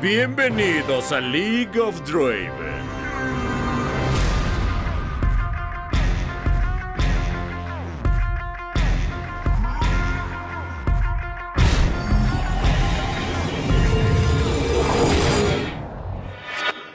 Bienvenidos 0.00 1.10
a 1.10 1.20
League 1.20 1.76
of 1.80 2.00
Draven. 2.08 2.86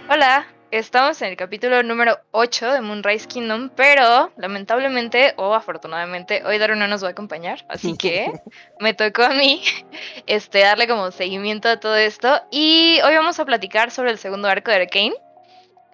Hola, 0.08 0.53
estamos 0.78 1.22
en 1.22 1.30
el 1.30 1.38
capítulo 1.38 1.84
número 1.84 2.18
8 2.32 2.74
de 2.74 2.82
Moonrise 2.82 3.28
Kingdom, 3.28 3.70
pero 3.76 4.32
lamentablemente 4.38 5.34
o 5.38 5.54
afortunadamente 5.54 6.42
hoy 6.46 6.58
Daru 6.58 6.76
no 6.76 6.88
nos 6.88 7.04
va 7.04 7.10
a 7.10 7.12
acompañar, 7.12 7.64
así 7.70 7.96
que 7.98 8.32
me 8.80 8.96
tocó 8.96 9.22
a 9.22 9.30
mí 9.30 9.62
este, 10.26 10.62
darle 10.62 10.88
como 10.88 11.12
seguimiento 11.12 11.70
a 11.70 11.80
todo 11.80 11.96
esto 11.96 12.42
y 12.50 13.00
hoy 13.06 13.16
vamos 13.16 13.40
a 13.40 13.46
platicar 13.46 13.92
sobre 13.92 14.10
el 14.12 14.18
segundo 14.18 14.48
arco 14.48 14.72
de 14.72 14.78
Arcane. 14.78 15.14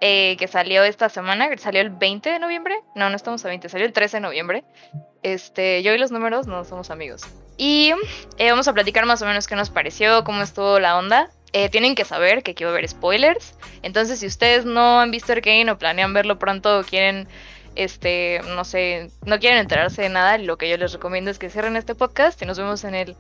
eh, 0.02 0.38
que 0.38 0.48
salió 0.48 0.84
esta 0.86 1.10
semana, 1.10 1.50
que 1.50 1.58
salió 1.58 1.82
el 1.82 1.90
20 1.90 2.30
de 2.30 2.40
noviembre. 2.40 2.74
No, 2.96 3.10
no 3.10 3.18
estamos 3.18 3.44
a 3.44 3.50
20, 3.50 3.68
salió 3.68 3.86
el 3.86 3.92
13 3.92 4.18
de 4.18 4.22
noviembre. 4.22 4.64
Este, 5.24 5.84
yo 5.84 5.94
y 5.94 5.98
los 5.98 6.10
números 6.12 6.48
no 6.48 6.64
somos 6.64 6.90
amigos. 6.90 7.24
Y 7.58 7.92
eh, 8.38 8.50
vamos 8.50 8.70
a 8.70 8.74
platicar 8.74 9.06
más 9.06 9.22
o 9.22 9.26
menos 9.26 9.46
qué 9.46 9.58
nos 9.58 9.70
pareció, 9.70 10.24
cómo 10.24 10.42
estuvo 10.42 10.80
la 10.80 10.98
onda. 10.98 11.30
Eh, 11.54 11.70
tienen 11.70 11.96
que 11.96 12.06
saber 12.06 12.44
que 12.44 12.52
aquí 12.52 12.64
va 12.64 12.70
a 12.70 12.74
haber 12.74 12.88
spoilers. 12.88 13.56
Entonces, 13.82 14.20
si 14.20 14.28
ustedes 14.28 14.66
no 14.66 15.00
han 15.00 15.12
visto 15.12 15.32
Arcane 15.32 15.72
o 15.72 15.78
planean 15.78 16.14
verlo 16.14 16.38
pronto 16.38 16.80
o 16.80 16.84
quieren, 16.84 17.28
este, 17.76 18.42
no 18.56 18.64
sé, 18.66 19.10
no 19.26 19.40
quieren 19.40 19.60
enterarse 19.60 20.04
de 20.04 20.10
nada, 20.10 20.38
lo 20.38 20.58
que 20.58 20.70
yo 20.70 20.78
les 20.78 20.94
recomiendo 20.94 21.32
es 21.32 21.40
que 21.40 21.50
cierren 21.50 21.76
este 21.76 21.96
podcast 21.96 22.42
y 22.42 22.46
nos 22.46 22.58
vemos 22.58 22.84
en 22.84 22.96
el 22.96 23.16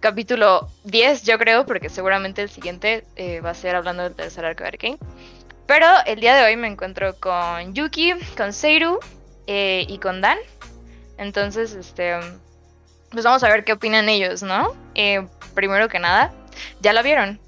capítulo 0.00 0.68
10, 0.84 1.24
yo 1.24 1.38
creo, 1.38 1.66
porque 1.66 1.88
seguramente 1.88 2.42
el 2.42 2.50
siguiente 2.50 3.04
eh, 3.16 3.40
va 3.40 3.50
a 3.50 3.54
ser 3.54 3.74
hablando 3.74 4.04
del 4.04 4.14
tercer 4.14 4.44
arco 4.44 4.62
de 4.62 4.68
Arcane. 4.68 4.98
Pero 5.66 5.86
el 6.06 6.20
día 6.20 6.34
de 6.34 6.44
hoy 6.44 6.56
me 6.56 6.68
encuentro 6.68 7.14
con 7.16 7.74
Yuki, 7.74 8.14
con 8.36 8.52
Seiru 8.54 8.98
eh, 9.46 9.84
y 9.86 9.98
con 9.98 10.22
Dan. 10.22 10.38
Entonces, 11.18 11.74
este, 11.74 12.18
pues 13.10 13.24
vamos 13.24 13.42
a 13.42 13.48
ver 13.48 13.64
qué 13.64 13.72
opinan 13.72 14.08
ellos, 14.08 14.42
¿no? 14.42 14.74
Eh, 14.94 15.26
primero 15.54 15.88
que 15.88 15.98
nada, 15.98 16.32
¿ya 16.80 16.92
lo 16.92 17.02
vieron? 17.02 17.38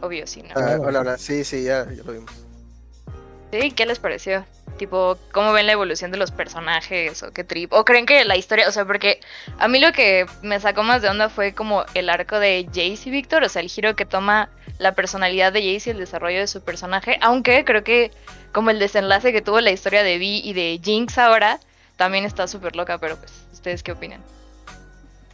Obvio, 0.00 0.26
sí, 0.26 0.42
¿no? 0.42 0.50
Ah, 0.54 0.78
hola, 0.80 1.00
hola. 1.00 1.18
Sí, 1.18 1.44
sí, 1.44 1.64
ya, 1.64 1.86
ya 1.90 2.02
lo 2.02 2.12
vimos. 2.12 2.30
¿Sí? 3.52 3.70
¿Qué 3.70 3.86
les 3.86 3.98
pareció? 3.98 4.44
Tipo, 4.78 5.16
¿cómo 5.32 5.52
ven 5.52 5.66
la 5.66 5.72
evolución 5.72 6.10
de 6.10 6.16
los 6.16 6.32
personajes? 6.32 7.22
¿O 7.22 7.32
qué 7.32 7.44
trip? 7.44 7.72
¿O 7.72 7.84
creen 7.84 8.06
que 8.06 8.24
la 8.24 8.36
historia, 8.36 8.68
o 8.68 8.72
sea, 8.72 8.84
porque 8.84 9.20
a 9.58 9.68
mí 9.68 9.78
lo 9.78 9.92
que 9.92 10.26
me 10.42 10.58
sacó 10.58 10.82
más 10.82 11.00
de 11.02 11.08
onda 11.08 11.28
fue 11.28 11.54
como 11.54 11.84
el 11.94 12.10
arco 12.10 12.40
de 12.40 12.66
Jace 12.66 13.08
y 13.08 13.10
Victor, 13.10 13.44
o 13.44 13.48
sea, 13.48 13.62
el 13.62 13.68
giro 13.68 13.94
que 13.94 14.04
toma 14.04 14.50
la 14.78 14.94
personalidad 14.94 15.52
de 15.52 15.60
Jace 15.60 15.90
y 15.90 15.92
el 15.92 15.98
desarrollo 15.98 16.40
de 16.40 16.48
su 16.48 16.62
personaje, 16.62 17.18
aunque 17.20 17.64
creo 17.64 17.84
que 17.84 18.10
como 18.52 18.70
el 18.70 18.80
desenlace 18.80 19.32
que 19.32 19.42
tuvo 19.42 19.60
la 19.60 19.70
historia 19.70 20.02
de 20.02 20.18
Vi 20.18 20.40
y 20.44 20.52
de 20.52 20.80
Jinx 20.82 21.18
ahora, 21.18 21.60
también 21.96 22.24
está 22.24 22.48
súper 22.48 22.74
loca, 22.74 22.98
pero 22.98 23.16
pues, 23.16 23.32
¿ustedes 23.52 23.82
qué 23.82 23.92
opinan? 23.92 24.20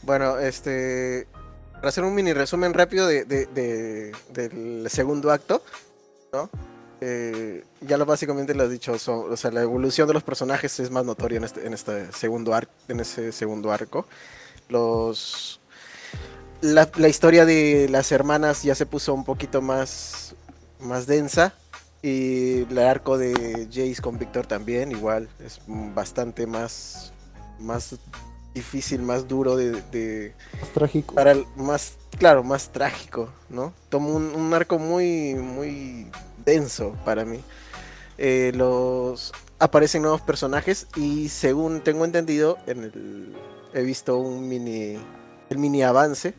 Bueno, 0.03 0.39
este. 0.39 1.27
Para 1.81 1.89
hacer 1.89 2.05
un 2.05 2.15
mini 2.15 2.35
resumen 2.35 2.75
rápido 2.75 3.07
de, 3.07 3.25
de- 3.25 3.47
de- 3.47 4.13
del 4.33 4.91
segundo 4.91 5.31
acto. 5.31 5.63
Eh, 7.01 7.65
ya 7.81 7.97
lo 7.97 8.05
básicamente 8.05 8.55
lo 8.55 8.65
has 8.65 8.71
dicho, 8.71 8.93
o 8.93 9.37
sea, 9.37 9.51
la 9.51 9.63
evolución 9.63 10.07
de 10.07 10.13
los 10.13 10.23
personajes 10.23 10.79
es 10.81 10.91
más 10.91 11.03
notoria 11.07 11.39
en 11.39 11.45
este, 11.45 11.67
este 11.67 12.13
segundo 12.13 12.53
arco, 12.55 12.71
en 12.89 13.01
ese 13.01 13.33
segundo 13.33 13.73
arco. 13.73 14.05
Los 14.69 15.61
la, 16.61 17.09
historia 17.09 17.47
de 17.47 17.89
las 17.91 18.13
hermanas 18.13 18.63
ya 18.63 18.75
se 18.75 18.85
puso 18.85 19.15
un 19.15 19.25
poquito 19.25 19.63
más, 19.63 20.35
más 20.79 21.07
densa. 21.07 21.55
Y 22.03 22.63
el 22.63 22.79
arco 22.79 23.19
de 23.19 23.67
Jace 23.71 24.01
con 24.03 24.19
Victor 24.19 24.47
también, 24.47 24.91
igual, 24.93 25.29
es 25.45 25.61
bastante 25.67 26.47
más, 26.47 27.13
más 27.59 27.97
difícil, 28.55 29.03
más 29.03 29.29
duro 29.29 29.57
de, 29.57 29.81
de- 29.91 30.35
Más 30.61 30.71
trágico. 30.71 31.15
para 31.15 31.33
el 31.33 31.45
más, 31.57 31.95
claro, 32.19 32.43
más 32.43 32.71
trágico, 32.71 33.31
¿no? 33.49 33.73
Toma 33.89 34.09
un, 34.09 34.35
un 34.35 34.53
arco 34.55 34.79
muy, 34.79 35.35
muy 35.35 36.07
denso 36.45 36.97
para 37.05 37.25
mí. 37.25 37.41
Eh, 38.19 38.53
los 38.55 39.33
aparecen 39.59 40.03
nuevos 40.03 40.21
personajes 40.21 40.87
y 40.97 41.29
según 41.29 41.81
tengo 41.83 42.05
entendido, 42.05 42.59
en 42.67 42.83
el, 42.85 43.37
he 43.73 43.83
visto 43.83 44.19
un 44.19 44.49
mini, 44.49 44.99
el 45.49 45.59
mini 45.59 45.83
avance, 45.83 46.35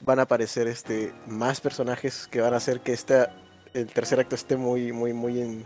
van 0.00 0.18
a 0.18 0.22
aparecer 0.22 0.66
este 0.68 1.12
más 1.26 1.60
personajes 1.60 2.26
que 2.28 2.40
van 2.40 2.54
a 2.54 2.56
hacer 2.56 2.80
que 2.80 2.92
esta, 2.92 3.36
el 3.74 3.86
tercer 3.86 4.18
acto 4.20 4.34
esté 4.34 4.56
muy, 4.56 4.92
muy, 4.92 5.12
muy 5.12 5.40
en- 5.40 5.64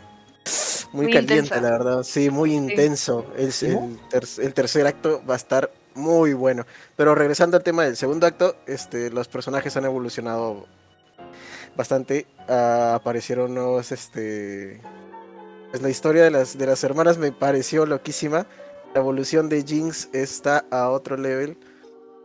muy, 0.95 1.07
Muy 1.07 1.13
caliente, 1.13 1.61
la 1.61 1.71
verdad. 1.71 2.03
Sí, 2.05 2.31
muy 2.31 2.55
intenso. 2.55 3.27
Es, 3.37 3.65
el, 3.65 3.99
ter- 4.09 4.25
el 4.39 4.55
tercer 4.55 4.87
acto 4.87 5.21
va 5.29 5.35
a 5.35 5.37
estar 5.37 5.71
muy 5.95 6.35
bueno. 6.35 6.65
Pero 6.97 7.15
regresando 7.17 7.57
al 7.57 7.65
tema 7.65 7.83
del 7.85 7.97
segundo 7.97 8.27
acto, 8.29 8.55
este, 8.67 9.11
los 9.11 9.27
personajes 9.27 9.77
han 9.77 9.85
evolucionado 9.87 10.67
bastante. 11.77 12.27
Ah, 12.49 12.95
aparecieron 12.95 13.53
nuevos, 13.55 13.91
este... 13.91 14.81
Pues 15.71 15.83
la 15.83 15.91
historia 15.91 16.23
de 16.23 16.31
las, 16.31 16.57
de 16.57 16.67
las 16.67 16.85
hermanas 16.85 17.19
me 17.19 17.33
pareció 17.33 17.85
loquísima. 17.87 18.47
La 18.95 19.01
evolución 19.01 19.49
de 19.49 19.65
Jinx 19.65 20.09
está 20.13 20.65
a 20.71 20.91
otro 20.91 21.17
level. 21.17 21.59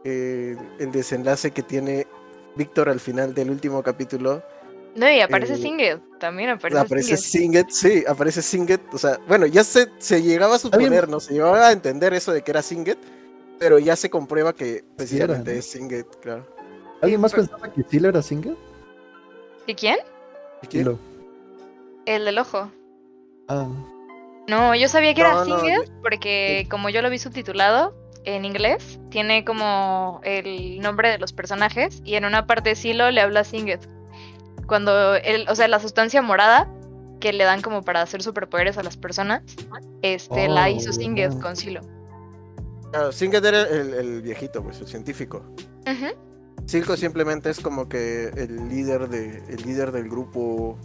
Eh, 0.03 0.55
el 0.77 0.91
desenlace 0.91 1.49
que 1.49 1.63
tiene 1.63 2.05
Víctor 2.55 2.87
al 2.89 2.99
final 2.99 3.33
del 3.33 3.49
último 3.49 3.81
capítulo. 3.81 4.43
No, 4.99 5.09
y 5.09 5.21
aparece 5.21 5.53
Eh, 5.53 5.57
Singed, 5.57 5.99
también 6.19 6.49
aparece, 6.49 6.79
Aparece 6.81 7.15
Singed. 7.17 7.67
Singet, 7.69 7.69
sí, 7.69 8.03
aparece 8.07 8.41
Singet. 8.41 8.81
O 8.93 8.97
sea, 8.97 9.17
bueno, 9.27 9.45
ya 9.45 9.63
se, 9.63 9.87
se 9.97 10.21
llegaba 10.21 10.55
a 10.55 10.59
suponer, 10.59 11.07
¿no? 11.07 11.19
Se 11.21 11.33
llegaba 11.33 11.67
a 11.67 11.71
entender 11.71 12.13
eso 12.13 12.33
de 12.33 12.41
que 12.41 12.51
era 12.51 12.61
Singet, 12.61 12.97
pero 13.59 13.79
ya 13.79 13.95
se 13.95 14.09
comprueba 14.09 14.53
que 14.53 14.83
precisamente 14.97 15.53
¿no? 15.53 15.59
es 15.59 15.65
Singet, 15.71 16.05
claro. 16.21 16.45
¿Alguien 17.01 17.21
más 17.21 17.31
pero- 17.31 17.45
pensaba 17.47 17.71
que 17.73 17.83
Seal 17.83 18.05
era 18.05 18.21
Singer? 18.21 18.55
¿Y 19.67 19.73
quién? 19.75 19.97
¿Quién? 20.69 20.83
Silo. 20.85 20.99
El 22.05 22.25
del 22.25 22.37
ojo. 22.39 22.69
Ah, 23.47 23.67
No, 24.47 24.75
yo 24.75 24.87
sabía 24.89 25.13
que 25.13 25.21
era 25.21 25.33
No, 25.33 25.45
no, 25.45 25.59
Singed 25.59 25.91
porque 26.01 26.67
como 26.69 26.89
yo 26.89 27.01
lo 27.01 27.09
vi 27.09 27.19
subtitulado 27.19 27.95
en 28.25 28.43
inglés, 28.43 28.99
tiene 29.11 29.45
como 29.45 30.19
el 30.25 30.79
nombre 30.81 31.09
de 31.09 31.19
los 31.19 31.31
personajes 31.31 32.01
y 32.03 32.15
en 32.15 32.25
una 32.25 32.45
parte 32.47 32.69
de 32.71 32.75
Silo 32.75 33.09
le 33.11 33.21
habla 33.21 33.45
Singed. 33.45 33.79
Cuando 34.69 35.15
él, 35.15 35.45
o 35.49 35.55
sea, 35.55 35.67
la 35.67 35.79
sustancia 35.79 36.21
morada 36.21 36.69
que 37.19 37.33
le 37.33 37.43
dan 37.43 37.61
como 37.61 37.81
para 37.81 38.01
hacer 38.01 38.21
superpoderes 38.23 38.77
a 38.77 38.83
las 38.83 38.95
personas, 38.95 39.41
este 40.01 40.47
la 40.47 40.65
Oh, 40.65 40.67
hizo 40.69 40.93
Singed 40.93 41.33
con 41.41 41.57
Silo. 41.57 41.81
Claro, 42.91 43.11
Singet 43.11 43.43
era 43.43 43.63
el, 43.63 43.93
el 43.93 44.21
viejito, 44.21 44.63
pues, 44.63 44.79
el 44.79 44.87
científico. 44.87 45.43
Ujú. 45.81 46.15
Silco 46.65 46.95
simplemente 46.95 47.49
es 47.49 47.59
como 47.59 47.89
que 47.89 48.29
el 48.29 48.69
líder 48.69 49.09
de 49.09 49.43
el 49.49 49.61
líder 49.63 49.91
del 49.91 50.07
grupo 50.07 50.77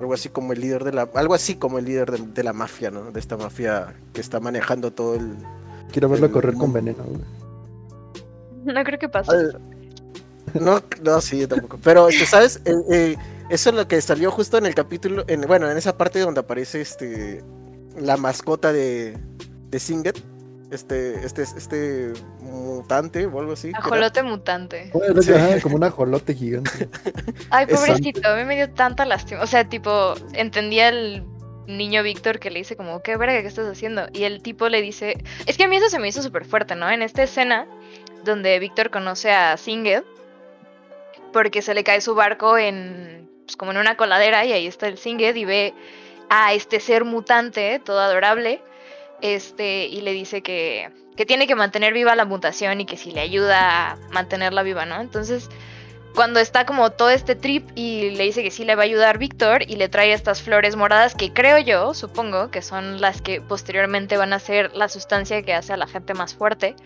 algo 0.00 0.14
así 0.14 0.28
como 0.28 0.52
el 0.52 0.60
líder 0.60 0.84
de 0.84 0.92
la 0.92 1.08
algo 1.14 1.34
así 1.34 1.56
como 1.56 1.78
el 1.78 1.84
líder 1.84 2.10
de, 2.12 2.18
de 2.18 2.42
la 2.44 2.52
mafia 2.52 2.90
no 2.90 3.10
de 3.10 3.18
esta 3.18 3.36
mafia 3.36 3.94
que 4.12 4.20
está 4.20 4.38
manejando 4.40 4.92
todo 4.92 5.14
el 5.16 5.36
quiero 5.90 6.08
verlo 6.08 6.26
El- 6.26 6.32
correr 6.32 6.54
con 6.54 6.72
veneno. 6.72 7.02
güey. 7.04 7.20
No 8.74 8.84
creo 8.84 8.98
que 8.98 9.08
pase. 9.08 9.30
Al- 9.32 9.58
no 10.60 10.82
no 11.02 11.20
sí 11.20 11.40
yo 11.40 11.48
tampoco 11.48 11.78
pero 11.82 12.08
este, 12.08 12.26
sabes 12.26 12.60
Eh, 12.64 12.72
eh, 12.92 13.16
eso 13.48 13.70
es 13.70 13.76
lo 13.76 13.86
que 13.88 14.00
salió 14.00 14.30
justo 14.30 14.58
en 14.58 14.66
el 14.66 14.74
capítulo 14.74 15.24
en, 15.28 15.42
bueno 15.42 15.70
en 15.70 15.76
esa 15.76 15.96
parte 15.96 16.18
donde 16.20 16.40
aparece 16.40 16.80
este 16.80 17.42
la 17.98 18.16
mascota 18.16 18.72
de 18.72 19.16
de 19.70 19.78
Singet 19.80 20.18
este 20.70 21.24
este 21.24 21.42
este 21.42 22.12
mutante 22.40 23.26
o 23.26 23.38
algo 23.40 23.52
así 23.52 23.68
era- 23.68 23.78
Ajolote 23.78 24.22
mutante. 24.24 24.90
Bueno, 24.92 25.22
Sí. 25.22 25.32
ajá, 25.32 25.60
como 25.60 25.76
un 25.76 25.84
ajolote 25.84 26.34
gigante. 26.34 26.88
Ay, 27.50 27.66
pobrecito, 27.66 28.28
a 28.28 28.34
mí 28.36 28.44
me 28.44 28.56
dio 28.56 28.68
tanta 28.70 29.04
lástima. 29.04 29.42
O 29.42 29.46
sea, 29.46 29.68
tipo, 29.68 30.14
entendía 30.32 30.88
el 30.88 31.24
niño 31.68 32.02
Víctor 32.02 32.40
que 32.40 32.50
le 32.50 32.58
dice 32.58 32.76
como, 32.76 33.00
¿qué 33.00 33.16
verga 33.16 33.40
que 33.42 33.46
estás 33.46 33.66
haciendo? 33.70 34.08
Y 34.12 34.24
el 34.24 34.42
tipo 34.42 34.68
le 34.68 34.82
dice, 34.82 35.22
es 35.46 35.56
que 35.56 35.64
a 35.64 35.68
mí 35.68 35.76
eso 35.76 35.88
se 35.88 36.00
me 36.00 36.08
hizo 36.08 36.20
súper 36.20 36.44
fuerte, 36.44 36.74
¿no? 36.74 36.90
En 36.90 37.00
esta 37.02 37.22
escena 37.22 37.66
donde 38.24 38.58
Víctor 38.58 38.90
conoce 38.90 39.30
a 39.30 39.56
Singed, 39.56 40.02
porque 41.36 41.60
se 41.60 41.74
le 41.74 41.84
cae 41.84 42.00
su 42.00 42.14
barco 42.14 42.56
en, 42.56 43.28
pues 43.44 43.56
como 43.56 43.70
en 43.70 43.76
una 43.76 43.98
coladera 43.98 44.46
y 44.46 44.54
ahí 44.54 44.66
está 44.66 44.88
el 44.88 44.96
Singed 44.96 45.36
y 45.36 45.44
ve 45.44 45.74
a 46.30 46.54
este 46.54 46.80
ser 46.80 47.04
mutante, 47.04 47.78
todo 47.78 48.00
adorable, 48.00 48.62
este, 49.20 49.84
y 49.84 50.00
le 50.00 50.14
dice 50.14 50.40
que, 50.40 50.88
que 51.14 51.26
tiene 51.26 51.46
que 51.46 51.54
mantener 51.54 51.92
viva 51.92 52.16
la 52.16 52.24
mutación 52.24 52.80
y 52.80 52.86
que 52.86 52.96
si 52.96 53.10
le 53.10 53.20
ayuda 53.20 53.90
a 53.90 53.96
mantenerla 54.12 54.62
viva, 54.62 54.86
¿no? 54.86 54.98
Entonces, 54.98 55.50
cuando 56.14 56.40
está 56.40 56.64
como 56.64 56.88
todo 56.92 57.10
este 57.10 57.34
trip 57.34 57.68
y 57.74 58.12
le 58.12 58.24
dice 58.24 58.42
que 58.42 58.50
sí 58.50 58.64
le 58.64 58.74
va 58.74 58.84
a 58.84 58.86
ayudar 58.86 59.18
Víctor 59.18 59.62
y 59.68 59.76
le 59.76 59.90
trae 59.90 60.14
estas 60.14 60.40
flores 60.40 60.74
moradas 60.74 61.14
que 61.14 61.34
creo 61.34 61.58
yo, 61.58 61.92
supongo, 61.92 62.50
que 62.50 62.62
son 62.62 63.02
las 63.02 63.20
que 63.20 63.42
posteriormente 63.42 64.16
van 64.16 64.32
a 64.32 64.38
ser 64.38 64.74
la 64.74 64.88
sustancia 64.88 65.42
que 65.42 65.52
hace 65.52 65.74
a 65.74 65.76
la 65.76 65.86
gente 65.86 66.14
más 66.14 66.34
fuerte. 66.34 66.76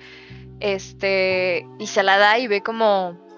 Este, 0.59 1.65
y 1.79 1.87
se 1.87 2.03
la 2.03 2.19
da 2.19 2.41
y 2.41 2.49
ve 2.49 2.63
como, 2.63 3.30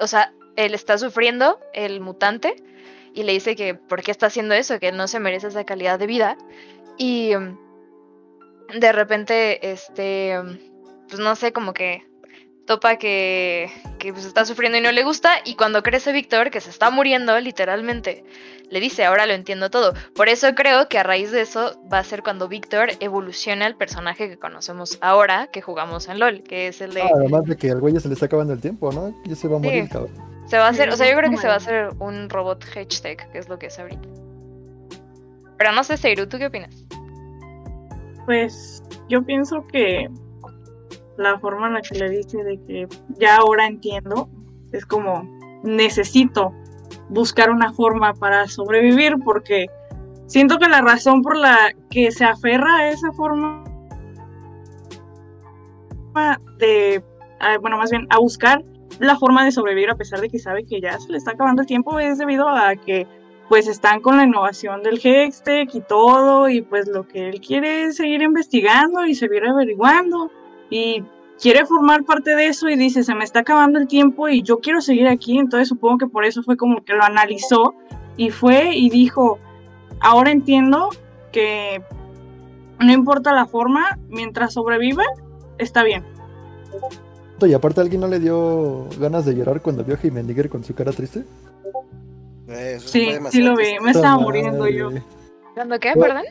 o 0.00 0.06
sea, 0.06 0.32
él 0.56 0.74
está 0.74 0.98
sufriendo, 0.98 1.60
el 1.72 2.00
mutante, 2.00 2.56
y 3.14 3.22
le 3.22 3.32
dice 3.32 3.56
que 3.56 3.74
por 3.74 4.02
qué 4.02 4.10
está 4.10 4.26
haciendo 4.26 4.54
eso, 4.54 4.78
que 4.78 4.92
no 4.92 5.08
se 5.08 5.20
merece 5.20 5.48
esa 5.48 5.64
calidad 5.64 5.98
de 5.98 6.06
vida. 6.06 6.36
Y 6.98 7.32
mm, 7.34 8.78
de 8.78 8.92
repente, 8.92 9.72
este, 9.72 10.38
mm, 10.42 10.58
pues 11.08 11.20
no 11.20 11.34
sé, 11.36 11.52
como 11.52 11.72
que 11.72 12.06
topa 12.66 12.96
que, 12.96 13.70
que 13.98 14.12
pues, 14.12 14.24
está 14.24 14.44
sufriendo 14.44 14.78
y 14.78 14.80
no 14.80 14.92
le 14.92 15.04
gusta. 15.04 15.30
Y 15.44 15.54
cuando 15.54 15.82
crece 15.82 16.12
Víctor, 16.12 16.50
que 16.50 16.60
se 16.60 16.70
está 16.70 16.90
muriendo 16.90 17.38
literalmente, 17.40 18.24
le 18.70 18.80
dice, 18.80 19.04
ahora 19.04 19.26
lo 19.26 19.32
entiendo 19.32 19.70
todo. 19.70 19.94
Por 20.14 20.28
eso 20.28 20.54
creo 20.54 20.88
que 20.88 20.98
a 20.98 21.02
raíz 21.02 21.30
de 21.30 21.40
eso 21.40 21.80
va 21.92 21.98
a 21.98 22.04
ser 22.04 22.22
cuando 22.22 22.48
Víctor 22.48 22.90
evolucione 23.00 23.64
al 23.64 23.76
personaje 23.76 24.28
que 24.28 24.36
conocemos 24.38 24.98
ahora, 25.00 25.48
que 25.52 25.62
jugamos 25.62 26.08
en 26.08 26.18
LOL, 26.18 26.42
que 26.42 26.68
es 26.68 26.80
el 26.80 26.92
de... 26.92 27.02
Ah, 27.02 27.10
además 27.14 27.44
de 27.44 27.56
que 27.56 27.70
al 27.70 27.80
güey 27.80 27.94
ya 27.94 28.00
se 28.00 28.08
le 28.08 28.14
está 28.14 28.26
acabando 28.26 28.52
el 28.52 28.60
tiempo, 28.60 28.92
¿no? 28.92 29.14
Ya 29.24 29.36
se 29.36 29.48
va 29.48 29.56
a 29.56 29.60
morir, 29.60 29.84
Sí. 29.84 29.90
cabrón. 29.90 30.36
Se 30.46 30.58
va 30.58 30.66
a 30.66 30.70
hacer, 30.70 30.90
o 30.90 30.96
sea, 30.96 31.10
yo 31.10 31.16
creo 31.16 31.28
que 31.30 31.38
se 31.38 31.48
va 31.48 31.54
a 31.54 31.56
hacer 31.56 31.88
un 31.98 32.28
robot 32.28 32.64
hashtag, 32.64 33.30
que 33.32 33.38
es 33.38 33.48
lo 33.48 33.58
que 33.58 33.66
es 33.66 33.78
ahorita. 33.80 34.08
Pero 35.58 35.72
no 35.72 35.82
sé, 35.82 35.96
Seiru, 35.96 36.28
¿tú 36.28 36.38
qué 36.38 36.46
opinas? 36.46 36.84
Pues 38.26 38.82
yo 39.08 39.24
pienso 39.24 39.66
que 39.66 40.08
la 41.18 41.38
forma 41.38 41.68
en 41.68 41.74
la 41.74 41.82
que 41.82 41.98
le 41.98 42.10
dice 42.10 42.42
de 42.42 42.58
que 42.66 42.88
ya 43.18 43.36
ahora 43.36 43.66
entiendo 43.66 44.28
es 44.72 44.84
como 44.84 45.22
necesito 45.62 46.52
buscar 47.08 47.50
una 47.50 47.72
forma 47.72 48.14
para 48.14 48.46
sobrevivir 48.46 49.16
porque 49.24 49.66
siento 50.26 50.58
que 50.58 50.68
la 50.68 50.80
razón 50.80 51.22
por 51.22 51.36
la 51.36 51.72
que 51.90 52.10
se 52.10 52.24
aferra 52.24 52.76
a 52.76 52.90
esa 52.90 53.12
forma 53.12 53.64
de, 56.58 57.02
bueno, 57.60 57.76
más 57.76 57.90
bien 57.90 58.06
a 58.10 58.18
buscar 58.18 58.64
la 58.98 59.16
forma 59.16 59.44
de 59.44 59.52
sobrevivir 59.52 59.90
a 59.90 59.96
pesar 59.96 60.20
de 60.20 60.30
que 60.30 60.38
sabe 60.38 60.64
que 60.64 60.80
ya 60.80 60.98
se 60.98 61.12
le 61.12 61.18
está 61.18 61.32
acabando 61.32 61.62
el 61.62 61.68
tiempo 61.68 61.98
es 61.98 62.18
debido 62.18 62.48
a 62.48 62.74
que 62.76 63.06
pues 63.48 63.68
están 63.68 64.00
con 64.00 64.16
la 64.16 64.24
innovación 64.24 64.82
del 64.82 64.98
Hextech 65.02 65.72
y 65.74 65.80
todo, 65.80 66.48
y 66.48 66.62
pues 66.62 66.88
lo 66.88 67.06
que 67.06 67.28
él 67.28 67.40
quiere 67.40 67.84
es 67.84 67.96
seguir 67.96 68.22
investigando 68.22 69.06
y 69.06 69.14
seguir 69.14 69.44
averiguando, 69.44 70.30
y 70.70 71.02
quiere 71.40 71.66
formar 71.66 72.04
parte 72.04 72.34
de 72.34 72.48
eso 72.48 72.68
y 72.68 72.76
dice, 72.76 73.04
se 73.04 73.14
me 73.14 73.24
está 73.24 73.40
acabando 73.40 73.78
el 73.78 73.86
tiempo 73.86 74.28
y 74.28 74.42
yo 74.42 74.58
quiero 74.58 74.80
seguir 74.80 75.08
aquí, 75.08 75.38
entonces 75.38 75.68
supongo 75.68 75.98
que 75.98 76.06
por 76.06 76.24
eso 76.24 76.42
fue 76.42 76.56
como 76.56 76.84
que 76.84 76.94
lo 76.94 77.02
analizó 77.02 77.74
y 78.16 78.30
fue 78.30 78.74
y 78.74 78.88
dijo, 78.90 79.38
ahora 80.00 80.30
entiendo 80.30 80.88
que 81.32 81.82
no 82.78 82.92
importa 82.92 83.32
la 83.32 83.46
forma, 83.46 83.98
mientras 84.08 84.54
sobreviva, 84.54 85.04
está 85.58 85.82
bien. 85.82 86.04
Y 87.40 87.52
aparte, 87.52 87.82
¿alguien 87.82 88.00
no 88.00 88.08
le 88.08 88.18
dio 88.18 88.88
ganas 88.98 89.26
de 89.26 89.34
llorar 89.34 89.60
cuando 89.60 89.84
vio 89.84 89.94
a 89.94 89.98
Heimendiger 90.02 90.48
con 90.48 90.64
su 90.64 90.74
cara 90.74 90.92
triste? 90.92 91.24
Eh, 92.48 92.74
eso 92.76 92.88
Sí, 92.88 93.10
sí 93.30 93.42
lo 93.42 93.56
vi, 93.56 93.78
me 93.82 93.90
estaba 93.90 94.18
muriendo 94.18 94.66
yo. 94.68 94.90
¿Cuándo 95.54 95.78
qué? 95.78 95.92
Perdón. 95.94 96.24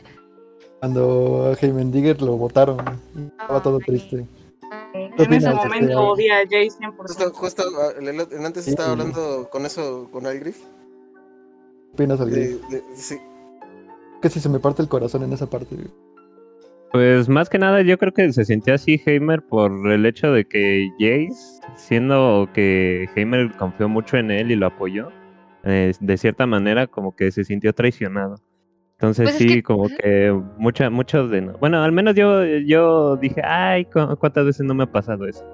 Cuando 0.80 1.46
a 1.46 1.64
Heimendiger 1.64 2.20
lo 2.22 2.36
botaron. 2.36 2.78
y 3.16 3.26
Estaba 3.26 3.62
todo 3.62 3.78
triste. 3.78 4.26
En 4.94 5.12
opinas, 5.14 5.42
ese 5.44 5.48
este, 5.54 5.68
momento 5.68 6.00
odia 6.10 6.38
a 6.38 6.46
Jay 6.48 6.68
100%. 6.68 7.32
Justo, 7.32 7.62
antes 8.44 8.64
Sí, 8.64 8.70
estaba 8.70 8.88
sí. 8.88 8.92
hablando 8.92 9.48
con 9.50 9.64
eso, 9.64 10.08
con 10.10 10.26
Algrif. 10.26 10.58
¿Qué 11.96 12.02
opinas, 12.04 12.18
de- 12.26 12.58
sí, 12.94 13.16
Que 14.20 14.28
si 14.28 14.40
se 14.40 14.48
me 14.48 14.58
parte 14.58 14.82
el 14.82 14.88
corazón 14.88 15.22
en 15.22 15.32
esa 15.32 15.48
parte. 15.48 15.76
Pues 16.92 17.28
más 17.28 17.48
que 17.48 17.58
nada 17.58 17.82
yo 17.82 17.98
creo 17.98 18.12
que 18.12 18.32
se 18.32 18.44
sintió 18.44 18.74
así 18.74 19.00
Heimer 19.04 19.42
por 19.42 19.70
el 19.90 20.06
hecho 20.06 20.32
de 20.32 20.44
que 20.46 20.88
Jace, 20.98 21.60
siendo 21.76 22.48
que 22.54 23.08
Heimer 23.14 23.54
confió 23.56 23.88
mucho 23.88 24.16
en 24.16 24.30
él 24.30 24.50
y 24.50 24.56
lo 24.56 24.66
apoyó, 24.66 25.08
eh, 25.64 25.92
de 26.00 26.16
cierta 26.16 26.46
manera 26.46 26.86
como 26.86 27.14
que 27.14 27.30
se 27.32 27.44
sintió 27.44 27.72
traicionado. 27.74 28.36
Entonces 28.98 29.24
Pues 29.24 29.34
es 29.34 29.38
sí, 29.38 29.46
que- 29.56 29.62
como 29.62 29.88
que 29.88 30.42
mucha, 30.56 30.88
muchos 30.88 31.30
de... 31.30 31.42
no- 31.42 31.52
Bueno, 31.58 31.82
al 31.82 31.92
menos 31.92 32.14
yo, 32.14 32.42
yo 32.44 33.16
dije, 33.16 33.42
ay, 33.44 33.84
cu- 33.84 34.16
¿cuántas 34.18 34.46
veces 34.46 34.64
no 34.64 34.74
me 34.74 34.84
ha 34.84 34.90
pasado 34.90 35.26
eso? 35.26 35.44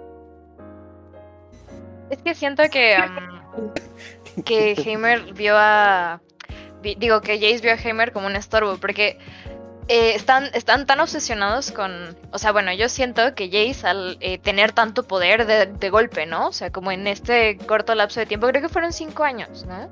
Es 2.11 2.19
que 2.23 2.35
siento 2.35 2.63
que 2.71 2.97
um, 3.57 4.43
que 4.45 4.73
Heimer 4.73 5.33
vio 5.35 5.55
a 5.57 6.21
digo 6.83 7.21
que 7.21 7.35
Jace 7.39 7.61
vio 7.63 7.73
a 7.73 7.77
Heimer 7.77 8.13
como 8.13 8.27
un 8.27 8.37
estorbo 8.37 8.77
porque 8.77 9.19
eh, 9.89 10.15
están 10.15 10.45
están 10.53 10.85
tan 10.85 11.01
obsesionados 11.01 11.73
con 11.73 11.91
o 12.33 12.39
sea 12.39 12.53
bueno 12.53 12.73
yo 12.75 12.89
siento 12.89 13.35
que 13.35 13.47
Jace 13.47 13.87
al 13.87 14.19
eh, 14.21 14.39
tener 14.39 14.73
tanto 14.73 15.05
poder 15.05 15.47
de, 15.47 15.67
de 15.67 15.91
golpe 15.91 16.27
no 16.27 16.49
o 16.49 16.53
sea 16.53 16.71
como 16.71 16.93
en 16.93 17.07
este 17.07 17.57
corto 17.67 17.95
lapso 17.95 18.21
de 18.21 18.27
tiempo 18.27 18.47
creo 18.49 18.61
que 18.63 18.69
fueron 18.69 18.93
cinco 18.93 19.23
años 19.25 19.65
no 19.67 19.89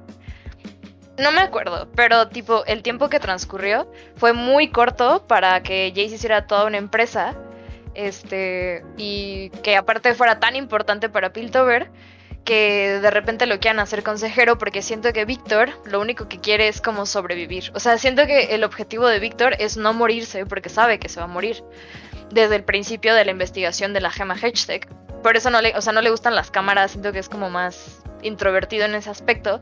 no 1.21 1.33
me 1.33 1.41
acuerdo, 1.41 1.89
pero 1.95 2.29
tipo 2.29 2.65
el 2.67 2.83
tiempo 2.83 3.09
que 3.09 3.21
transcurrió 3.21 3.91
fue 4.17 4.33
muy 4.33 4.71
corto 4.71 5.27
para 5.27 5.63
que 5.63 5.91
Jace 5.91 6.15
hiciera 6.17 6.47
toda 6.47 6.67
una 6.67 6.79
empresa 6.79 7.37
este 7.95 8.85
y 8.97 9.51
que 9.63 9.77
aparte 9.77 10.15
fuera 10.15 10.41
tan 10.41 10.57
importante 10.57 11.09
para 11.09 11.33
Piltover 11.33 11.91
que 12.45 12.99
de 13.01 13.11
repente 13.11 13.47
lo 13.47 13.61
quieran 13.61 13.81
hacer 13.81 14.03
consejero 14.03 14.59
porque 14.59 14.83
siento 14.83 15.13
que 15.13 15.25
Víctor 15.25 15.71
lo 15.85 16.01
único 16.01 16.29
que 16.29 16.41
quiere 16.41 16.69
es 16.69 16.81
como 16.81 17.07
sobrevivir. 17.07 17.71
O 17.75 17.81
sea, 17.81 17.99
siento 17.99 18.27
que 18.27 18.55
el 18.55 18.65
objetivo 18.65 19.07
de 19.07 19.21
Víctor 19.21 19.55
es 19.59 19.77
no 19.77 19.93
morirse 19.93 20.47
porque 20.47 20.69
sabe 20.69 20.99
que 20.99 21.09
se 21.09 21.21
va 21.21 21.25
a 21.25 21.29
morir 21.29 21.63
desde 22.31 22.57
el 22.57 22.65
principio 22.65 23.15
de 23.15 23.25
la 23.25 23.31
investigación 23.31 23.93
de 23.93 24.01
la 24.01 24.11
gema 24.11 24.37
Hextech. 24.37 24.89
Por 25.23 25.37
eso 25.37 25.51
no 25.51 25.61
le, 25.61 25.77
o 25.77 25.81
sea, 25.83 25.93
no 25.93 26.01
le 26.01 26.11
gustan 26.11 26.35
las 26.35 26.51
cámaras, 26.51 26.93
siento 26.93 27.13
que 27.13 27.19
es 27.19 27.29
como 27.29 27.51
más 27.51 28.01
introvertido 28.23 28.85
en 28.85 28.95
ese 28.95 29.11
aspecto. 29.11 29.61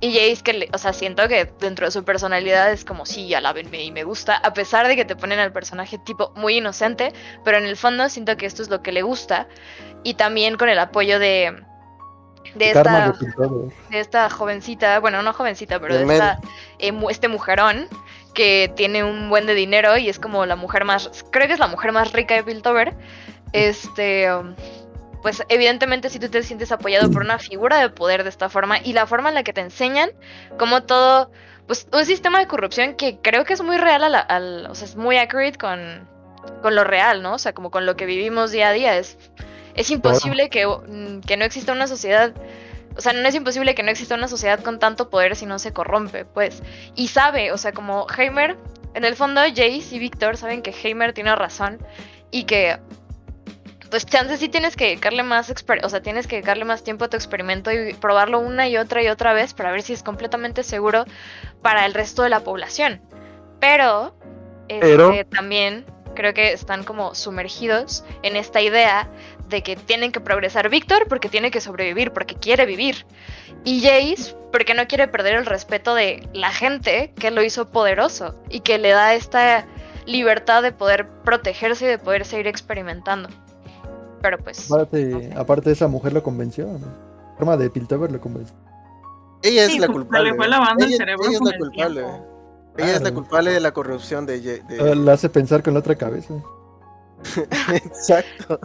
Y 0.00 0.12
Jace 0.14 0.42
que, 0.42 0.52
le- 0.52 0.68
o 0.72 0.78
sea, 0.78 0.92
siento 0.92 1.26
que 1.28 1.50
dentro 1.60 1.86
de 1.86 1.92
su 1.92 2.04
personalidad 2.04 2.70
es 2.70 2.84
como 2.84 3.06
sí, 3.06 3.32
alábenme 3.34 3.82
y 3.82 3.90
me 3.90 4.04
gusta, 4.04 4.36
a 4.36 4.52
pesar 4.52 4.86
de 4.88 4.96
que 4.96 5.04
te 5.04 5.16
ponen 5.16 5.38
al 5.38 5.52
personaje 5.52 5.98
tipo 5.98 6.32
muy 6.36 6.58
inocente, 6.58 7.12
pero 7.44 7.58
en 7.58 7.64
el 7.64 7.76
fondo 7.76 8.08
siento 8.08 8.36
que 8.36 8.46
esto 8.46 8.62
es 8.62 8.68
lo 8.68 8.82
que 8.82 8.92
le 8.92 9.02
gusta 9.02 9.48
y 10.04 10.14
también 10.14 10.56
con 10.56 10.68
el 10.68 10.78
apoyo 10.78 11.18
de 11.18 11.62
de 12.54 12.70
esta 12.70 13.12
de 13.90 14.00
esta 14.00 14.30
jovencita, 14.30 14.98
bueno, 15.00 15.22
no 15.22 15.32
jovencita, 15.32 15.78
pero 15.80 15.94
De 15.94 16.06
esta, 16.14 16.40
eh, 16.78 16.92
mu- 16.92 17.10
este 17.10 17.28
mujerón 17.28 17.88
que 18.34 18.72
tiene 18.76 19.02
un 19.02 19.28
buen 19.30 19.46
de 19.46 19.54
dinero 19.54 19.96
y 19.96 20.08
es 20.08 20.18
como 20.18 20.46
la 20.46 20.56
mujer 20.56 20.84
más, 20.84 21.10
creo 21.32 21.46
que 21.48 21.54
es 21.54 21.58
la 21.58 21.66
mujer 21.68 21.92
más 21.92 22.12
rica 22.12 22.34
de 22.34 22.44
Piltover. 22.44 22.94
Este, 23.52 24.32
um, 24.34 24.54
pues 25.22 25.42
evidentemente 25.48 26.10
si 26.10 26.18
tú 26.18 26.28
te 26.28 26.42
sientes 26.42 26.72
apoyado 26.72 27.10
por 27.10 27.22
una 27.22 27.38
figura 27.38 27.78
de 27.78 27.88
poder 27.90 28.22
de 28.22 28.28
esta 28.30 28.48
forma 28.48 28.78
y 28.82 28.92
la 28.92 29.06
forma 29.06 29.28
en 29.30 29.34
la 29.34 29.42
que 29.42 29.52
te 29.52 29.60
enseñan 29.60 30.10
como 30.58 30.82
todo, 30.84 31.30
pues 31.66 31.88
un 31.92 32.04
sistema 32.04 32.38
de 32.38 32.46
corrupción 32.46 32.94
que 32.94 33.18
creo 33.20 33.44
que 33.44 33.54
es 33.54 33.62
muy 33.62 33.76
real, 33.76 34.04
a 34.04 34.08
la- 34.08 34.70
o 34.70 34.74
sea, 34.74 34.86
es 34.86 34.96
muy 34.96 35.16
accurate 35.16 35.58
con, 35.58 36.08
con 36.62 36.74
lo 36.74 36.84
real, 36.84 37.22
¿no? 37.22 37.34
O 37.34 37.38
sea, 37.38 37.52
como 37.52 37.70
con 37.70 37.86
lo 37.86 37.96
que 37.96 38.06
vivimos 38.06 38.50
día 38.52 38.68
a 38.68 38.72
día. 38.72 38.96
Es, 38.98 39.18
es 39.74 39.90
imposible 39.90 40.48
que, 40.48 40.66
que 41.26 41.36
no 41.36 41.44
exista 41.44 41.72
una 41.72 41.86
sociedad 41.86 42.32
o 42.96 43.02
sea, 43.02 43.12
no 43.12 43.28
es 43.28 43.34
imposible 43.34 43.74
que 43.74 43.82
no 43.82 43.90
exista 43.90 44.14
una 44.14 44.26
sociedad 44.26 44.58
con 44.60 44.78
tanto 44.78 45.10
poder 45.10 45.36
si 45.36 45.44
no 45.44 45.58
se 45.58 45.74
corrompe, 45.74 46.24
pues. 46.24 46.62
Y 46.94 47.08
sabe, 47.08 47.52
o 47.52 47.58
sea, 47.58 47.72
como 47.72 48.06
Heimer, 48.16 48.56
en 48.94 49.04
el 49.04 49.16
fondo 49.16 49.42
Jace 49.42 49.82
y 49.90 49.98
Víctor 49.98 50.38
saben 50.38 50.62
que 50.62 50.70
Heimer 50.70 51.12
tiene 51.12 51.36
razón 51.36 51.78
y 52.30 52.44
que 52.44 52.78
pues 53.90 54.06
chances 54.06 54.40
sí 54.40 54.48
tienes 54.48 54.76
que 54.76 54.86
dedicarle 54.86 55.22
más 55.22 55.52
o 55.82 55.88
sea, 55.88 56.02
tienes 56.02 56.26
que 56.26 56.36
dedicarle 56.36 56.64
más 56.64 56.82
tiempo 56.82 57.04
a 57.04 57.08
tu 57.08 57.16
experimento 57.16 57.70
y 57.72 57.94
probarlo 57.94 58.40
una 58.40 58.68
y 58.68 58.76
otra 58.76 59.02
y 59.02 59.08
otra 59.08 59.32
vez 59.32 59.54
para 59.54 59.70
ver 59.70 59.82
si 59.82 59.92
es 59.92 60.02
completamente 60.02 60.62
seguro 60.62 61.04
para 61.62 61.86
el 61.86 61.94
resto 61.94 62.22
de 62.22 62.30
la 62.30 62.40
población. 62.40 63.00
Pero, 63.60 64.16
Pero- 64.68 65.12
este, 65.12 65.24
también 65.24 65.86
creo 66.14 66.34
que 66.34 66.52
están 66.52 66.82
como 66.82 67.14
sumergidos 67.14 68.04
en 68.22 68.36
esta 68.36 68.60
idea 68.60 69.08
de 69.48 69.62
que 69.62 69.76
tienen 69.76 70.10
que 70.10 70.20
progresar 70.20 70.68
Víctor 70.68 71.06
porque 71.08 71.28
tiene 71.28 71.50
que 71.50 71.60
sobrevivir, 71.60 72.12
porque 72.12 72.34
quiere 72.34 72.66
vivir. 72.66 73.06
Y 73.64 73.82
Jace 73.82 74.34
porque 74.50 74.74
no 74.74 74.88
quiere 74.88 75.06
perder 75.06 75.34
el 75.34 75.46
respeto 75.46 75.94
de 75.94 76.26
la 76.32 76.50
gente 76.50 77.12
que 77.20 77.30
lo 77.30 77.42
hizo 77.42 77.70
poderoso 77.70 78.42
y 78.48 78.60
que 78.60 78.78
le 78.78 78.90
da 78.90 79.14
esta 79.14 79.66
libertad 80.06 80.62
de 80.62 80.72
poder 80.72 81.08
protegerse 81.24 81.84
y 81.84 81.88
de 81.88 81.98
poder 81.98 82.24
seguir 82.24 82.46
experimentando. 82.46 83.28
Pero 84.30 84.42
pues... 84.42 84.70
Aparte, 84.70 85.32
aparte 85.36 85.70
esa 85.72 85.86
mujer 85.88 86.12
lo 86.12 86.22
convenció, 86.22 86.66
¿no? 86.66 86.86
Karma 87.38 87.56
de 87.56 87.70
Piltover 87.70 88.10
lo 88.10 88.20
convenció. 88.20 88.56
Ella 89.42 89.64
es 89.66 89.72
Sí, 89.72 89.78
la 89.78 89.86
pues, 89.86 89.98
culpable. 89.98 90.30
le 90.30 90.36
fue 90.36 90.48
lavando 90.48 90.84
el 90.84 90.90
ella, 90.90 90.96
cerebro 90.98 91.24
ella 91.28 91.34
es 91.36 91.40
la 91.42 91.50
el 91.50 91.58
culpable. 91.58 92.06
Ella 92.78 92.96
es 92.96 93.02
la 93.02 93.14
culpable 93.14 93.50
de 93.52 93.60
la 93.60 93.72
corrupción 93.72 94.26
de, 94.26 94.40
de- 94.40 94.62
Ah, 94.80 94.94
La 94.94 95.12
hace 95.12 95.28
pensar 95.28 95.62
con 95.62 95.74
la 95.74 95.80
otra 95.80 95.94
cabeza. 95.96 96.34
Exacto. 97.72 98.58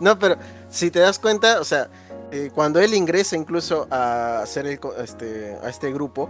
No, 0.00 0.18
pero 0.18 0.36
si 0.68 0.90
te 0.90 0.98
das 0.98 1.18
cuenta, 1.18 1.60
o 1.60 1.64
sea, 1.64 1.88
eh, 2.30 2.50
cuando 2.54 2.80
él 2.80 2.94
ingresa 2.94 3.36
incluso 3.36 3.86
a 3.90 4.40
hacer 4.40 4.66
el, 4.66 4.80
co- 4.80 4.94
este, 4.96 5.56
a 5.62 5.68
este 5.68 5.92
grupo, 5.92 6.28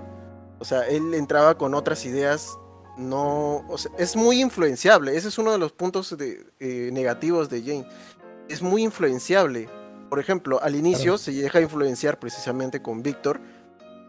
o 0.59 0.65
sea, 0.65 0.87
él 0.87 1.15
entraba 1.15 1.57
con 1.57 1.75
otras 1.75 2.05
ideas, 2.05 2.57
no, 2.97 3.65
o 3.69 3.79
sea, 3.79 3.91
es 3.99 4.15
muy 4.17 4.41
influenciable. 4.41 5.17
Ese 5.17 5.29
es 5.29 5.39
uno 5.39 5.51
de 5.53 5.59
los 5.59 5.73
puntos 5.73 6.17
de- 6.17 6.47
eh, 6.61 6.91
negativos 6.93 7.49
de 7.51 7.61
Jane. 7.63 7.89
Es 8.49 8.63
muy 8.63 8.83
influenciable. 8.83 9.69
por 10.11 10.21
ejemplo, 10.21 10.63
al 10.63 10.77
inicio 10.77 11.19
se 11.19 11.33
deja 11.33 11.61
influenciar 11.61 12.21
precisamente 12.21 12.81
con 12.81 13.03
Víctor. 13.03 13.41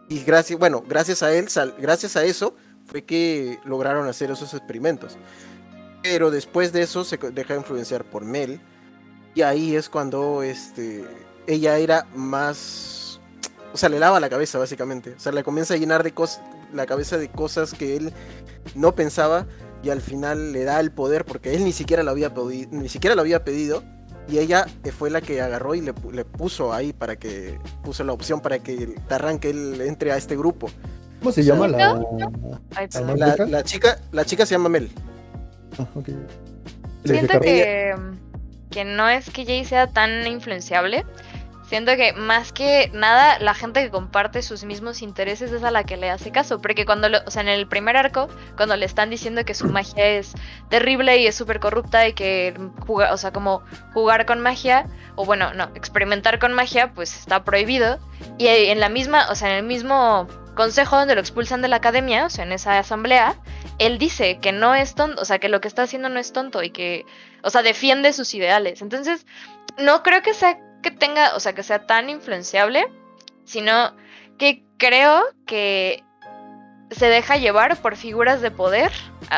Y 0.08 0.22
gracias, 0.22 0.56
bueno, 0.56 0.84
gracias 0.86 1.24
a 1.24 1.32
él, 1.34 1.48
sal- 1.48 1.74
gracias 1.80 2.16
a 2.16 2.22
eso, 2.22 2.54
fue 2.84 3.02
que 3.02 3.58
lograron 3.64 4.06
hacer 4.06 4.30
esos 4.30 4.54
experimentos. 4.54 5.16
Pero 6.04 6.30
después 6.30 6.72
de 6.72 6.82
eso 6.82 7.02
se 7.02 7.16
deja 7.16 7.56
influenciar 7.56 8.04
por 8.04 8.24
Mel. 8.24 8.60
Y 9.34 9.42
ahí 9.42 9.74
es 9.74 9.88
cuando 9.88 10.44
este, 10.44 11.04
ella 11.48 11.78
era 11.78 12.06
más. 12.14 13.18
O 13.72 13.76
sea, 13.76 13.88
le 13.88 13.98
lava 13.98 14.20
la 14.20 14.28
cabeza, 14.30 14.58
básicamente. 14.60 15.14
O 15.16 15.20
sea, 15.20 15.32
le 15.32 15.42
comienza 15.42 15.74
a 15.74 15.76
llenar 15.76 16.04
de 16.04 16.12
cosas, 16.12 16.40
la 16.72 16.86
cabeza 16.86 17.18
de 17.18 17.28
cosas 17.28 17.72
que 17.74 17.96
él 17.96 18.12
no 18.76 18.94
pensaba. 18.94 19.46
Y 19.82 19.90
al 19.90 20.00
final 20.00 20.52
le 20.52 20.62
da 20.62 20.78
el 20.78 20.92
poder 20.92 21.24
porque 21.24 21.54
él 21.54 21.64
ni 21.64 21.72
siquiera 21.72 22.04
lo 22.04 22.12
había, 22.12 22.32
ni 22.70 22.88
siquiera 22.88 23.16
lo 23.16 23.22
había 23.22 23.42
pedido. 23.44 23.82
Y 24.28 24.38
ella 24.38 24.66
eh, 24.84 24.90
fue 24.90 25.08
la 25.10 25.20
que 25.20 25.40
agarró 25.40 25.74
y 25.74 25.80
le, 25.80 25.94
pu- 25.94 26.10
le 26.12 26.24
puso 26.24 26.72
ahí 26.72 26.92
para 26.92 27.16
que. 27.16 27.58
Puso 27.84 28.02
la 28.04 28.12
opción 28.12 28.40
para 28.40 28.58
que 28.58 28.94
arranque 29.08 29.50
él 29.50 29.80
entre 29.80 30.10
a 30.12 30.16
este 30.16 30.36
grupo. 30.36 30.68
¿Cómo 31.20 31.32
se 31.32 31.44
llama 31.44 31.68
la.? 31.68 33.62
Chica, 33.62 33.98
la 34.12 34.24
chica 34.24 34.44
se 34.44 34.54
llama 34.54 34.68
Mel. 34.68 34.90
Ah. 35.78 35.86
Siento 37.04 37.40
que, 37.40 37.94
que 38.70 38.84
no 38.84 39.08
es 39.08 39.30
que 39.30 39.44
Jay 39.44 39.64
sea 39.64 39.86
tan 39.86 40.26
influenciable. 40.26 41.04
Siento 41.68 41.96
que 41.96 42.12
más 42.12 42.52
que 42.52 42.90
nada 42.94 43.40
la 43.40 43.52
gente 43.52 43.82
que 43.82 43.90
comparte 43.90 44.42
sus 44.42 44.64
mismos 44.64 45.02
intereses 45.02 45.50
es 45.50 45.64
a 45.64 45.72
la 45.72 45.82
que 45.82 45.96
le 45.96 46.10
hace 46.10 46.30
caso. 46.30 46.60
Porque 46.60 46.86
cuando, 46.86 47.08
lo, 47.08 47.18
o 47.26 47.30
sea, 47.30 47.42
en 47.42 47.48
el 47.48 47.66
primer 47.66 47.96
arco, 47.96 48.28
cuando 48.56 48.76
le 48.76 48.86
están 48.86 49.10
diciendo 49.10 49.44
que 49.44 49.54
su 49.54 49.66
magia 49.66 50.06
es 50.06 50.32
terrible 50.68 51.18
y 51.18 51.26
es 51.26 51.34
súper 51.34 51.58
corrupta 51.58 52.06
y 52.06 52.12
que 52.12 52.54
o 52.86 53.16
sea, 53.16 53.32
como 53.32 53.62
jugar 53.92 54.26
con 54.26 54.40
magia, 54.40 54.86
o 55.16 55.24
bueno, 55.24 55.54
no, 55.54 55.64
experimentar 55.74 56.38
con 56.38 56.52
magia, 56.52 56.92
pues 56.94 57.16
está 57.16 57.42
prohibido. 57.42 57.98
Y 58.38 58.46
en 58.46 58.78
la 58.78 58.88
misma, 58.88 59.26
o 59.30 59.34
sea, 59.34 59.50
en 59.50 59.56
el 59.56 59.64
mismo 59.64 60.28
consejo 60.54 60.96
donde 60.96 61.14
lo 61.14 61.20
expulsan 61.20 61.62
de 61.62 61.68
la 61.68 61.76
academia, 61.76 62.26
o 62.26 62.30
sea, 62.30 62.44
en 62.44 62.52
esa 62.52 62.78
asamblea, 62.78 63.34
él 63.78 63.98
dice 63.98 64.38
que 64.38 64.52
no 64.52 64.74
es 64.74 64.94
tonto, 64.94 65.20
o 65.20 65.24
sea, 65.24 65.38
que 65.38 65.48
lo 65.48 65.60
que 65.60 65.68
está 65.68 65.82
haciendo 65.82 66.08
no 66.08 66.20
es 66.20 66.32
tonto 66.32 66.62
y 66.62 66.70
que, 66.70 67.04
o 67.42 67.50
sea, 67.50 67.62
defiende 67.62 68.12
sus 68.12 68.34
ideales. 68.34 68.82
Entonces, 68.82 69.26
no 69.78 70.02
creo 70.02 70.22
que 70.22 70.32
sea 70.32 70.58
que 70.86 70.92
tenga, 70.92 71.34
o 71.34 71.40
sea, 71.40 71.52
que 71.52 71.64
sea 71.64 71.84
tan 71.84 72.08
influenciable, 72.10 72.86
sino 73.44 73.92
que 74.38 74.62
creo 74.78 75.24
que 75.44 76.04
se 76.92 77.06
deja 77.06 77.36
llevar 77.38 77.76
por 77.78 77.96
figuras 77.96 78.40
de 78.40 78.52
poder, 78.52 78.92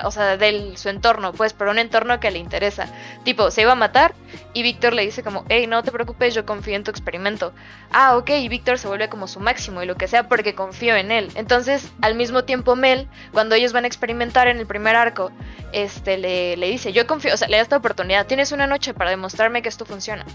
o 0.04 0.10
sea, 0.10 0.36
de 0.36 0.76
su 0.76 0.90
entorno, 0.90 1.32
pues, 1.32 1.54
por 1.54 1.68
un 1.68 1.78
entorno 1.78 2.20
que 2.20 2.30
le 2.30 2.38
interesa. 2.38 2.86
Tipo, 3.24 3.50
se 3.50 3.62
iba 3.62 3.72
a 3.72 3.76
matar 3.76 4.14
y 4.52 4.62
Víctor 4.62 4.92
le 4.92 5.06
dice 5.06 5.22
como, 5.22 5.46
hey, 5.48 5.66
no 5.66 5.82
te 5.82 5.90
preocupes, 5.90 6.34
yo 6.34 6.44
confío 6.44 6.76
en 6.76 6.84
tu 6.84 6.90
experimento. 6.90 7.54
Ah, 7.92 8.18
ok, 8.18 8.28
y 8.28 8.50
Víctor 8.50 8.78
se 8.78 8.88
vuelve 8.88 9.08
como 9.08 9.26
su 9.26 9.40
máximo 9.40 9.82
y 9.82 9.86
lo 9.86 9.94
que 9.94 10.06
sea 10.06 10.28
porque 10.28 10.54
confío 10.54 10.96
en 10.96 11.10
él. 11.10 11.30
Entonces, 11.34 11.90
al 12.02 12.14
mismo 12.14 12.44
tiempo, 12.44 12.76
Mel, 12.76 13.08
cuando 13.32 13.54
ellos 13.54 13.72
van 13.72 13.84
a 13.84 13.88
experimentar 13.88 14.48
en 14.48 14.58
el 14.58 14.66
primer 14.66 14.96
arco, 14.96 15.32
este, 15.72 16.18
le, 16.18 16.58
le 16.58 16.68
dice, 16.68 16.92
yo 16.92 17.06
confío, 17.06 17.32
o 17.32 17.38
sea, 17.38 17.48
le 17.48 17.56
da 17.56 17.62
esta 17.62 17.78
oportunidad, 17.78 18.26
tienes 18.26 18.52
una 18.52 18.66
noche 18.66 18.92
para 18.92 19.08
demostrarme 19.08 19.62
que 19.62 19.70
esto 19.70 19.86
funciona, 19.86 20.26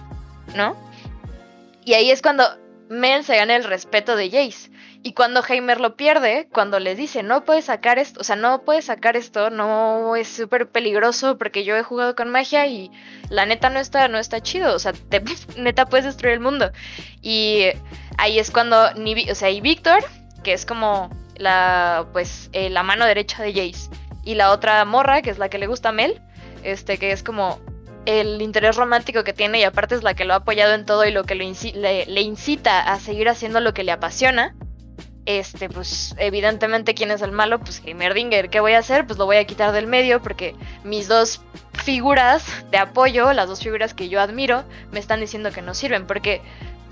¿no? 0.56 0.76
Y 1.86 1.94
ahí 1.94 2.12
es 2.12 2.22
cuando 2.22 2.44
Mel 2.90 3.24
se 3.24 3.36
gana 3.36 3.56
el 3.56 3.64
respeto 3.64 4.16
de 4.16 4.30
Jace. 4.30 4.72
Y 5.06 5.14
cuando 5.14 5.44
Heimer 5.46 5.82
lo 5.82 5.98
pierde, 5.98 6.48
cuando 6.54 6.80
le 6.80 6.96
dice, 6.96 7.24
no 7.24 7.44
puedes 7.44 7.66
sacar 7.66 8.00
esto, 8.00 8.22
o 8.22 8.24
sea, 8.24 8.38
no 8.38 8.64
puedes 8.64 8.86
sacar 8.86 9.18
esto, 9.18 9.50
no 9.50 10.16
es 10.16 10.30
súper 10.30 10.70
peligroso 10.70 11.38
porque 11.38 11.66
yo 11.66 11.76
he 11.76 11.84
jugado 11.84 12.16
con 12.16 12.30
magia 12.30 12.68
y 12.68 12.90
la 13.30 13.46
neta 13.46 13.70
no 13.70 13.80
está, 13.80 14.08
no 14.08 14.18
está 14.18 14.40
chido, 14.40 14.74
o 14.74 14.80
sea, 14.80 14.94
te, 14.94 15.22
neta 15.58 15.88
puedes 15.88 16.06
destruir 16.06 16.36
el 16.36 16.40
mundo. 16.40 16.72
Y 17.22 17.66
ahí 18.18 18.40
es 18.40 18.50
cuando, 18.50 18.94
ni, 18.94 19.30
o 19.30 19.36
sea, 19.36 19.50
y 19.50 19.60
Víctor, 19.60 20.06
que 20.42 20.54
es 20.54 20.66
como 20.66 21.10
la, 21.36 22.08
pues, 22.14 22.50
eh, 22.54 22.70
la 22.70 22.84
mano 22.84 23.06
derecha 23.06 23.44
de 23.44 23.52
Jace, 23.52 23.90
y 24.24 24.36
la 24.36 24.52
otra 24.52 24.86
morra, 24.86 25.22
que 25.22 25.32
es 25.32 25.38
la 25.38 25.50
que 25.50 25.58
le 25.58 25.68
gusta 25.68 25.90
a 25.90 25.92
Mel, 25.92 26.22
este, 26.64 26.98
que 26.98 27.12
es 27.12 27.24
como 27.24 27.60
el 28.06 28.42
interés 28.42 28.76
romántico 28.76 29.24
que 29.24 29.34
tiene 29.34 29.60
y 29.60 29.64
aparte 29.64 29.96
es 29.96 30.04
la 30.04 30.14
que 30.14 30.26
lo 30.26 30.34
ha 30.34 30.38
apoyado 30.38 30.74
en 30.74 30.86
todo 30.86 31.06
y 31.06 31.12
lo 31.12 31.24
que 31.24 31.36
lo 31.36 31.44
inci- 31.44 31.74
le, 31.74 32.06
le 32.06 32.22
incita 32.22 32.80
a 32.82 33.00
seguir 33.00 33.30
haciendo 33.30 33.60
lo 33.60 33.74
que 33.74 33.84
le 33.84 33.92
apasiona. 33.92 34.56
Este, 35.26 35.70
pues 35.70 36.14
evidentemente 36.18 36.94
quién 36.94 37.10
es 37.10 37.22
el 37.22 37.32
malo, 37.32 37.58
pues 37.60 37.82
Heimerdinger, 37.86 38.50
¿qué 38.50 38.60
voy 38.60 38.74
a 38.74 38.80
hacer? 38.80 39.08
Pues 39.08 39.18
lo 39.18 39.26
voy 39.26 39.38
a 39.38 39.46
quitar 39.46 39.72
del 39.72 39.88
medio 39.88 40.22
porque 40.22 40.54
mis 40.84 41.08
dos 41.08 41.42
figuras 41.84 42.46
de 42.72 42.78
apoyo, 42.78 43.32
las 43.32 43.48
dos 43.48 43.62
figuras 43.62 43.94
que 43.94 44.10
yo 44.10 44.20
admiro, 44.20 44.66
me 44.92 45.00
están 45.00 45.22
diciendo 45.22 45.52
que 45.52 45.62
no 45.62 45.74
sirven, 45.74 46.08
porque 46.08 46.42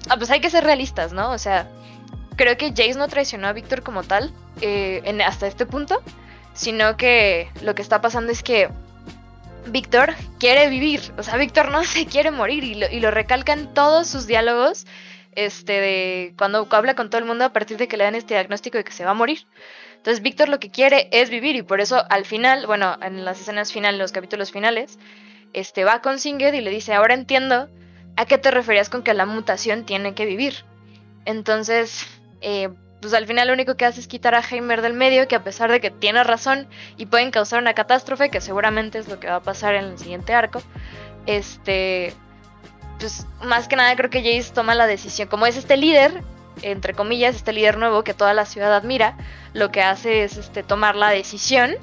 ah, 0.10 0.16
pues 0.18 0.30
hay 0.32 0.40
que 0.40 0.50
ser 0.50 0.64
realistas, 0.64 1.12
¿no? 1.12 1.32
O 1.32 1.38
sea, 1.38 1.68
creo 2.38 2.56
que 2.56 2.70
Jace 2.70 2.96
no 2.96 3.10
traicionó 3.10 3.48
a 3.48 3.54
Víctor 3.54 3.84
como 3.84 4.04
tal 4.04 4.32
eh, 4.62 5.02
en- 5.04 5.22
hasta 5.22 5.46
este 5.48 5.66
punto, 5.66 6.02
sino 6.54 6.96
que 6.96 7.50
lo 7.62 7.76
que 7.76 7.82
está 7.82 8.00
pasando 8.00 8.32
es 8.32 8.44
que 8.44 8.70
Víctor 9.68 10.14
quiere 10.40 10.70
vivir, 10.70 11.02
o 11.18 11.24
sea, 11.24 11.38
Víctor 11.38 11.72
no 11.72 11.84
se 11.86 12.06
quiere 12.06 12.32
morir 12.32 12.64
y 12.64 12.76
lo, 12.76 12.90
y 12.90 13.00
lo 13.00 13.12
recalca 13.12 13.54
en 13.54 13.74
todos 13.74 14.08
sus 14.08 14.28
diálogos, 14.28 14.86
este, 15.34 15.74
de 15.74 16.34
cuando 16.38 16.68
habla 16.72 16.96
con 16.96 17.10
todo 17.10 17.20
el 17.20 17.26
mundo 17.26 17.46
a 17.46 17.54
partir 17.54 17.78
de 17.78 17.88
que 17.88 17.98
le 17.98 18.04
dan 18.04 18.16
este 18.16 18.34
diagnóstico 18.34 18.78
de 18.78 18.84
que 18.84 18.92
se 18.92 19.06
va 19.06 19.12
a 19.12 19.16
morir. 19.16 19.46
Entonces 19.96 20.22
Víctor 20.24 20.50
lo 20.50 20.60
que 20.60 20.72
quiere 20.72 21.08
es 21.12 21.30
vivir 21.30 21.56
y 21.56 21.62
por 21.62 21.80
eso 21.80 22.04
al 22.10 22.26
final, 22.26 22.66
bueno, 22.66 22.98
en 23.02 23.24
las 23.24 23.40
escenas 23.40 23.72
finales, 23.72 24.00
los 24.00 24.12
capítulos 24.12 24.52
finales, 24.52 24.98
este 25.54 25.84
va 25.84 26.02
con 26.02 26.20
Singed 26.20 26.54
y 26.54 26.62
le 26.62 26.72
dice, 26.72 26.94
ahora 26.94 27.14
entiendo 27.14 27.70
a 28.16 28.26
qué 28.26 28.38
te 28.38 28.52
referías 28.52 28.90
con 28.90 29.04
que 29.04 29.14
la 29.14 29.26
mutación 29.26 29.86
tiene 29.86 30.16
que 30.16 30.26
vivir. 30.26 30.66
Entonces, 31.26 32.08
eh, 32.42 32.70
pues 33.02 33.14
al 33.16 33.26
final 33.26 33.48
lo 33.48 33.54
único 33.54 33.76
que 33.76 33.86
hace 33.86 34.00
es 34.00 34.08
quitar 34.08 34.36
a 34.36 34.44
Heimer 34.48 34.82
del 34.82 34.94
medio, 34.94 35.28
que 35.28 35.36
a 35.36 35.44
pesar 35.44 35.72
de 35.72 35.82
que 35.82 35.90
tiene 35.90 36.24
razón 36.24 36.68
y 36.98 37.08
pueden 37.08 37.32
causar 37.32 37.60
una 37.60 37.74
catástrofe, 37.74 38.30
que 38.30 38.42
seguramente 38.42 39.00
es 39.00 39.08
lo 39.08 39.20
que 39.20 39.28
va 39.28 39.38
a 39.38 39.42
pasar 39.42 39.74
en 39.74 39.86
el 39.86 39.98
siguiente 39.98 40.36
arco, 40.36 40.62
este, 41.26 42.14
pues 43.00 43.26
más 43.44 43.68
que 43.68 43.76
nada 43.76 43.96
creo 43.96 44.12
que 44.12 44.22
Jace 44.22 44.54
toma 44.54 44.76
la 44.76 44.86
decisión, 44.86 45.28
como 45.28 45.48
es 45.48 45.58
este 45.58 45.78
líder, 45.78 46.22
entre 46.62 46.94
comillas, 46.94 47.36
este 47.36 47.54
líder 47.54 47.78
nuevo 47.80 48.04
que 48.04 48.14
toda 48.14 48.36
la 48.36 48.46
ciudad 48.46 48.74
admira, 48.76 49.18
lo 49.54 49.72
que 49.72 49.82
hace 49.82 50.24
es 50.24 50.38
este, 50.38 50.62
tomar 50.62 50.96
la 50.96 51.10
decisión 51.10 51.76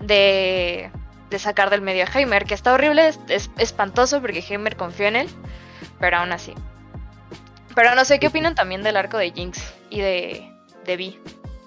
de, 0.00 0.90
de 1.30 1.38
sacar 1.38 1.70
del 1.70 1.82
medio 1.82 2.04
a 2.04 2.18
Heimer, 2.18 2.46
que 2.46 2.54
está 2.54 2.72
horrible, 2.72 3.06
es, 3.06 3.20
es 3.28 3.48
espantoso 3.58 4.20
porque 4.20 4.40
Heimer 4.40 4.76
confió 4.76 5.06
en 5.06 5.14
él, 5.14 5.28
pero 6.00 6.16
aún 6.16 6.32
así. 6.32 6.52
Pero 7.76 7.94
no 7.94 8.04
sé 8.04 8.18
qué 8.18 8.28
opinan 8.28 8.54
también 8.54 8.82
del 8.82 8.96
arco 8.96 9.18
de 9.18 9.30
Jinx 9.30 9.60
y 9.90 10.00
de, 10.00 10.50
de 10.86 10.96
Vi. 10.96 11.20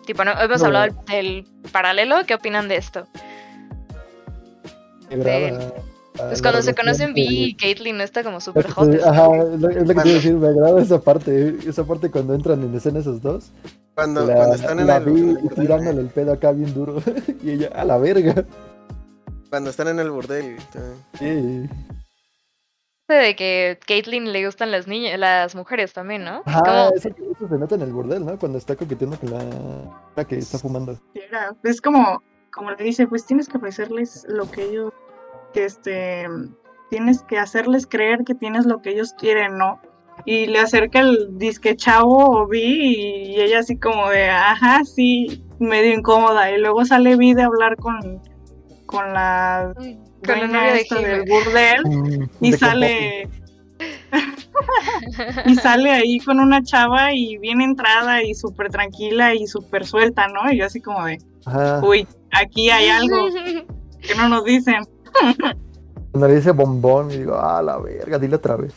Tipo, 0.06 0.26
¿no? 0.26 0.32
hemos 0.42 0.60
No. 0.60 0.66
hablado 0.66 0.88
del, 0.88 1.06
del 1.06 1.46
paralelo, 1.72 2.26
¿qué 2.26 2.34
opinan 2.34 2.68
de 2.68 2.78
esto? 2.78 3.08
Pues 5.08 6.42
cuando 6.42 6.62
se 6.64 6.74
conocen 6.76 7.14
Vi 7.14 7.44
y 7.44 7.56
Caitlyn 7.56 8.02
está 8.02 8.24
como 8.24 8.42
súper 8.42 8.70
hot. 8.72 8.90
Ajá, 9.06 9.28
es 9.54 9.62
lo, 9.62 9.70
que 9.70 9.76
te 9.76 9.92
iba 9.94 10.02
a 10.02 10.06
decir, 10.06 10.34
me 10.34 10.48
agrada 10.48 10.82
esa 10.82 11.00
parte, 11.00 11.56
esa 11.66 11.84
parte 11.86 12.10
cuando 12.12 12.34
entran 12.34 12.64
en 12.64 12.76
escena 12.76 13.00
esos 13.00 13.22
dos. 13.22 13.52
Cuando, 13.94 14.26
la, 14.26 14.36
cuando 14.36 14.56
están 14.56 14.80
en 14.80 14.88
la 14.88 14.98
el, 14.98 15.06
vi 15.06 15.38
y 15.44 15.50
tirándole 15.50 16.02
el 16.02 16.08
pedo 16.08 16.34
acá 16.34 16.52
bien 16.52 16.74
duro. 16.74 17.02
y 17.44 17.52
ella, 17.52 17.70
a 17.76 17.86
la 17.86 17.98
verga. 18.00 18.44
Cuando 19.50 19.70
están 19.70 19.90
en 19.90 20.00
el 20.00 20.10
burdel. 20.10 20.58
también. 20.74 21.70
Sí. 23.14 23.26
de 23.28 23.36
que 23.36 23.80
Caitlyn 23.88 24.32
le 24.32 24.46
gustan 24.46 24.72
las 24.72 24.88
niñas, 24.88 25.20
las 25.20 25.56
mujeres 25.56 25.94
también, 25.94 26.24
¿no? 26.24 26.42
Ajá, 26.46 26.62
Como- 26.62 26.90
eso, 26.96 27.10
eso 27.10 27.48
se 27.48 27.58
nota 27.58 27.76
en 27.76 27.82
el 27.82 27.94
bordel, 27.94 28.26
¿no? 28.26 28.38
Cuando 28.38 28.58
está 28.58 28.76
coqueteando 28.76 29.18
con 29.20 29.32
la, 29.32 29.44
la 30.16 30.26
que 30.26 30.38
está 30.38 30.58
fumando. 30.60 31.00
Es 31.64 31.82
como, 31.82 32.22
como 32.54 32.72
le 32.72 32.84
dice, 32.84 33.08
pues 33.08 33.26
tienes 33.26 33.48
que 33.50 33.58
ofrecerles 33.58 34.26
lo 34.30 34.50
que 34.50 34.64
ellos, 34.64 34.94
que 35.54 35.66
este, 35.66 36.28
tienes 36.90 37.22
que 37.24 37.38
hacerles 37.40 37.88
creer 37.88 38.24
que 38.26 38.36
tienes 38.36 38.66
lo 38.66 38.82
que 38.82 38.92
ellos 38.92 39.14
quieren, 39.14 39.58
¿no? 39.58 39.80
Y 40.26 40.48
le 40.48 40.60
acerca 40.60 41.00
el 41.00 41.38
disque 41.38 41.76
chavo 41.78 42.42
o 42.42 42.48
Vi 42.48 43.32
y 43.36 43.40
ella 43.40 43.60
así 43.60 43.78
como 43.78 44.10
de, 44.10 44.30
ajá, 44.30 44.84
sí, 44.84 45.44
medio 45.60 45.94
incómoda. 45.94 46.52
Y 46.52 46.60
luego 46.60 46.84
sale 46.84 47.16
Vi 47.16 47.34
de 47.34 47.44
hablar 47.44 47.78
con, 47.78 48.22
con 48.86 49.14
la 49.14 49.74
con 50.26 50.40
la 50.40 50.48
novia 50.48 50.74
de 50.74 51.08
del 51.08 51.24
burdel 51.24 52.30
y 52.42 52.52
De 52.52 52.58
sale 52.58 53.30
y 55.46 55.56
sale 55.56 55.92
ahí 55.92 56.20
con 56.20 56.40
una 56.40 56.64
chava 56.64 57.14
y 57.14 57.38
bien 57.38 57.62
entrada 57.62 58.24
y 58.24 58.34
súper 58.34 58.70
tranquila 58.70 59.34
y 59.34 59.48
súper 59.48 59.86
suelta, 59.86 60.28
¿no? 60.28 60.52
Y 60.52 60.60
yo 60.60 60.66
así 60.66 60.82
como 60.82 61.06
de. 61.06 61.20
Ajá. 61.46 61.82
uy, 61.84 62.08
aquí 62.32 62.70
hay 62.70 62.90
algo 62.90 63.28
que 64.02 64.16
no 64.16 64.30
nos 64.30 64.44
dicen. 64.44 64.84
Cuando 66.12 66.28
le 66.28 66.36
dice 66.36 66.52
bombón, 66.52 67.12
y 67.12 67.18
digo, 67.18 67.36
ah, 67.36 67.62
la 67.62 67.78
verga, 67.78 68.18
dile 68.18 68.36
otra 68.36 68.56
vez. 68.56 68.74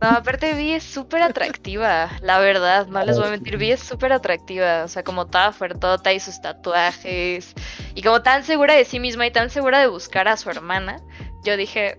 No, 0.00 0.08
aparte 0.08 0.54
Vi 0.54 0.72
es 0.72 0.84
súper 0.84 1.22
atractiva, 1.22 2.10
la 2.22 2.38
verdad, 2.38 2.86
no 2.86 3.04
les 3.04 3.18
voy 3.18 3.26
a 3.26 3.30
mentir, 3.30 3.56
Vi 3.56 3.72
es 3.72 3.80
súper 3.80 4.12
atractiva, 4.12 4.84
o 4.84 4.88
sea, 4.88 5.02
como 5.02 5.26
toda 5.26 5.52
fuertota 5.52 6.12
y 6.12 6.20
sus 6.20 6.40
tatuajes, 6.40 7.54
y 7.94 8.02
como 8.02 8.22
tan 8.22 8.44
segura 8.44 8.74
de 8.74 8.84
sí 8.84 9.00
misma 9.00 9.26
y 9.26 9.32
tan 9.32 9.50
segura 9.50 9.80
de 9.80 9.88
buscar 9.88 10.28
a 10.28 10.36
su 10.36 10.50
hermana, 10.50 11.00
yo 11.44 11.56
dije, 11.56 11.98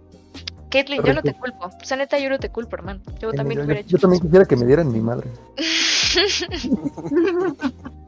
Caitlyn, 0.70 1.04
yo 1.04 1.14
no 1.14 1.24
te 1.24 1.34
culpo. 1.34 1.66
O 1.66 1.86
sea, 1.86 1.98
neta, 1.98 2.20
yo 2.20 2.30
no 2.30 2.38
te 2.38 2.50
culpo, 2.50 2.76
hermano. 2.76 3.02
Yo 3.20 3.34
también 3.34 3.60
yo, 3.60 3.66
hubiera 3.66 3.82
hecho 3.82 3.90
yo 3.90 3.98
también 3.98 4.22
quisiera 4.22 4.46
que 4.46 4.56
me 4.56 4.66
dieran 4.66 4.92
mi 4.92 5.02
madre. 5.02 5.28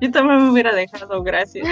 Yo 0.00 0.10
también 0.10 0.44
me 0.44 0.50
hubiera 0.50 0.74
dejado, 0.74 1.22
gracias. 1.22 1.68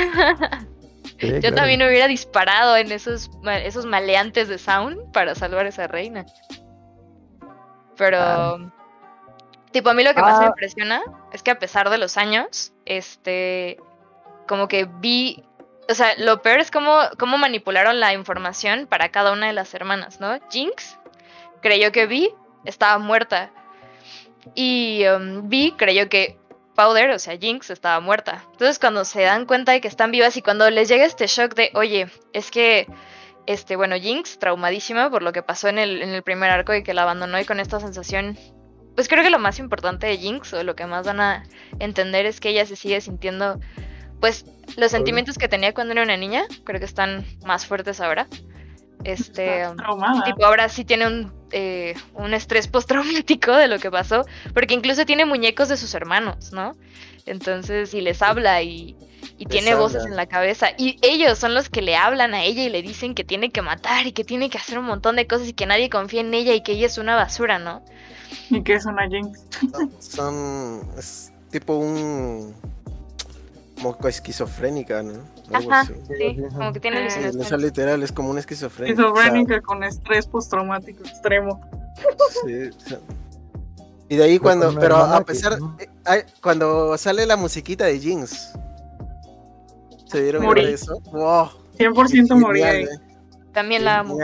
Sí, 1.18 1.26
Yo 1.32 1.40
claro. 1.40 1.56
también 1.56 1.82
hubiera 1.82 2.06
disparado 2.06 2.76
en 2.76 2.92
esos, 2.92 3.30
esos 3.64 3.86
maleantes 3.86 4.48
de 4.48 4.58
Sound 4.58 5.10
para 5.12 5.34
salvar 5.34 5.64
a 5.64 5.70
esa 5.70 5.86
reina. 5.86 6.26
Pero, 7.98 8.18
Ah. 8.18 8.58
tipo, 9.72 9.90
a 9.90 9.94
mí 9.94 10.02
lo 10.02 10.14
que 10.14 10.22
más 10.22 10.38
me 10.38 10.46
Ah. 10.46 10.48
impresiona 10.48 11.02
es 11.32 11.42
que 11.42 11.50
a 11.50 11.58
pesar 11.58 11.90
de 11.90 11.98
los 11.98 12.16
años, 12.16 12.72
este, 12.86 13.78
como 14.46 14.66
que 14.68 14.86
vi, 15.00 15.44
o 15.90 15.94
sea, 15.94 16.14
lo 16.16 16.40
peor 16.40 16.60
es 16.60 16.70
cómo, 16.70 17.00
cómo 17.18 17.36
manipularon 17.36 18.00
la 18.00 18.14
información 18.14 18.86
para 18.86 19.10
cada 19.10 19.32
una 19.32 19.48
de 19.48 19.52
las 19.52 19.74
hermanas, 19.74 20.20
¿no? 20.20 20.38
Jinx 20.50 20.98
creyó 21.60 21.92
que 21.92 22.06
Vi 22.06 22.32
estaba 22.64 22.98
muerta 22.98 23.50
y 24.54 25.04
um, 25.06 25.48
Vi 25.48 25.72
creyó 25.72 26.08
que 26.08 26.38
Powder, 26.74 27.10
o 27.10 27.18
sea, 27.18 27.36
Jinx, 27.36 27.70
estaba 27.70 27.98
muerta. 27.98 28.44
Entonces, 28.52 28.78
cuando 28.78 29.04
se 29.04 29.22
dan 29.22 29.46
cuenta 29.46 29.72
de 29.72 29.80
que 29.80 29.88
están 29.88 30.12
vivas 30.12 30.36
y 30.36 30.42
cuando 30.42 30.70
les 30.70 30.88
llega 30.88 31.04
este 31.04 31.26
shock 31.26 31.54
de, 31.54 31.72
oye, 31.74 32.06
es 32.32 32.52
que, 32.52 32.86
este, 33.48 33.76
bueno, 33.76 33.96
Jinx, 33.96 34.38
traumadísima 34.38 35.08
por 35.08 35.22
lo 35.22 35.32
que 35.32 35.42
pasó 35.42 35.68
en 35.68 35.78
el, 35.78 36.02
en 36.02 36.10
el 36.10 36.22
primer 36.22 36.50
arco 36.50 36.74
y 36.74 36.82
que 36.82 36.92
la 36.92 37.04
abandonó 37.04 37.40
y 37.40 37.46
con 37.46 37.60
esta 37.60 37.80
sensación, 37.80 38.36
pues 38.94 39.08
creo 39.08 39.24
que 39.24 39.30
lo 39.30 39.38
más 39.38 39.58
importante 39.58 40.06
de 40.06 40.18
Jinx 40.18 40.52
o 40.52 40.62
lo 40.64 40.76
que 40.76 40.84
más 40.84 41.06
van 41.06 41.18
a 41.18 41.44
entender 41.78 42.26
es 42.26 42.40
que 42.40 42.50
ella 42.50 42.66
se 42.66 42.76
sigue 42.76 43.00
sintiendo, 43.00 43.58
pues, 44.20 44.44
los 44.76 44.90
sentimientos 44.90 45.38
que 45.38 45.48
tenía 45.48 45.72
cuando 45.72 45.92
era 45.92 46.02
una 46.02 46.18
niña, 46.18 46.44
creo 46.64 46.78
que 46.78 46.84
están 46.84 47.24
más 47.46 47.64
fuertes 47.64 48.02
ahora. 48.02 48.26
Este. 49.04 49.64
Tipo, 50.26 50.44
ahora 50.44 50.68
sí 50.68 50.84
tiene 50.84 51.06
un, 51.06 51.32
eh, 51.50 51.94
un 52.12 52.34
estrés 52.34 52.68
postraumático 52.68 53.56
de 53.56 53.66
lo 53.68 53.78
que 53.78 53.90
pasó, 53.90 54.26
porque 54.52 54.74
incluso 54.74 55.06
tiene 55.06 55.24
muñecos 55.24 55.70
de 55.70 55.78
sus 55.78 55.94
hermanos, 55.94 56.52
¿no? 56.52 56.76
Entonces, 57.28 57.92
y 57.94 58.00
les 58.00 58.22
habla 58.22 58.62
y, 58.62 58.96
y 59.36 59.44
Les 59.44 59.48
tiene 59.48 59.74
voces 59.74 60.04
en 60.06 60.16
la 60.16 60.26
cabeza. 60.26 60.68
Y 60.78 60.98
ellos 61.02 61.38
son 61.38 61.54
los 61.54 61.68
que 61.68 61.82
le 61.82 61.94
hablan 61.96 62.34
a 62.34 62.42
ella 62.44 62.62
y 62.64 62.68
le 62.70 62.82
dicen 62.82 63.14
que 63.14 63.24
tiene 63.24 63.50
que 63.50 63.62
matar 63.62 64.06
y 64.06 64.12
que 64.12 64.24
tiene 64.24 64.50
que 64.50 64.58
hacer 64.58 64.78
un 64.78 64.86
montón 64.86 65.16
de 65.16 65.26
cosas 65.26 65.48
y 65.48 65.52
que 65.52 65.66
nadie 65.66 65.90
confía 65.90 66.20
en 66.22 66.32
ella 66.34 66.54
y 66.54 66.62
que 66.62 66.72
ella 66.72 66.86
es 66.86 66.98
una 66.98 67.16
basura, 67.16 67.58
¿no? 67.58 67.82
Y 68.50 68.62
que 68.62 68.74
es 68.74 68.84
una 68.86 69.08
Jinx. 69.08 69.40
Son, 69.70 69.92
son- 70.00 70.88
es 70.98 71.32
tipo 71.50 71.74
un 71.76 72.54
como 73.80 73.96
esquizofrénica, 74.08 75.02
¿no? 75.04 75.20
Algo 75.52 75.70
Ajá, 75.72 75.80
así. 75.82 75.94
sí, 76.18 76.36
como 76.52 76.72
que 76.72 76.80
tiene 76.80 77.08
Sí, 77.08 77.10
Sí, 77.10 77.18
o 77.18 77.22
alucinaciones. 77.22 77.48
sea, 77.48 77.58
literal, 77.58 78.02
es 78.02 78.10
como 78.12 78.30
un 78.30 78.38
esquizofrénico. 78.38 79.00
Esquizofrénica 79.00 79.60
con 79.62 79.84
estrés 79.84 80.26
postraumático 80.26 81.04
extremo. 81.04 81.60
Sí, 82.44 82.70
o 82.76 82.88
sea. 82.88 82.98
Y 84.08 84.16
de 84.16 84.24
ahí 84.24 84.38
cuando, 84.38 84.74
pero 84.78 84.96
a 84.96 85.18
que- 85.18 85.24
pesar, 85.26 85.58
¿no? 85.60 85.76
eh, 85.78 86.24
cuando 86.42 86.96
sale 86.96 87.26
la 87.26 87.36
musiquita 87.36 87.84
de 87.84 87.98
Jinx, 87.98 88.52
¿se 90.06 90.22
dieron 90.22 90.44
Morí. 90.44 90.62
cuenta 90.62 90.68
de 90.68 90.74
eso? 90.74 91.00
¡Wow! 91.12 91.50
100% 91.78 92.36
morí 92.38 92.62
ahí. 92.62 92.82
Eh. 92.84 92.88
También 93.52 93.84
la 93.84 93.98
amo. 94.00 94.16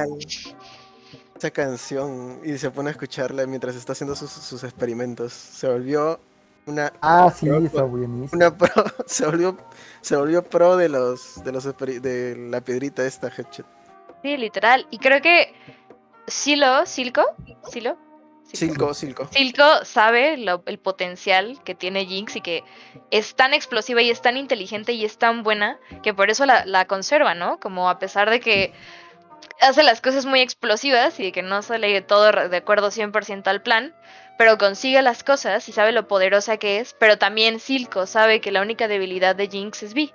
Esa 1.37 1.51
canción 1.51 2.41
y 2.45 2.57
se 2.59 2.71
pone 2.71 2.89
a 2.89 2.93
escucharla 2.93 3.47
mientras 3.47 3.75
está 3.77 3.93
haciendo 3.93 4.15
sus, 4.17 4.31
sus 4.31 4.65
experimentos. 4.65 5.33
Se 5.33 5.69
volvió 5.69 6.19
una, 6.67 6.93
Ah, 7.03 7.31
sí, 7.35 7.49
está 7.49 7.83
buenísimo. 7.83 8.31
una 8.33 8.57
pro, 8.57 8.71
se 9.07 9.27
volvió, 9.27 9.57
se 10.01 10.17
volvió 10.17 10.43
pro 10.43 10.77
de 10.77 10.89
los, 10.89 11.45
de 11.45 11.53
los 11.53 11.65
de 11.65 12.37
la 12.51 12.61
piedrita 12.63 13.05
esta 13.05 13.29
headshot. 13.29 13.67
Sí, 14.23 14.37
literal. 14.39 14.87
Y 14.91 14.99
creo 14.99 15.21
que 15.21 15.53
Silo, 16.27 16.87
Silco, 16.87 17.23
Silo, 17.71 17.99
Silco, 18.55 18.95
Silco. 18.95 19.29
Silco 19.33 19.85
sabe 19.85 20.37
lo- 20.37 20.63
el 20.67 20.79
potencial 20.79 21.59
que 21.65 21.75
tiene 21.75 22.07
Jinx 22.07 22.37
y 22.37 22.41
que 22.41 22.63
es 23.11 23.35
tan 23.35 23.55
explosiva 23.55 24.01
y 24.03 24.11
es 24.11 24.23
tan 24.23 24.37
inteligente 24.37 24.93
y 24.93 25.05
es 25.05 25.19
tan 25.19 25.43
buena 25.43 25.79
que 26.03 26.15
por 26.15 26.31
eso 26.31 26.47
la, 26.47 26.65
la 26.65 26.87
conserva, 26.87 27.35
¿no? 27.35 27.59
Como 27.61 27.89
a 27.91 27.99
pesar 27.99 28.31
de 28.31 28.41
que 28.41 28.73
hace 29.61 29.83
las 29.83 30.01
cosas 30.01 30.27
muy 30.27 30.41
explosivas 30.41 31.19
y 31.21 31.25
de 31.25 31.33
que 31.33 31.43
no 31.43 31.63
sale 31.63 32.01
todo 32.03 32.31
de 32.49 32.57
acuerdo 32.57 32.91
100% 32.91 33.47
al 33.49 33.63
plan, 33.63 33.95
pero 34.39 34.59
consigue 34.59 35.01
las 35.03 35.23
cosas 35.23 35.69
y 35.69 35.73
sabe 35.73 35.93
lo 35.93 36.09
poderosa 36.09 36.57
que 36.57 36.79
es, 36.81 36.95
pero 36.99 37.19
también 37.19 37.61
Silco 37.61 38.07
sabe 38.07 38.41
que 38.41 38.51
la 38.51 38.63
única 38.63 38.89
debilidad 38.89 39.37
de 39.37 39.49
Jinx 39.49 39.83
es 39.85 39.95
Vi. 39.95 40.13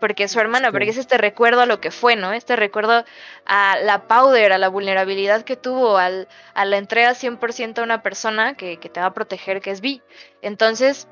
Porque 0.00 0.24
es 0.24 0.32
su 0.32 0.40
hermana, 0.40 0.72
porque 0.72 0.90
es 0.90 0.96
este 0.96 1.18
recuerdo 1.18 1.60
a 1.60 1.66
lo 1.66 1.80
que 1.80 1.90
fue, 1.90 2.16
¿no? 2.16 2.32
Este 2.32 2.56
recuerdo 2.56 3.04
a 3.44 3.78
la 3.82 4.08
powder, 4.08 4.52
a 4.52 4.58
la 4.58 4.68
vulnerabilidad 4.68 5.42
que 5.42 5.56
tuvo, 5.56 5.98
al, 5.98 6.26
a 6.54 6.64
la 6.64 6.78
entrega 6.78 7.12
100% 7.12 7.78
a 7.78 7.82
una 7.82 8.02
persona 8.02 8.54
que, 8.54 8.78
que 8.78 8.88
te 8.88 9.00
va 9.00 9.06
a 9.06 9.14
proteger, 9.14 9.60
que 9.60 9.70
es 9.70 9.80
Vi. 9.80 10.02
Entonces, 10.40 11.06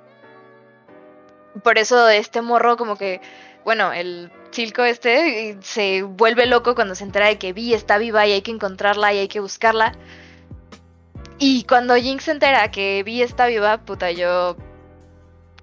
por 1.62 1.79
eso 1.79 2.09
este 2.09 2.42
morro 2.42 2.77
como 2.77 2.96
que, 2.96 3.20
bueno, 3.64 3.92
el 3.92 4.31
Silco 4.51 4.85
este 4.85 5.51
eh, 5.51 5.59
se 5.61 6.03
vuelve 6.03 6.46
loco 6.46 6.74
cuando 6.74 6.94
se 6.94 7.05
entera 7.05 7.27
de 7.27 7.38
que 7.38 7.53
Vi 7.53 7.74
está 7.74 7.98
viva 7.98 8.27
y 8.27 8.33
hay 8.33 8.42
que 8.42 8.51
encontrarla 8.51 9.12
y 9.12 9.18
hay 9.18 9.29
que 9.29 9.40
buscarla. 9.40 9.92
Y 11.38 11.64
cuando 11.64 11.94
Jinx 11.94 12.24
se 12.24 12.31
entera 12.33 12.70
que 12.70 13.03
Vi 13.05 13.22
está 13.22 13.46
viva, 13.46 13.79
puta, 13.79 14.11
yo 14.11 14.57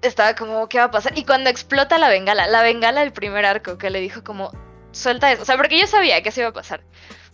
estaba 0.02 0.34
como, 0.34 0.68
¿qué 0.68 0.78
va 0.78 0.84
a 0.84 0.90
pasar? 0.90 1.16
Y 1.16 1.24
cuando 1.24 1.50
explota 1.50 1.98
la 1.98 2.08
bengala, 2.08 2.46
la 2.46 2.62
bengala 2.62 3.00
del 3.00 3.12
primer 3.12 3.44
arco, 3.44 3.78
que 3.78 3.90
le 3.90 4.00
dijo 4.00 4.22
como, 4.22 4.52
suelta 4.92 5.32
eso. 5.32 5.42
O 5.42 5.44
sea, 5.44 5.56
porque 5.56 5.78
yo 5.78 5.86
sabía 5.86 6.22
que 6.22 6.30
eso 6.30 6.40
iba 6.40 6.50
a 6.50 6.54
pasar. 6.54 6.82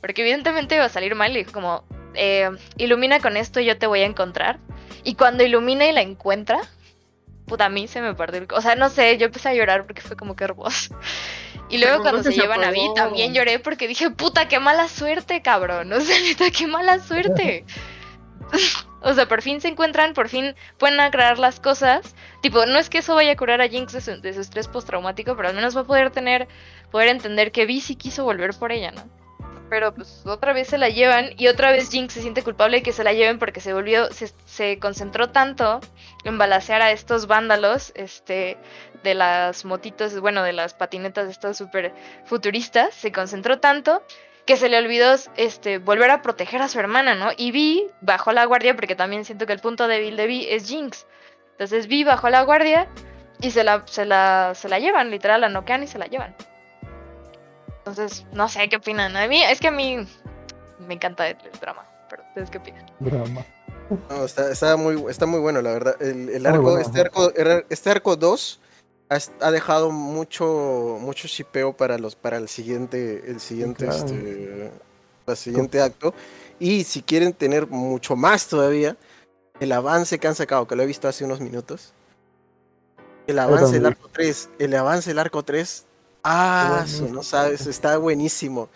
Porque 0.01 0.23
evidentemente 0.23 0.75
iba 0.75 0.85
a 0.85 0.89
salir 0.89 1.15
mal 1.15 1.33
y 1.33 1.41
dijo 1.41 1.53
como, 1.53 1.85
eh, 2.15 2.51
ilumina 2.77 3.21
con 3.21 3.37
esto 3.37 3.61
y 3.61 3.67
yo 3.67 3.79
te 3.79 3.87
voy 3.87 4.01
a 4.01 4.07
encontrar. 4.07 4.59
Y 5.05 5.15
cuando 5.15 5.45
ilumina 5.45 5.87
y 5.87 5.93
la 5.93 6.03
encuentra, 6.03 6.61
puta, 7.47 7.67
a 7.67 7.69
mí 7.69 7.89
se 7.89 8.01
me 8.01 8.15
perdió 8.15 8.41
el... 8.41 8.49
O 8.53 8.61
sea, 8.61 8.75
no 8.75 8.89
sé, 8.89 9.19
yo 9.19 9.27
empecé 9.27 9.51
a 9.51 9.55
llorar 9.55 9.85
porque 9.87 10.03
fue 10.03 10.17
como 10.17 10.37
que 10.37 10.45
hermoso. 10.45 10.95
Y 11.69 11.79
luego 11.79 12.03
cuando 12.03 12.23
se 12.23 12.33
se 12.33 12.41
llevan 12.41 12.65
a 12.65 12.69
apagó. 12.69 12.95
también 12.95 13.33
lloré 13.33 13.59
porque 13.59 13.89
dije, 13.89 14.11
puta, 14.11 14.47
qué 14.47 14.61
mala 14.61 14.89
suerte, 14.89 15.41
cabrón. 15.41 15.93
O 15.93 16.01
sea, 16.01 16.21
neta, 16.21 16.51
qué 16.51 16.67
mala 16.67 16.99
suerte. 16.99 17.65
o 19.03 19.15
sea, 19.15 19.27
por 19.27 19.43
fin 19.43 19.61
se 19.61 19.69
encuentran, 19.69 20.15
por 20.15 20.29
fin 20.29 20.55
pueden 20.79 21.01
aclarar 21.01 21.39
las 21.39 21.61
cosas. 21.61 22.15
Tipo, 22.41 22.67
no 22.67 22.79
es 22.79 22.91
que 22.91 22.99
eso 22.99 23.15
vaya 23.15 23.33
a 23.33 23.37
curar 23.37 23.61
a 23.61 23.69
Jinx 23.69 23.93
de 23.93 24.01
su, 24.01 24.21
de 24.21 24.33
su 24.35 24.41
estrés 24.41 24.69
postraumático, 24.69 25.37
pero 25.37 25.49
al 25.49 25.55
menos 25.55 25.77
va 25.77 25.83
a 25.83 25.85
poder 25.85 26.11
tener, 26.11 26.49
poder 26.91 27.09
entender 27.09 27.53
que 27.53 27.67
Vi 27.67 27.81
sí 27.81 27.97
quiso 27.97 28.25
volver 28.25 28.55
por 28.55 28.73
ella, 28.73 28.91
¿no? 28.91 29.03
Pero 29.71 29.95
pues 29.95 30.23
otra 30.27 30.53
vez 30.53 30.69
se 30.69 30.77
la 30.77 30.91
llevan 30.91 31.31
y 31.39 31.49
otra 31.49 31.73
vez 31.73 31.91
Jinx 31.91 32.13
se 32.13 32.21
siente 32.21 32.43
culpable 32.43 32.79
de 32.79 32.83
que 32.83 32.93
se 32.93 33.05
la 33.05 33.15
lleven 33.15 33.39
porque 33.39 33.61
se 33.61 33.73
volvió, 33.73 34.09
se, 34.13 34.79
concentró 34.79 35.31
tanto 35.31 35.81
en 36.25 36.37
balacear 36.37 36.83
a 36.83 36.91
estos 36.93 37.27
vándalos, 37.27 37.91
este, 37.95 38.59
de 39.03 39.15
las 39.15 39.65
motitos, 39.65 40.21
bueno, 40.21 40.43
de 40.43 40.53
las 40.53 40.75
patinetas 40.75 41.31
estas 41.31 41.57
súper 41.57 41.95
futuristas, 42.27 42.95
se 42.95 43.13
concentró 43.13 43.61
tanto 43.61 44.03
que 44.47 44.57
se 44.57 44.69
le 44.69 44.79
olvidó 44.79 45.15
este, 45.37 45.79
volver 45.79 46.11
a 46.11 46.23
proteger 46.23 46.63
a 46.63 46.69
su 46.69 46.79
hermana, 46.81 47.15
¿no? 47.15 47.31
Y 47.37 47.53
Vi 47.53 47.87
bajó 48.01 48.33
la 48.33 48.45
guardia 48.45 48.75
porque 48.75 48.97
también 48.97 49.25
siento 49.25 49.47
que 49.47 49.53
el 49.53 49.61
punto 49.61 49.87
débil 49.87 50.17
de 50.17 50.27
Vi 50.27 50.47
es 50.49 50.67
Jinx. 50.69 51.07
Entonces 51.53 51.87
Vi 51.87 52.05
bajó 52.05 52.29
la 52.29 52.43
guardia 52.43 52.89
y 53.41 53.51
se 53.51 53.65
la, 53.65 53.83
se 53.87 54.05
la, 54.05 54.53
se 54.55 54.69
la 54.69 54.79
llevan, 54.79 55.11
literal, 55.11 55.41
la 55.41 55.49
noquean 55.49 55.83
y 55.83 55.87
se 55.87 55.99
la 55.99 56.07
llevan. 56.07 56.35
Entonces, 57.79 58.25
no 58.33 58.49
sé 58.49 58.69
qué 58.69 58.77
opinan. 58.77 59.17
A 59.17 59.27
mí, 59.27 59.43
es 59.43 59.61
que 59.61 59.69
a 59.69 59.73
mí 59.73 60.07
me 60.79 60.95
encanta 60.95 61.29
el, 61.29 61.37
el 61.45 61.61
drama, 61.61 61.85
pero 62.09 62.23
ustedes 62.29 62.51
qué 62.51 62.59
opinan. 62.59 62.87
Drama. 63.01 63.45
No, 64.09 64.25
está, 64.25 64.51
está 64.51 64.77
muy, 64.77 65.11
está 65.11 65.27
muy 65.27 65.41
bueno, 65.41 65.61
la 65.61 65.73
verdad. 65.73 66.01
El, 66.01 66.47
arco, 66.47 66.63
bueno, 66.63 66.79
este 66.79 67.01
arco, 67.01 67.33
este 67.69 67.91
arco 67.91 68.17
2 68.17 68.61
ha, 69.41 69.51
dejado 69.51 69.91
mucho, 69.91 70.99
mucho 71.01 71.29
shipeo 71.29 71.77
para 71.77 71.99
los, 71.99 72.15
para 72.15 72.39
el 72.39 72.49
siguiente, 72.49 73.23
el 73.27 73.41
siguiente, 73.41 73.85
claro. 73.85 73.99
este, 73.99 74.73
el 75.27 75.37
siguiente 75.37 75.81
acto. 75.81 76.15
Y 76.59 76.85
si 76.85 77.03
quieren 77.03 77.33
tener 77.33 77.67
mucho 77.67 78.17
más 78.17 78.47
todavía, 78.49 78.97
el 79.61 79.73
avance 79.73 80.19
que 80.19 80.29
han 80.29 80.35
sacado, 80.35 80.67
que 80.67 80.77
lo 80.77 80.83
he 80.83 80.87
visto 80.87 81.09
hace 81.09 81.25
unos 81.25 81.41
minutos. 81.41 81.93
El 83.27 83.39
avance 83.39 83.75
del 83.75 83.87
arco 83.87 84.09
3, 84.13 84.51
el 84.59 84.75
avance 84.75 85.11
del 85.11 85.19
arco 85.19 85.43
3. 85.43 85.87
Ah, 86.25 86.85
no 87.11 87.23
sabes, 87.23 87.67
está 87.67 87.97
buenísimo. 87.99 88.69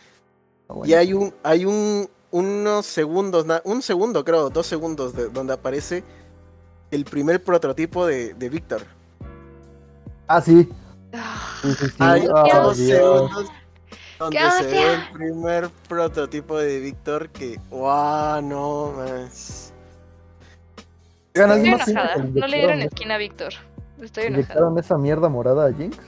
Y 0.84 0.94
hay 0.94 1.12
un, 1.12 1.32
hay 1.42 1.64
un, 1.64 2.08
unos 2.30 2.86
segundos, 2.86 3.46
un 3.64 3.82
segundo 3.82 4.24
creo, 4.24 4.50
dos 4.50 4.66
segundos, 4.66 5.14
de, 5.14 5.28
donde 5.28 5.54
aparece 5.54 6.02
el 6.90 7.04
primer 7.04 7.42
prototipo 7.42 8.06
de, 8.06 8.34
de 8.34 8.48
Víctor. 8.48 8.95
Ah, 10.28 10.40
sí. 10.40 10.68
Sí, 11.62 11.72
sí, 11.74 11.86
sí. 11.88 11.94
Hay 11.98 12.26
Ah, 12.34 12.72
segundos 12.74 13.48
donde 14.18 14.38
¡Qué 14.38 14.50
se 14.50 14.64
ve 14.66 14.94
el 14.94 15.08
primer 15.12 15.70
prototipo 15.88 16.58
de 16.58 16.80
Víctor 16.80 17.28
que, 17.30 17.58
wow, 17.70 18.40
no 18.42 18.92
más. 18.96 19.72
Estoy 21.34 21.50
¿alguien 21.50 21.76
más 21.76 21.88
enojada. 21.88 22.16
No 22.16 22.46
le 22.46 22.56
dieron 22.58 22.80
esquina 22.82 23.14
a 23.16 23.18
Víctor. 23.18 23.52
Estoy 24.02 24.24
enojada. 24.24 24.28
¿Inyectaron 24.28 24.78
esa 24.78 24.96
mierda 24.98 25.28
morada 25.28 25.66
a 25.66 25.72
Jinx? 25.72 25.98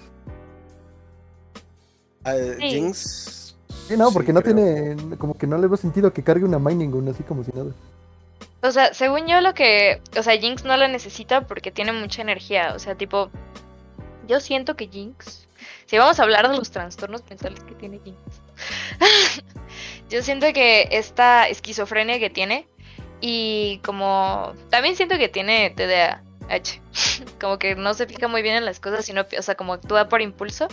A 2.25 2.33
Sí. 2.35 2.69
Jinx, 2.71 3.57
Sí, 3.89 3.97
no, 3.97 4.11
porque 4.11 4.29
Sí, 4.29 4.33
no 4.35 4.43
creo. 4.43 4.55
tiene, 4.55 5.17
como 5.17 5.35
que 5.39 5.47
no 5.47 5.57
le 5.57 5.67
veo 5.67 5.77
sentido 5.79 6.13
que 6.13 6.23
cargue 6.23 6.45
una 6.45 6.59
Mining 6.59 6.91
Gun 6.91 7.09
así 7.09 7.23
como 7.23 7.43
si 7.43 7.53
nada. 7.53 7.71
O 8.63 8.71
sea, 8.71 8.93
según 8.93 9.27
yo 9.27 9.41
lo 9.41 9.55
que, 9.55 10.03
o 10.19 10.23
sea, 10.23 10.37
Jinx 10.39 10.65
no 10.65 10.77
la 10.77 10.89
necesita 10.89 11.47
porque 11.47 11.71
tiene 11.71 11.93
mucha 11.93 12.21
energía, 12.21 12.73
o 12.75 12.79
sea, 12.79 12.97
tipo, 12.97 13.31
yo 14.29 14.41
siento 14.41 14.77
que 14.77 14.89
Jinx, 14.89 15.49
si 15.87 15.99
vamos 15.99 16.21
a 16.21 16.23
hablar 16.23 16.49
de 16.49 16.57
los 16.57 16.71
trastornos 16.71 17.23
mentales 17.29 17.61
que 17.65 17.75
tiene 17.75 18.01
Jinx, 18.05 18.19
yo 20.11 20.23
siento 20.23 20.53
que 20.53 20.89
esta 20.93 21.49
esquizofrenia 21.49 22.19
que 22.19 22.31
tiene 22.31 22.69
y 23.21 23.81
como 23.85 24.55
también 24.71 24.95
siento 24.95 25.19
que 25.19 25.29
tiene 25.29 25.71
TDAH, 25.71 26.81
como 27.41 27.59
que 27.59 27.75
no 27.75 27.95
se 27.95 28.07
fija 28.07 28.29
muy 28.29 28.43
bien 28.43 28.57
en 28.57 28.65
las 28.65 28.79
cosas, 28.79 29.05
sino, 29.05 29.27
o 29.37 29.43
sea, 29.43 29.55
como 29.57 29.73
actúa 29.73 30.09
por 30.09 30.23
impulso. 30.23 30.69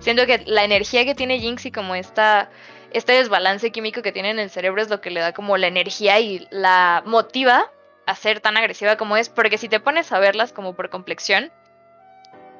Siento 0.00 0.26
que 0.26 0.42
la 0.46 0.64
energía 0.64 1.04
que 1.04 1.14
tiene 1.14 1.38
Jinx 1.38 1.66
y 1.66 1.70
como 1.72 1.94
esta 1.94 2.50
este 2.94 3.12
desbalance 3.12 3.72
químico 3.72 4.02
que 4.02 4.12
tiene 4.12 4.30
en 4.30 4.38
el 4.38 4.50
cerebro 4.50 4.80
es 4.80 4.88
lo 4.88 5.00
que 5.00 5.10
le 5.10 5.20
da 5.20 5.32
como 5.32 5.56
la 5.56 5.66
energía 5.66 6.20
y 6.20 6.46
la 6.50 7.02
motiva 7.04 7.70
a 8.06 8.14
ser 8.14 8.40
tan 8.40 8.56
agresiva 8.56 8.96
como 8.96 9.16
es, 9.16 9.28
porque 9.28 9.58
si 9.58 9.68
te 9.68 9.80
pones 9.80 10.12
a 10.12 10.20
verlas 10.20 10.52
como 10.52 10.74
por 10.74 10.90
complexión, 10.90 11.50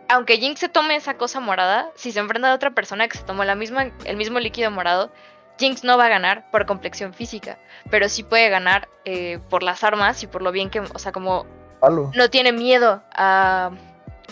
aunque 0.08 0.38
Jinx 0.38 0.60
se 0.60 0.68
tome 0.68 0.96
esa 0.96 1.14
cosa 1.16 1.40
morada, 1.40 1.90
si 1.94 2.12
se 2.12 2.20
enfrenta 2.20 2.50
a 2.50 2.54
otra 2.54 2.70
persona 2.72 3.08
que 3.08 3.16
se 3.18 3.24
tomó 3.24 3.44
la 3.44 3.54
misma, 3.54 3.90
el 4.04 4.16
mismo 4.16 4.38
líquido 4.38 4.70
morado, 4.70 5.10
Jinx 5.58 5.84
no 5.84 5.96
va 5.96 6.06
a 6.06 6.08
ganar 6.08 6.50
por 6.50 6.66
complexión 6.66 7.14
física, 7.14 7.58
pero 7.90 8.08
sí 8.08 8.22
puede 8.22 8.48
ganar 8.48 8.88
eh, 9.04 9.38
por 9.50 9.62
las 9.62 9.84
armas 9.84 10.22
y 10.22 10.26
por 10.26 10.42
lo 10.42 10.50
bien 10.52 10.68
que, 10.70 10.80
o 10.80 10.98
sea, 10.98 11.12
como 11.12 11.46
Palo. 11.80 12.10
no 12.14 12.28
tiene 12.30 12.52
miedo 12.52 13.02
a 13.14 13.70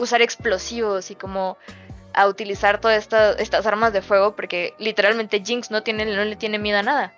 usar 0.00 0.20
explosivos 0.22 1.11
y 1.11 1.14
como 1.14 1.56
a 2.14 2.26
utilizar 2.26 2.80
todas 2.80 2.98
esta- 2.98 3.32
estas 3.35 3.66
armas 3.66 3.92
de 3.92 4.02
fuego 4.02 4.35
porque 4.37 4.74
literalmente 4.78 5.40
Jinx 5.44 5.70
no, 5.70 5.82
tiene, 5.82 6.04
no 6.04 6.24
le 6.24 6.37
tiene 6.37 6.58
miedo 6.58 6.78
a 6.78 6.82
nada, 6.82 7.12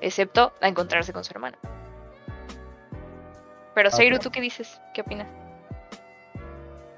excepto 0.00 0.52
a 0.60 0.68
encontrarse 0.68 1.12
con 1.12 1.22
su 1.24 1.32
hermana. 1.32 1.56
Pero 3.74 3.90
Seiru, 3.90 4.18
¿tú 4.18 4.30
qué 4.30 4.40
dices? 4.40 4.80
¿Qué 4.94 5.02
opinas? 5.02 5.28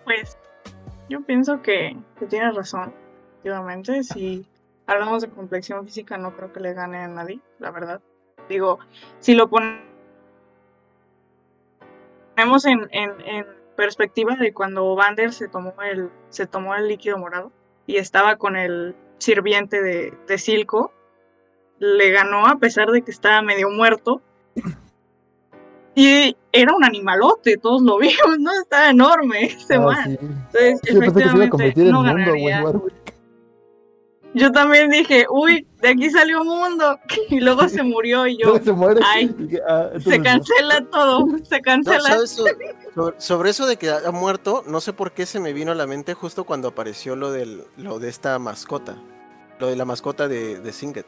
Pues 0.05 0.37
yo 1.09 1.23
pienso 1.23 1.63
que, 1.63 1.97
que 2.19 2.27
tienes 2.27 2.55
razón, 2.55 2.95
efectivamente. 3.33 4.03
Si 4.03 4.47
hablamos 4.87 5.23
de 5.23 5.29
complexión 5.31 5.85
física, 5.85 6.17
no 6.19 6.35
creo 6.37 6.53
que 6.53 6.61
le 6.61 6.75
gane 6.75 6.99
a 6.99 7.09
nadie, 7.09 7.41
la 7.59 7.71
verdad. 7.71 8.01
Digo, 8.49 8.79
si 9.21 9.35
lo 9.35 9.49
pon- 9.49 9.81
ponemos 12.35 12.65
en, 12.67 12.89
en- 12.93 13.21
en 13.27 13.47
perspectiva 13.77 14.35
de 14.37 14.53
cuando 14.53 14.95
Vander 14.95 15.33
se 15.33 15.49
tomó 15.49 15.75
el, 15.83 16.11
se 16.31 16.47
tomó 16.47 16.75
el 16.75 16.89
líquido 16.89 17.19
morado 17.19 17.53
y 17.87 17.97
estaba 17.97 18.37
con 18.37 18.57
el 18.57 18.95
sirviente 19.19 19.83
de, 19.83 20.13
de 20.27 20.39
Silco, 20.39 20.93
le 21.79 22.11
ganó 22.11 22.47
a 22.47 22.57
pesar 22.57 22.91
de 22.91 23.03
que 23.03 23.11
estaba 23.11 23.43
medio 23.43 23.71
muerto. 23.71 24.21
Y 25.95 26.37
era 26.63 26.75
un 26.75 26.85
animalote, 26.85 27.57
todos 27.57 27.83
lo 27.83 27.99
vimos, 27.99 28.39
¿no? 28.39 28.51
Estaba 28.63 28.91
enorme 28.91 29.45
ese 29.47 29.75
Ah, 29.77 29.81
man. 29.81 30.05
sí. 30.05 30.19
Entonces, 30.21 30.81
Sí, 30.85 30.95
yo 30.95 31.01
pensé 31.01 31.23
que 31.23 31.29
se 31.31 31.37
iba 31.37 31.45
a 31.45 31.51
convertir 31.51 31.87
en 31.87 31.93
no 31.93 32.03
mundo, 32.03 32.13
güey. 32.31 32.45
ganaría. 32.45 32.63
Warwick. 32.65 32.95
Yo 34.35 34.53
también 34.53 34.91
dije, 34.91 35.25
uy, 35.31 35.67
de 35.81 35.89
aquí 35.89 36.11
salió 36.11 36.45
mundo. 36.45 36.99
Y 37.31 37.41
luego 37.41 37.67
se 37.69 37.83
murió 37.83 38.27
y 38.27 38.37
yo, 38.39 38.59
se 38.63 38.73
muere. 38.73 39.01
ay, 39.05 39.35
Y 39.51 39.57
ah, 39.69 39.91
se 39.99 40.19
no. 40.19 40.25
cancela 40.25 40.85
todo, 40.91 41.27
se 41.45 41.57
No, 41.57 41.63
cancela. 41.63 42.27
sobre, 42.27 42.75
sobre 43.19 43.51
eso 43.51 43.67
de 43.67 43.77
que 43.77 43.91
ha 43.91 44.11
muerto, 44.11 44.63
no 44.67 44.81
sé 44.81 44.93
por 44.93 45.13
qué 45.13 45.25
se 45.27 45.41
me 45.41 45.53
vino 45.53 45.73
a 45.73 45.75
la 45.75 45.87
mente 45.87 46.15
justo 46.15 46.45
cuando 46.45 46.69
apareció 46.69 47.17
lo, 47.17 47.33
del, 47.33 47.65
lo 47.79 47.99
de 47.99 48.09
esta 48.11 48.39
mascota. 48.39 48.97
Lo 49.59 49.67
de 49.69 49.77
la 49.77 49.85
mascota 49.85 50.29
de, 50.29 50.61
de 50.61 50.73
Singet. 50.73 51.07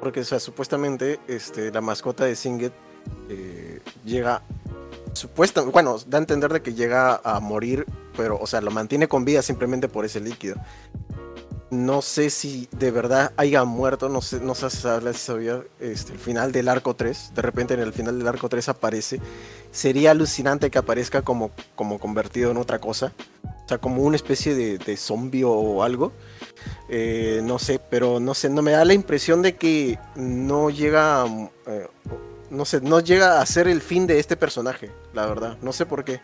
Porque, 0.00 0.20
o 0.20 0.24
sea, 0.24 0.38
supuestamente 0.40 1.18
este, 1.26 1.72
la 1.72 1.80
mascota 1.80 2.24
de 2.24 2.36
Singet 2.36 2.72
eh, 3.28 3.80
llega. 4.04 4.42
Supuesta, 5.12 5.62
bueno, 5.62 5.96
da 6.06 6.18
a 6.18 6.20
entender 6.20 6.52
de 6.52 6.62
que 6.62 6.74
llega 6.74 7.20
a 7.24 7.40
morir, 7.40 7.84
pero, 8.16 8.38
o 8.40 8.46
sea, 8.46 8.60
lo 8.60 8.70
mantiene 8.70 9.08
con 9.08 9.24
vida 9.24 9.42
simplemente 9.42 9.88
por 9.88 10.04
ese 10.04 10.20
líquido. 10.20 10.56
No 11.70 12.02
sé 12.02 12.30
si 12.30 12.68
de 12.72 12.90
verdad 12.90 13.32
haya 13.36 13.64
muerto, 13.64 14.08
no 14.08 14.22
sé, 14.22 14.40
no 14.40 14.54
sé 14.54 14.70
si 14.70 14.78
sabía, 15.14 15.62
este, 15.78 16.12
el 16.12 16.18
final 16.18 16.52
del 16.52 16.68
arco 16.68 16.94
3. 16.94 17.32
De 17.34 17.42
repente 17.42 17.74
en 17.74 17.80
el 17.80 17.92
final 17.92 18.18
del 18.18 18.26
arco 18.26 18.48
3 18.48 18.68
aparece. 18.68 19.20
Sería 19.70 20.12
alucinante 20.12 20.70
que 20.70 20.78
aparezca 20.78 21.22
como, 21.22 21.52
como 21.76 21.98
convertido 21.98 22.50
en 22.50 22.56
otra 22.56 22.80
cosa. 22.80 23.12
O 23.44 23.68
sea, 23.68 23.78
como 23.78 24.02
una 24.02 24.16
especie 24.16 24.54
de, 24.54 24.78
de 24.78 24.96
zombie 24.96 25.44
o 25.44 25.84
algo. 25.84 26.12
Eh, 26.88 27.40
no 27.44 27.58
sé, 27.58 27.78
pero 27.78 28.20
no 28.20 28.34
sé, 28.34 28.50
no 28.50 28.62
me 28.62 28.72
da 28.72 28.84
la 28.84 28.94
impresión 28.94 29.42
de 29.42 29.56
que 29.56 29.98
no 30.16 30.70
llega, 30.70 31.24
eh, 31.66 31.86
no 32.50 32.64
sé, 32.64 32.80
no 32.80 33.00
llega 33.00 33.40
a 33.40 33.46
ser 33.46 33.68
el 33.68 33.80
fin 33.80 34.06
de 34.06 34.18
este 34.18 34.36
personaje, 34.36 34.90
la 35.14 35.26
verdad. 35.26 35.56
No 35.62 35.72
sé 35.72 35.86
por 35.86 36.04
qué. 36.04 36.20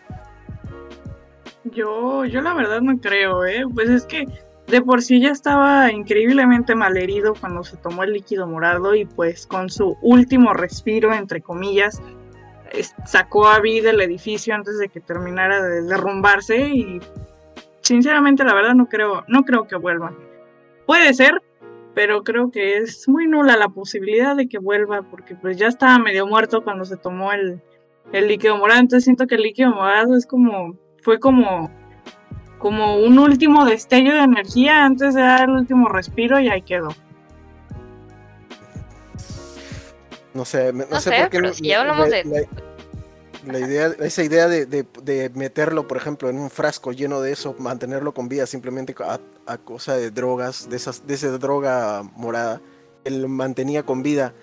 Yo, 1.63 2.25
yo 2.25 2.41
la 2.41 2.53
verdad 2.53 2.81
no 2.81 2.99
creo, 2.99 3.45
¿eh? 3.45 3.63
Pues 3.73 3.89
es 3.89 4.05
que 4.05 4.25
de 4.67 4.81
por 4.81 5.01
sí 5.01 5.21
ya 5.21 5.29
estaba 5.29 5.91
increíblemente 5.91 6.75
malherido 6.75 7.33
cuando 7.35 7.63
se 7.63 7.77
tomó 7.77 8.03
el 8.03 8.13
líquido 8.13 8.47
morado 8.47 8.95
y 8.95 9.05
pues 9.05 9.47
con 9.47 9.69
su 9.69 9.97
último 10.01 10.53
respiro, 10.53 11.13
entre 11.13 11.41
comillas, 11.41 12.01
sacó 13.05 13.47
a 13.47 13.59
Vi 13.59 13.79
del 13.79 14.01
edificio 14.01 14.53
antes 14.53 14.77
de 14.77 14.89
que 14.89 14.99
terminara 14.99 15.61
de 15.61 15.83
derrumbarse 15.83 16.67
y 16.67 16.99
sinceramente 17.81 18.43
la 18.43 18.53
verdad 18.53 18.73
no 18.73 18.87
creo, 18.87 19.23
no 19.27 19.43
creo 19.43 19.67
que 19.67 19.77
vuelva. 19.77 20.13
Puede 20.85 21.13
ser, 21.13 21.41
pero 21.97 22.23
creo 22.23 22.51
que 22.51 22.77
es 22.77 23.09
muy 23.09 23.25
nula 23.25 23.57
la 23.57 23.69
posibilidad 23.69 24.35
de 24.35 24.47
que 24.47 24.59
vuelva 24.59 25.01
porque 25.01 25.33
pues 25.33 25.57
ya 25.57 25.65
estaba 25.65 25.97
medio 25.97 26.27
muerto 26.27 26.63
cuando 26.63 26.85
se 26.85 26.95
tomó 26.95 27.31
el, 27.33 27.59
el 28.13 28.27
líquido 28.27 28.55
morado, 28.55 28.81
entonces 28.81 29.03
siento 29.05 29.25
que 29.25 29.33
el 29.33 29.41
líquido 29.41 29.71
morado 29.71 30.15
es 30.15 30.27
como, 30.27 30.77
fue 31.01 31.19
como, 31.19 31.71
como 32.59 32.97
un 32.99 33.17
último 33.17 33.65
destello 33.65 34.13
de 34.13 34.21
energía 34.21 34.85
antes 34.85 35.15
de 35.15 35.21
dar 35.21 35.49
el 35.49 35.55
último 35.55 35.89
respiro 35.89 36.39
y 36.39 36.49
ahí 36.49 36.61
quedó. 36.61 36.89
No 40.35 40.45
sé, 40.45 40.71
no, 40.71 40.85
No 40.91 40.99
sé, 40.99 41.09
sé, 41.09 41.15
por 41.21 41.29
qué 41.31 41.37
pero 41.37 41.47
no- 41.47 41.53
si 41.55 41.63
ya 41.67 41.81
hablamos 41.81 42.09
la, 42.09 42.17
de- 42.17 42.23
la- 42.25 42.66
la 43.51 43.59
idea, 43.59 43.87
esa 43.99 44.23
idea 44.23 44.47
de, 44.47 44.65
de- 44.65 45.29
meterlo, 45.33 45.87
por 45.87 45.97
ejemplo, 45.97 46.29
en 46.29 46.37
un 46.37 46.49
frasco 46.49 46.91
lleno 46.91 47.21
de 47.21 47.31
eso, 47.31 47.55
mantenerlo 47.59 48.13
con 48.13 48.27
vida 48.29 48.45
simplemente 48.45 48.95
a, 49.45 49.57
cosa 49.57 49.95
de 49.95 50.11
drogas, 50.11 50.69
de 50.69 50.77
esas, 50.77 51.05
de 51.07 51.13
esa 51.13 51.29
droga 51.37 52.03
morada, 52.15 52.61
él 53.03 53.27
mantenía 53.27 53.83
con 53.83 54.03
vida. 54.03 54.33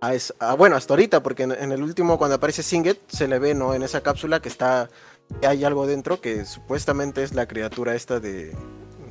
A 0.00 0.14
es- 0.14 0.34
a- 0.38 0.54
bueno, 0.54 0.76
hasta 0.76 0.92
ahorita, 0.94 1.22
porque 1.22 1.44
en, 1.44 1.72
el 1.72 1.82
último, 1.82 2.18
cuando 2.18 2.36
aparece 2.36 2.62
Singet, 2.62 2.98
se 3.08 3.28
le 3.28 3.38
ve, 3.38 3.54
¿no? 3.54 3.74
En 3.74 3.82
esa 3.82 4.00
cápsula 4.02 4.40
que 4.40 4.48
está, 4.48 4.88
hay 5.46 5.64
algo 5.64 5.86
dentro 5.86 6.20
que 6.20 6.44
supuestamente 6.44 7.22
es 7.22 7.34
la 7.34 7.46
criatura 7.46 7.94
esta 7.94 8.18
de, 8.20 8.52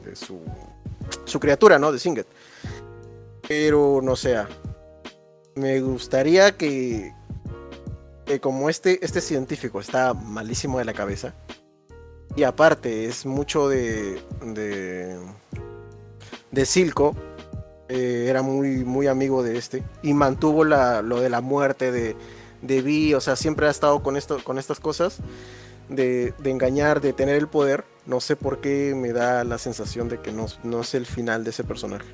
de 0.05 0.15
su, 0.15 0.39
su 1.25 1.39
criatura, 1.39 1.79
¿no? 1.79 1.91
De 1.91 1.99
Singet. 1.99 2.27
Pero 3.47 4.01
no 4.03 4.15
sé, 4.15 4.37
me 5.55 5.79
gustaría 5.81 6.55
que, 6.57 7.13
que 8.31 8.39
como 8.39 8.69
este, 8.69 9.03
este 9.03 9.19
científico 9.19 9.81
está 9.81 10.13
malísimo 10.13 10.79
de 10.79 10.85
la 10.85 10.93
cabeza, 10.93 11.33
y 12.33 12.43
aparte 12.43 13.03
es 13.03 13.25
mucho 13.25 13.67
de, 13.67 14.21
de, 14.41 15.19
de 16.49 16.65
Silco, 16.65 17.13
eh, 17.89 18.27
era 18.29 18.41
muy, 18.41 18.85
muy 18.85 19.07
amigo 19.07 19.43
de 19.43 19.57
este, 19.57 19.83
y 20.01 20.13
mantuvo 20.13 20.63
la, 20.63 21.01
lo 21.01 21.19
de 21.19 21.29
la 21.29 21.41
muerte 21.41 21.91
de, 21.91 22.15
de 22.61 22.81
Vi, 22.81 23.13
o 23.15 23.19
sea, 23.19 23.35
siempre 23.35 23.67
ha 23.67 23.69
estado 23.69 24.01
con, 24.01 24.15
esto, 24.15 24.41
con 24.45 24.57
estas 24.57 24.79
cosas, 24.79 25.17
de, 25.89 26.33
de 26.37 26.51
engañar, 26.51 27.01
de 27.01 27.11
tener 27.11 27.35
el 27.35 27.49
poder, 27.49 27.83
no 28.05 28.21
sé 28.21 28.37
por 28.37 28.61
qué 28.61 28.93
me 28.95 29.11
da 29.11 29.43
la 29.43 29.57
sensación 29.57 30.07
de 30.07 30.21
que 30.21 30.31
no, 30.31 30.45
no 30.63 30.79
es 30.79 30.93
el 30.93 31.05
final 31.05 31.43
de 31.43 31.49
ese 31.49 31.65
personaje. 31.65 32.07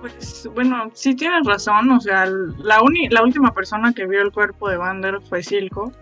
Pues 0.00 0.48
bueno, 0.54 0.90
sí 0.94 1.14
tienes 1.14 1.46
razón, 1.46 1.90
o 1.90 2.00
sea, 2.00 2.26
la, 2.26 2.82
uni- 2.82 3.08
la 3.10 3.22
última 3.22 3.52
persona 3.52 3.92
que 3.92 4.06
vio 4.06 4.22
el 4.22 4.32
cuerpo 4.32 4.68
de 4.68 4.76
Vander 4.78 5.20
fue 5.20 5.42
Silco, 5.42 5.92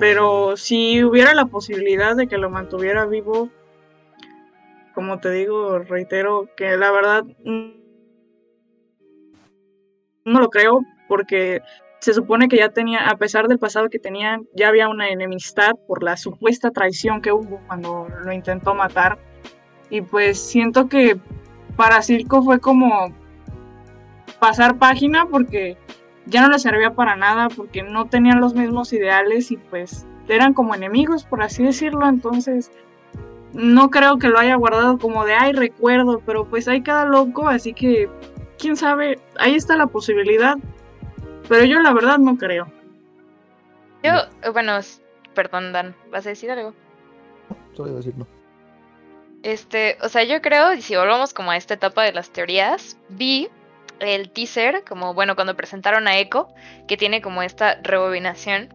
pero 0.00 0.56
si 0.56 1.04
hubiera 1.04 1.34
la 1.34 1.44
posibilidad 1.46 2.16
de 2.16 2.26
que 2.26 2.38
lo 2.38 2.48
mantuviera 2.48 3.04
vivo, 3.04 3.50
como 4.94 5.18
te 5.18 5.30
digo, 5.30 5.80
reitero 5.80 6.48
que 6.56 6.76
la 6.78 6.90
verdad 6.90 7.24
no 10.24 10.40
lo 10.40 10.48
creo 10.48 10.80
porque 11.06 11.60
se 12.00 12.14
supone 12.14 12.48
que 12.48 12.56
ya 12.56 12.70
tenía, 12.70 13.08
a 13.08 13.16
pesar 13.16 13.48
del 13.48 13.58
pasado 13.58 13.90
que 13.90 13.98
tenían, 13.98 14.46
ya 14.54 14.68
había 14.68 14.88
una 14.88 15.08
enemistad 15.08 15.72
por 15.86 16.02
la 16.02 16.16
supuesta 16.16 16.70
traición 16.70 17.20
que 17.20 17.32
hubo 17.32 17.60
cuando 17.66 18.08
lo 18.24 18.32
intentó 18.32 18.74
matar. 18.74 19.18
Y 19.90 20.00
pues 20.02 20.38
siento 20.38 20.88
que 20.88 21.18
para 21.76 22.02
Silco 22.02 22.42
fue 22.42 22.60
como 22.60 23.12
pasar 24.38 24.78
página 24.78 25.26
porque 25.26 25.76
ya 26.26 26.42
no 26.42 26.48
le 26.48 26.58
servía 26.58 26.94
para 26.94 27.16
nada, 27.16 27.48
porque 27.48 27.82
no 27.82 28.06
tenían 28.06 28.40
los 28.40 28.54
mismos 28.54 28.92
ideales 28.92 29.50
y 29.50 29.56
pues 29.56 30.06
eran 30.28 30.54
como 30.54 30.74
enemigos, 30.74 31.24
por 31.24 31.42
así 31.42 31.64
decirlo. 31.64 32.08
Entonces 32.08 32.70
no 33.52 33.90
creo 33.90 34.18
que 34.18 34.28
lo 34.28 34.38
haya 34.38 34.56
guardado 34.56 34.98
como 34.98 35.24
de, 35.24 35.34
ay, 35.34 35.52
recuerdo, 35.52 36.20
pero 36.24 36.44
pues 36.46 36.66
hay 36.68 36.82
cada 36.82 37.04
loco, 37.04 37.48
así 37.48 37.72
que, 37.72 38.08
quién 38.58 38.76
sabe, 38.76 39.20
ahí 39.38 39.54
está 39.54 39.76
la 39.76 39.86
posibilidad. 39.86 40.56
Pero 41.48 41.64
yo 41.64 41.80
la 41.80 41.92
verdad 41.92 42.18
no 42.18 42.36
creo. 42.36 42.66
Yo, 44.02 44.12
eh, 44.42 44.50
bueno, 44.52 44.72
perdón, 45.34 45.72
Dan, 45.72 45.94
¿vas 46.10 46.26
a 46.26 46.30
decir 46.30 46.50
algo? 46.50 46.74
Solo 47.74 47.90
iba 47.90 47.98
a 47.98 48.02
decir 48.02 48.14
no. 48.16 48.26
Este, 49.44 49.98
o 50.00 50.08
sea, 50.08 50.24
yo 50.24 50.40
creo, 50.40 50.72
y 50.72 50.80
si 50.80 50.96
volvamos 50.96 51.34
como 51.34 51.50
a 51.50 51.56
esta 51.58 51.74
etapa 51.74 52.02
de 52.02 52.12
las 52.12 52.30
teorías, 52.30 52.96
vi 53.10 53.50
el 54.00 54.30
teaser, 54.30 54.84
como 54.88 55.12
bueno, 55.12 55.34
cuando 55.34 55.54
presentaron 55.54 56.08
a 56.08 56.16
Echo, 56.18 56.48
que 56.88 56.96
tiene 56.96 57.20
como 57.20 57.42
esta 57.42 57.78
rebobinación, 57.82 58.74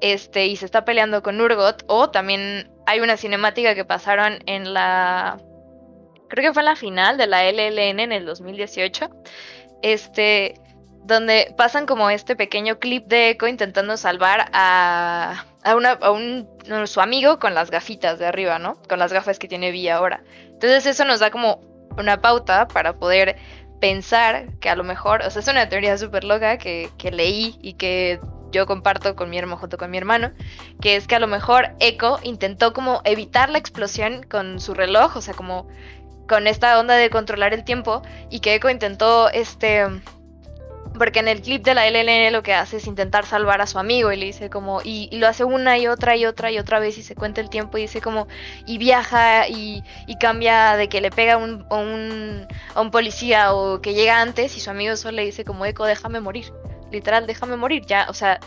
este, 0.00 0.46
y 0.46 0.54
se 0.54 0.64
está 0.64 0.84
peleando 0.84 1.24
con 1.24 1.40
Urgot, 1.40 1.82
o 1.88 2.10
también 2.10 2.70
hay 2.86 3.00
una 3.00 3.16
cinemática 3.16 3.74
que 3.74 3.84
pasaron 3.84 4.38
en 4.46 4.72
la, 4.72 5.38
creo 6.28 6.50
que 6.50 6.54
fue 6.54 6.62
en 6.62 6.66
la 6.66 6.76
final 6.76 7.16
de 7.16 7.26
la 7.26 7.50
LLN 7.50 7.98
en 7.98 8.12
el 8.12 8.26
2018, 8.26 9.10
este, 9.82 10.54
donde 11.02 11.52
pasan 11.56 11.84
como 11.84 12.10
este 12.10 12.36
pequeño 12.36 12.78
clip 12.78 13.06
de 13.06 13.30
Echo 13.30 13.48
intentando 13.48 13.96
salvar 13.96 14.50
a, 14.52 15.46
a, 15.66 15.74
una, 15.74 15.92
a 15.92 16.12
un, 16.12 16.48
su 16.86 17.00
amigo 17.00 17.38
con 17.40 17.54
las 17.54 17.70
gafitas 17.70 18.20
de 18.20 18.26
arriba, 18.26 18.58
¿no? 18.60 18.80
Con 18.88 19.00
las 19.00 19.12
gafas 19.12 19.38
que 19.38 19.48
tiene 19.48 19.72
Villa 19.72 19.96
ahora. 19.96 20.22
Entonces 20.44 20.86
eso 20.86 21.04
nos 21.04 21.18
da 21.18 21.30
como 21.30 21.60
una 21.98 22.20
pauta 22.20 22.68
para 22.68 22.94
poder 22.94 23.36
pensar 23.80 24.46
que 24.60 24.70
a 24.70 24.76
lo 24.76 24.84
mejor, 24.84 25.22
o 25.22 25.30
sea, 25.30 25.40
es 25.40 25.48
una 25.48 25.68
teoría 25.68 25.98
súper 25.98 26.22
loca 26.22 26.56
que, 26.56 26.88
que 26.98 27.10
leí 27.10 27.58
y 27.60 27.74
que 27.74 28.20
yo 28.52 28.64
comparto 28.66 29.16
con 29.16 29.28
mi 29.28 29.38
hermano 29.38 29.58
junto 29.58 29.76
con 29.76 29.90
mi 29.90 29.98
hermano, 29.98 30.30
que 30.80 30.94
es 30.94 31.08
que 31.08 31.16
a 31.16 31.20
lo 31.20 31.26
mejor 31.26 31.74
Echo 31.80 32.20
intentó 32.22 32.72
como 32.72 33.02
evitar 33.04 33.50
la 33.50 33.58
explosión 33.58 34.22
con 34.22 34.60
su 34.60 34.72
reloj, 34.72 35.16
o 35.16 35.20
sea, 35.20 35.34
como 35.34 35.66
con 36.28 36.46
esta 36.46 36.78
onda 36.78 36.94
de 36.94 37.10
controlar 37.10 37.54
el 37.54 37.64
tiempo 37.64 38.02
y 38.30 38.38
que 38.38 38.54
Echo 38.54 38.70
intentó 38.70 39.30
este 39.30 39.84
porque 40.96 41.20
en 41.20 41.28
el 41.28 41.42
clip 41.42 41.64
de 41.64 41.74
la 41.74 41.88
LLN 41.88 42.32
lo 42.32 42.42
que 42.42 42.54
hace 42.54 42.78
es 42.78 42.86
intentar 42.86 43.26
salvar 43.26 43.60
a 43.60 43.66
su 43.66 43.78
amigo 43.78 44.12
y 44.12 44.16
le 44.16 44.26
dice 44.26 44.50
como, 44.50 44.80
y, 44.82 45.08
y 45.10 45.18
lo 45.18 45.28
hace 45.28 45.44
una 45.44 45.78
y 45.78 45.86
otra 45.86 46.16
y 46.16 46.26
otra 46.26 46.50
y 46.50 46.58
otra 46.58 46.78
vez 46.78 46.98
y 46.98 47.02
se 47.02 47.14
cuenta 47.14 47.40
el 47.40 47.50
tiempo 47.50 47.78
y 47.78 47.82
dice 47.82 48.00
como, 48.00 48.28
y 48.66 48.78
viaja 48.78 49.48
y, 49.48 49.82
y 50.06 50.18
cambia 50.18 50.76
de 50.76 50.88
que 50.88 51.00
le 51.00 51.10
pega 51.10 51.36
un, 51.36 51.66
a 51.70 51.76
un, 51.76 52.46
a 52.74 52.80
un 52.80 52.90
policía 52.90 53.54
o 53.54 53.80
que 53.80 53.94
llega 53.94 54.20
antes 54.20 54.56
y 54.56 54.60
su 54.60 54.70
amigo 54.70 54.96
solo 54.96 55.16
le 55.16 55.24
dice 55.24 55.44
como, 55.44 55.66
Eco, 55.66 55.84
déjame 55.84 56.20
morir, 56.20 56.52
literal, 56.90 57.26
déjame 57.26 57.56
morir, 57.56 57.84
ya, 57.86 58.06
o 58.08 58.14
sea, 58.14 58.40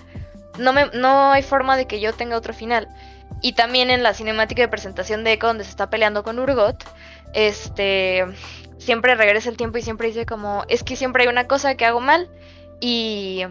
no, 0.57 0.73
me, 0.73 0.87
no 0.93 1.31
hay 1.31 1.43
forma 1.43 1.77
de 1.77 1.85
que 1.85 1.99
yo 1.99 2.13
tenga 2.13 2.37
otro 2.37 2.53
final. 2.53 2.87
Y 3.41 3.53
también 3.53 3.89
en 3.89 4.03
la 4.03 4.13
cinemática 4.13 4.61
de 4.61 4.67
presentación 4.67 5.23
de 5.23 5.33
Echo 5.33 5.47
donde 5.47 5.63
se 5.63 5.69
está 5.69 5.89
peleando 5.89 6.23
con 6.23 6.39
Urgot, 6.39 6.83
este 7.33 8.25
siempre 8.77 9.15
regresa 9.15 9.49
el 9.49 9.57
tiempo 9.57 9.77
y 9.77 9.81
siempre 9.81 10.07
dice 10.07 10.25
como, 10.25 10.63
es 10.67 10.83
que 10.83 10.95
siempre 10.95 11.23
hay 11.23 11.29
una 11.29 11.47
cosa 11.47 11.75
que 11.75 11.85
hago 11.85 11.99
mal 11.99 12.29
y, 12.79 13.43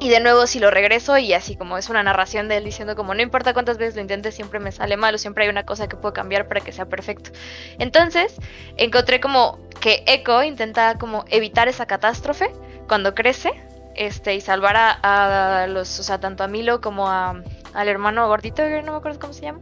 y 0.00 0.08
de 0.08 0.20
nuevo 0.20 0.46
si 0.46 0.58
lo 0.58 0.70
regreso 0.70 1.16
y 1.18 1.32
así 1.32 1.54
como 1.54 1.78
es 1.78 1.88
una 1.90 2.02
narración 2.02 2.48
de 2.48 2.56
él 2.56 2.64
diciendo 2.64 2.96
como, 2.96 3.14
no 3.14 3.22
importa 3.22 3.52
cuántas 3.52 3.78
veces 3.78 3.94
lo 3.94 4.00
intente, 4.00 4.32
siempre 4.32 4.58
me 4.58 4.72
sale 4.72 4.96
mal 4.96 5.14
o 5.14 5.18
siempre 5.18 5.44
hay 5.44 5.50
una 5.50 5.64
cosa 5.64 5.86
que 5.86 5.96
puedo 5.96 6.12
cambiar 6.12 6.48
para 6.48 6.60
que 6.60 6.72
sea 6.72 6.86
perfecto. 6.86 7.30
Entonces 7.78 8.34
encontré 8.76 9.20
como 9.20 9.58
que 9.80 10.02
Echo 10.06 10.42
intenta 10.42 10.98
como 10.98 11.24
evitar 11.28 11.68
esa 11.68 11.86
catástrofe 11.86 12.50
cuando 12.88 13.14
crece 13.14 13.52
este 13.96 14.34
y 14.34 14.40
salvar 14.40 14.76
a, 14.76 15.62
a 15.62 15.66
los, 15.66 15.98
o 16.00 16.02
sea, 16.02 16.20
tanto 16.20 16.44
a 16.44 16.48
Milo 16.48 16.80
como 16.80 17.08
a, 17.08 17.42
al 17.74 17.88
hermano 17.88 18.26
gordito, 18.28 18.62
que 18.62 18.82
no 18.82 18.92
me 18.92 18.98
acuerdo 18.98 19.18
cómo 19.18 19.32
se 19.32 19.42
llama, 19.42 19.60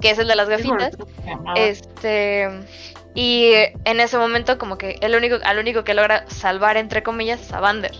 que 0.00 0.10
es 0.10 0.18
el 0.18 0.28
de 0.28 0.36
las 0.36 0.48
gafitas. 0.48 0.96
Este. 1.56 2.48
Y 3.14 3.52
en 3.84 4.00
ese 4.00 4.18
momento, 4.18 4.56
como 4.58 4.78
que 4.78 4.98
el 5.00 5.14
único, 5.16 5.36
al 5.42 5.58
único 5.58 5.82
que 5.84 5.94
logra 5.94 6.28
salvar, 6.28 6.76
entre 6.76 7.02
comillas, 7.02 7.40
es 7.40 7.52
a 7.52 7.60
Vander. 7.60 7.92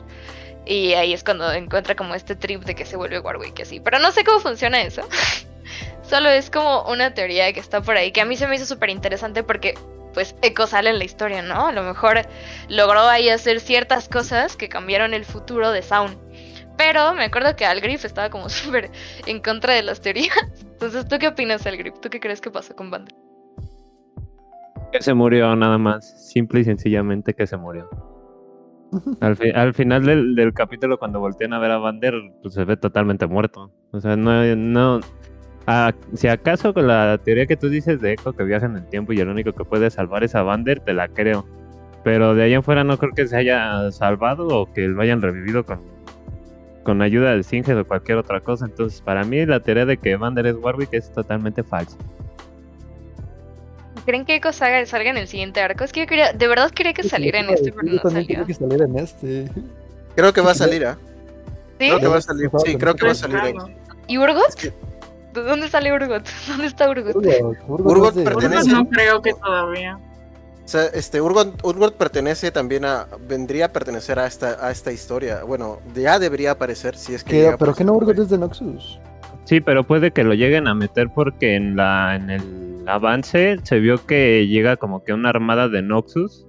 Y 0.66 0.94
ahí 0.94 1.12
es 1.12 1.24
cuando 1.24 1.52
encuentra 1.52 1.96
como 1.96 2.14
este 2.14 2.36
trip 2.36 2.62
de 2.62 2.74
que 2.74 2.86
se 2.86 2.96
vuelve 2.96 3.18
Warwick, 3.18 3.60
así. 3.60 3.80
Pero 3.80 3.98
no 3.98 4.12
sé 4.12 4.24
cómo 4.24 4.40
funciona 4.40 4.80
eso. 4.82 5.02
Solo 6.08 6.28
es 6.28 6.50
como 6.50 6.82
una 6.84 7.14
teoría 7.14 7.52
que 7.52 7.60
está 7.60 7.80
por 7.80 7.96
ahí, 7.96 8.12
que 8.12 8.20
a 8.20 8.24
mí 8.24 8.36
se 8.36 8.46
me 8.46 8.56
hizo 8.56 8.66
súper 8.66 8.90
interesante 8.90 9.42
porque, 9.42 9.74
pues, 10.14 10.35
Echo 10.42 10.66
sale 10.66 10.90
en 10.90 10.99
la 10.99 11.05
historia, 11.05 11.42
¿no? 11.42 11.66
A 11.68 11.73
lo 11.73 11.83
mejor 11.83 12.20
logró 12.68 13.01
ahí 13.03 13.29
hacer 13.29 13.61
ciertas 13.61 14.09
cosas 14.09 14.57
que 14.57 14.68
cambiaron 14.68 15.14
el 15.14 15.25
futuro 15.25 15.70
de 15.73 15.83
Sound. 15.83 16.16
Pero 16.77 17.12
me 17.14 17.25
acuerdo 17.25 17.55
que 17.57 17.66
Algrif 17.66 18.05
estaba 18.05 18.31
como 18.31 18.49
súper 18.49 18.90
en 19.27 19.40
contra 19.40 19.75
de 19.75 19.83
las 19.83 20.01
teorías. 20.01 20.35
Entonces, 20.62 21.07
¿tú 21.09 21.18
qué 21.18 21.29
opinas, 21.29 21.66
Algrif? 21.66 21.94
¿Tú 22.01 22.09
qué 22.09 22.20
crees 22.20 22.40
que 22.40 22.51
pasó 22.51 22.75
con 22.75 22.90
Vander? 22.90 23.14
Que 24.92 25.01
se 25.03 25.14
murió 25.14 25.55
nada 25.55 25.79
más, 25.79 26.29
simple 26.33 26.61
y 26.61 26.64
sencillamente 26.64 27.35
que 27.35 27.46
se 27.46 27.57
murió. 27.57 27.88
Al, 29.20 29.37
fi- 29.37 29.51
al 29.53 29.73
final 29.73 30.05
del, 30.05 30.35
del 30.35 30.53
capítulo, 30.53 30.99
cuando 30.99 31.20
voltean 31.20 31.53
a 31.53 31.61
ver 31.61 31.70
a 31.70 31.79
Vander, 31.79 32.14
pues 32.42 32.55
se 32.55 32.64
ve 32.64 32.77
totalmente 32.77 33.25
muerto. 33.27 33.70
O 33.92 34.01
sea, 34.01 34.16
no, 34.16 34.42
no. 34.57 34.99
A- 35.66 35.92
si 36.14 36.29
acaso 36.29 36.73
con 36.75 36.87
la 36.87 37.18
teoría 37.25 37.46
que 37.46 37.57
tú 37.57 37.68
dices 37.68 38.01
de 38.01 38.12
Echo 38.12 38.33
que 38.33 38.44
viaja 38.44 38.66
en 38.66 38.77
el 38.77 38.87
tiempo 38.88 39.12
y 39.12 39.20
el 39.20 39.29
único 39.29 39.53
que 39.53 39.64
puede 39.64 39.90
salvar 39.90 40.25
es 40.25 40.35
a 40.35 40.42
Vander, 40.42 40.81
te 40.81 40.92
la 40.92 41.09
creo. 41.09 41.46
Pero 42.03 42.35
de 42.35 42.44
ahí 42.44 42.55
en 42.55 42.62
fuera 42.62 42.83
no 42.85 42.96
creo 42.99 43.12
que 43.14 43.27
se 43.27 43.37
haya 43.37 43.90
salvado 43.92 44.49
o 44.49 44.73
que 44.73 44.88
lo 44.88 45.03
hayan 45.03 45.20
revivido 45.20 45.64
con, 45.64 45.81
con 46.83 47.03
ayuda 47.03 47.31
del 47.33 47.44
Singed 47.44 47.79
o 47.79 47.85
cualquier 47.87 48.18
otra 48.18 48.40
cosa. 48.40 48.64
Entonces, 48.64 49.01
para 49.03 49.23
mí 49.25 49.44
la 49.44 49.61
teoría 49.61 49.85
de 49.85 49.99
que 49.99 50.16
Vander 50.16 50.46
es 50.46 50.55
Warwick 50.57 50.94
es 50.94 51.12
totalmente 51.12 51.62
falsa. 51.62 51.96
¿Creen 54.07 54.25
que 54.25 54.37
Echo 54.37 54.51
salga, 54.53 54.85
salga 54.87 55.11
en 55.11 55.18
el 55.18 55.29
siguiente 55.29 55.61
arco? 55.61 55.85
Es 55.85 55.92
que 55.92 56.01
yo 56.01 56.07
quería, 56.07 56.33
de 56.33 56.49
verdad 56.49 56.70
quería 56.70 56.94
que 56.94 57.03
saliera 57.03 57.40
en 57.40 57.51
este, 57.51 57.70
pero 57.70 57.87
Yo 57.87 57.94
no 57.96 58.01
también 58.01 58.25
salió. 58.25 58.27
quería 58.29 58.46
que 58.46 58.55
saliera 58.55 58.85
en 58.87 58.99
este. 58.99 59.51
Creo 60.16 60.33
que 60.33 60.40
va 60.40 60.51
a 60.53 60.55
salir, 60.55 60.87
¿ah? 60.87 60.96
¿Sí? 61.79 61.87
Creo 61.87 62.01
que 62.01 62.07
va 62.09 62.16
a 62.16 62.20
salir. 62.23 62.51
Sí, 62.64 62.77
creo 62.77 62.94
que 62.94 63.05
va 63.07 63.12
a 63.12 63.14
salir. 63.14 63.55
¿Y 64.09 64.18
Urgot? 64.18 64.49
Es 64.49 64.57
que 64.57 64.68
¿De 64.68 64.75
dónde 65.33 65.69
sale 65.69 65.93
Urgot? 65.93 66.25
¿Dónde 66.49 66.66
está 66.66 66.88
Urgot? 66.90 67.14
Urgot, 67.16 67.35
Urgot 67.69 67.87
Urgot 67.87 68.09
es 68.11 68.14
de- 68.16 68.25
pertenece- 68.25 68.71
Urgot 68.71 68.85
no 68.85 68.88
creo 68.88 69.23
que 69.23 69.33
todavía. 69.35 69.99
O 70.64 70.69
sea, 70.71 70.85
este, 70.95 71.21
Urgot, 71.21 71.64
Urgot 71.64 71.97
pertenece 71.97 72.51
también 72.53 72.85
a, 72.85 73.07
vendría 73.29 73.66
a 73.66 73.69
pertenecer 73.73 74.19
a 74.21 74.27
esta, 74.27 74.64
a 74.64 74.71
esta 74.71 74.93
historia. 74.93 75.43
Bueno, 75.43 75.81
ya 75.95 76.19
debería 76.21 76.53
aparecer 76.53 76.97
si 76.97 77.14
es 77.14 77.25
que... 77.25 77.31
¿Qué? 77.51 77.57
¿Pero 77.59 77.75
qué 77.75 77.83
no 77.85 77.95
Urgot 77.95 78.19
es 78.19 78.29
de 78.29 78.38
Noxus? 78.38 79.01
Sí, 79.47 79.61
pero 79.61 79.85
puede 79.85 80.12
que 80.12 80.23
lo 80.23 80.33
lleguen 80.35 80.69
a 80.69 80.75
meter 80.75 81.09
porque 81.12 81.57
en 81.57 81.75
la 81.75 82.14
en 82.14 82.31
el 82.31 82.85
avance 82.87 83.59
se 83.64 83.81
vio 83.81 84.05
que 84.07 84.47
llega 84.47 84.77
como 84.77 85.03
que 85.03 85.12
una 85.12 85.31
armada 85.31 85.69
de 85.69 85.83
Noxus. 85.83 86.47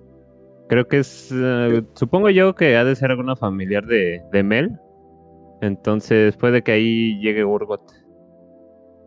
Creo 0.70 0.88
que 0.88 1.00
es, 1.00 1.30
eh, 1.34 1.82
supongo 1.96 2.30
yo 2.30 2.54
que 2.54 2.78
ha 2.78 2.84
de 2.84 2.96
ser 2.96 3.10
alguna 3.10 3.36
familiar 3.36 3.86
de, 3.88 4.22
de 4.32 4.44
Mel. 4.44 4.78
Entonces 5.62 6.36
puede 6.38 6.62
que 6.64 6.72
ahí 6.74 7.20
llegue 7.22 7.44
Urgot. 7.44 7.82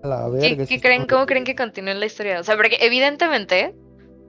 La 0.05 0.27
¿Qué, 0.27 0.31
verga. 0.51 0.57
qué 0.59 0.67
sí 0.67 0.81
creen, 0.81 1.07
¿Cómo 1.07 1.27
creen 1.27 1.45
que 1.45 1.57
continúe 1.57 1.95
la 1.95 2.07
historia? 2.07 2.38
O 2.40 2.45
sea, 2.45 2.57
porque 2.57 2.77
evidentemente 2.81 3.75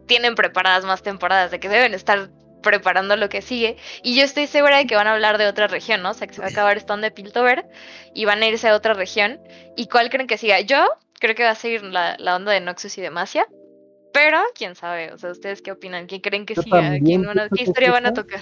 tienen 0.07 0.35
preparadas 0.35 0.85
más 0.85 1.03
temporadas, 1.03 1.51
de 1.51 1.59
que 1.59 1.67
deben 1.69 1.93
estar 1.93 2.29
preparando 2.63 3.15
lo 3.15 3.29
que 3.29 3.41
sigue. 3.41 3.77
Y 4.01 4.15
yo 4.17 4.23
estoy 4.23 4.47
segura 4.47 4.77
de 4.77 4.87
que 4.87 4.95
van 4.95 5.07
a 5.07 5.13
hablar 5.13 5.37
de 5.37 5.47
otra 5.47 5.67
región, 5.67 6.01
¿no? 6.01 6.11
O 6.11 6.13
sea, 6.13 6.27
que 6.27 6.33
se 6.33 6.41
va 6.41 6.47
a 6.47 6.49
acabar 6.49 6.77
Stone 6.77 7.01
de 7.01 7.11
Piltover 7.11 7.67
y 8.13 8.25
van 8.25 8.41
a 8.41 8.47
irse 8.47 8.67
a 8.67 8.75
otra 8.75 8.93
región. 8.93 9.39
¿Y 9.75 9.87
cuál 9.87 10.09
creen 10.09 10.27
que 10.27 10.37
siga? 10.37 10.61
Yo 10.61 10.77
creo 11.19 11.35
que 11.35 11.43
va 11.43 11.51
a 11.51 11.55
seguir 11.55 11.83
la, 11.83 12.15
la 12.19 12.35
onda 12.37 12.51
de 12.53 12.61
Noxus 12.61 12.97
y 12.97 13.01
Demacia. 13.01 13.45
Pero, 14.13 14.37
quién 14.55 14.75
sabe, 14.75 15.11
o 15.11 15.17
sea, 15.17 15.31
¿ustedes 15.31 15.61
qué 15.61 15.73
opinan? 15.73 16.07
¿Quién 16.07 16.21
creen 16.21 16.45
que 16.45 16.55
Yo 16.55 16.61
siga? 16.61 16.79
también 16.79 17.03
¿Quién 17.03 17.21
van 17.23 17.37
a- 17.37 17.49
pienso 17.49 17.55
¿Qué 17.55 17.63
historia 17.63 17.91
van 17.91 18.05
a 18.05 18.13
tocar? 18.13 18.41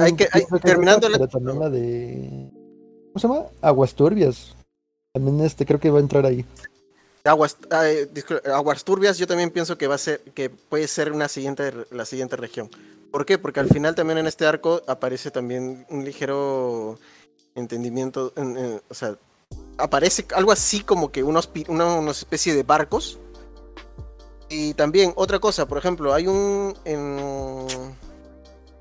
Hay- 0.00 0.16
que, 0.16 0.26
hay- 0.32 0.42
terminando 0.62 1.08
la... 1.08 1.18
la 1.18 1.70
de. 1.70 2.50
¿Cómo 3.12 3.18
se 3.20 3.28
llama? 3.28 3.46
Aguas 3.62 3.94
turbias. 3.94 4.56
También 5.16 5.40
este 5.40 5.64
creo 5.64 5.80
que 5.80 5.88
va 5.88 5.96
a 5.96 6.02
entrar 6.02 6.26
ahí. 6.26 6.44
Aguas, 7.24 7.56
Aguas 8.52 8.84
Turbias, 8.84 9.16
yo 9.16 9.26
también 9.26 9.50
pienso 9.50 9.78
que 9.78 9.86
va 9.86 9.94
a 9.94 9.98
ser, 9.98 10.20
que 10.34 10.50
puede 10.50 10.86
ser 10.88 11.10
una 11.10 11.26
siguiente, 11.26 11.72
la 11.90 12.04
siguiente 12.04 12.36
región. 12.36 12.68
¿Por 13.10 13.24
qué? 13.24 13.38
Porque 13.38 13.60
al 13.60 13.68
final 13.68 13.94
también 13.94 14.18
en 14.18 14.26
este 14.26 14.44
arco 14.44 14.82
aparece 14.86 15.30
también 15.30 15.86
un 15.88 16.04
ligero 16.04 16.98
entendimiento, 17.54 18.34
en- 18.36 18.58
en- 18.58 18.82
o 18.90 18.92
sea, 18.92 19.16
aparece 19.78 20.26
algo 20.34 20.52
así 20.52 20.82
como 20.82 21.10
que 21.10 21.22
unos, 21.22 21.48
una, 21.68 21.94
una 21.94 22.10
especie 22.10 22.54
de 22.54 22.62
barcos. 22.62 23.18
Y 24.50 24.74
también 24.74 25.14
otra 25.16 25.38
cosa, 25.38 25.66
por 25.66 25.78
ejemplo, 25.78 26.12
hay 26.12 26.26
un 26.26 26.76
en 26.84 27.16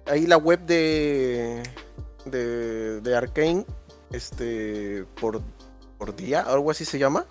ahí 0.06 0.28
la 0.28 0.36
web 0.36 0.60
de 0.66 1.64
de, 2.26 3.00
de 3.00 3.16
Arkane, 3.16 3.66
este 4.12 5.06
por 5.22 5.42
por 5.98 6.16
día, 6.16 6.42
algo 6.42 6.72
así 6.72 6.86
se 6.86 7.00
llama 7.00 7.26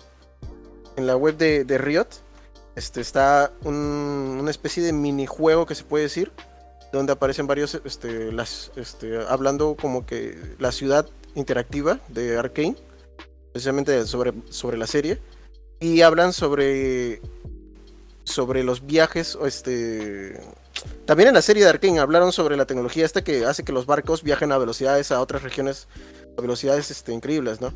en 0.97 1.07
la 1.07 1.15
web 1.17 1.37
de, 1.37 1.63
de 1.65 1.77
Riot 1.77 2.07
este, 2.75 3.01
está 3.01 3.51
un- 3.63 4.37
una 4.41 4.51
especie 4.51 4.83
de 4.83 4.91
minijuego 4.93 5.65
que 5.65 5.75
se 5.75 5.83
puede 5.83 6.03
decir, 6.05 6.31
donde 6.91 7.13
aparecen 7.13 7.47
varios, 7.47 7.79
este, 7.85 8.31
las, 8.31 8.71
este, 8.75 9.17
hablando 9.27 9.75
como 9.79 10.05
que 10.05 10.37
la 10.59 10.71
ciudad 10.71 11.07
interactiva 11.35 11.99
de 12.09 12.37
Arkane, 12.37 12.75
precisamente 13.53 14.05
sobre, 14.07 14.33
sobre 14.49 14.77
la 14.77 14.87
serie. 14.87 15.19
y 15.79 16.01
hablan 16.01 16.31
sobre 16.33 17.21
sobre 18.23 18.63
los 18.63 18.85
viajes 18.85 19.37
este 19.45 20.39
también 21.05 21.27
en 21.29 21.35
la 21.35 21.41
serie 21.41 21.63
de 21.63 21.69
Arkane 21.69 21.99
hablaron 21.99 22.31
sobre 22.31 22.57
la 22.57 22.65
tecnología 22.65 23.05
esta 23.05 23.23
que 23.23 23.45
hace 23.45 23.63
que 23.63 23.71
los 23.73 23.85
barcos 23.85 24.23
viajen 24.23 24.51
a 24.51 24.57
velocidades 24.57 25.11
a 25.11 25.21
otras 25.21 25.43
regiones 25.43 25.87
a 26.37 26.41
velocidades 26.41 26.89
este, 26.91 27.13
increíbles, 27.13 27.61
¿no? 27.61 27.71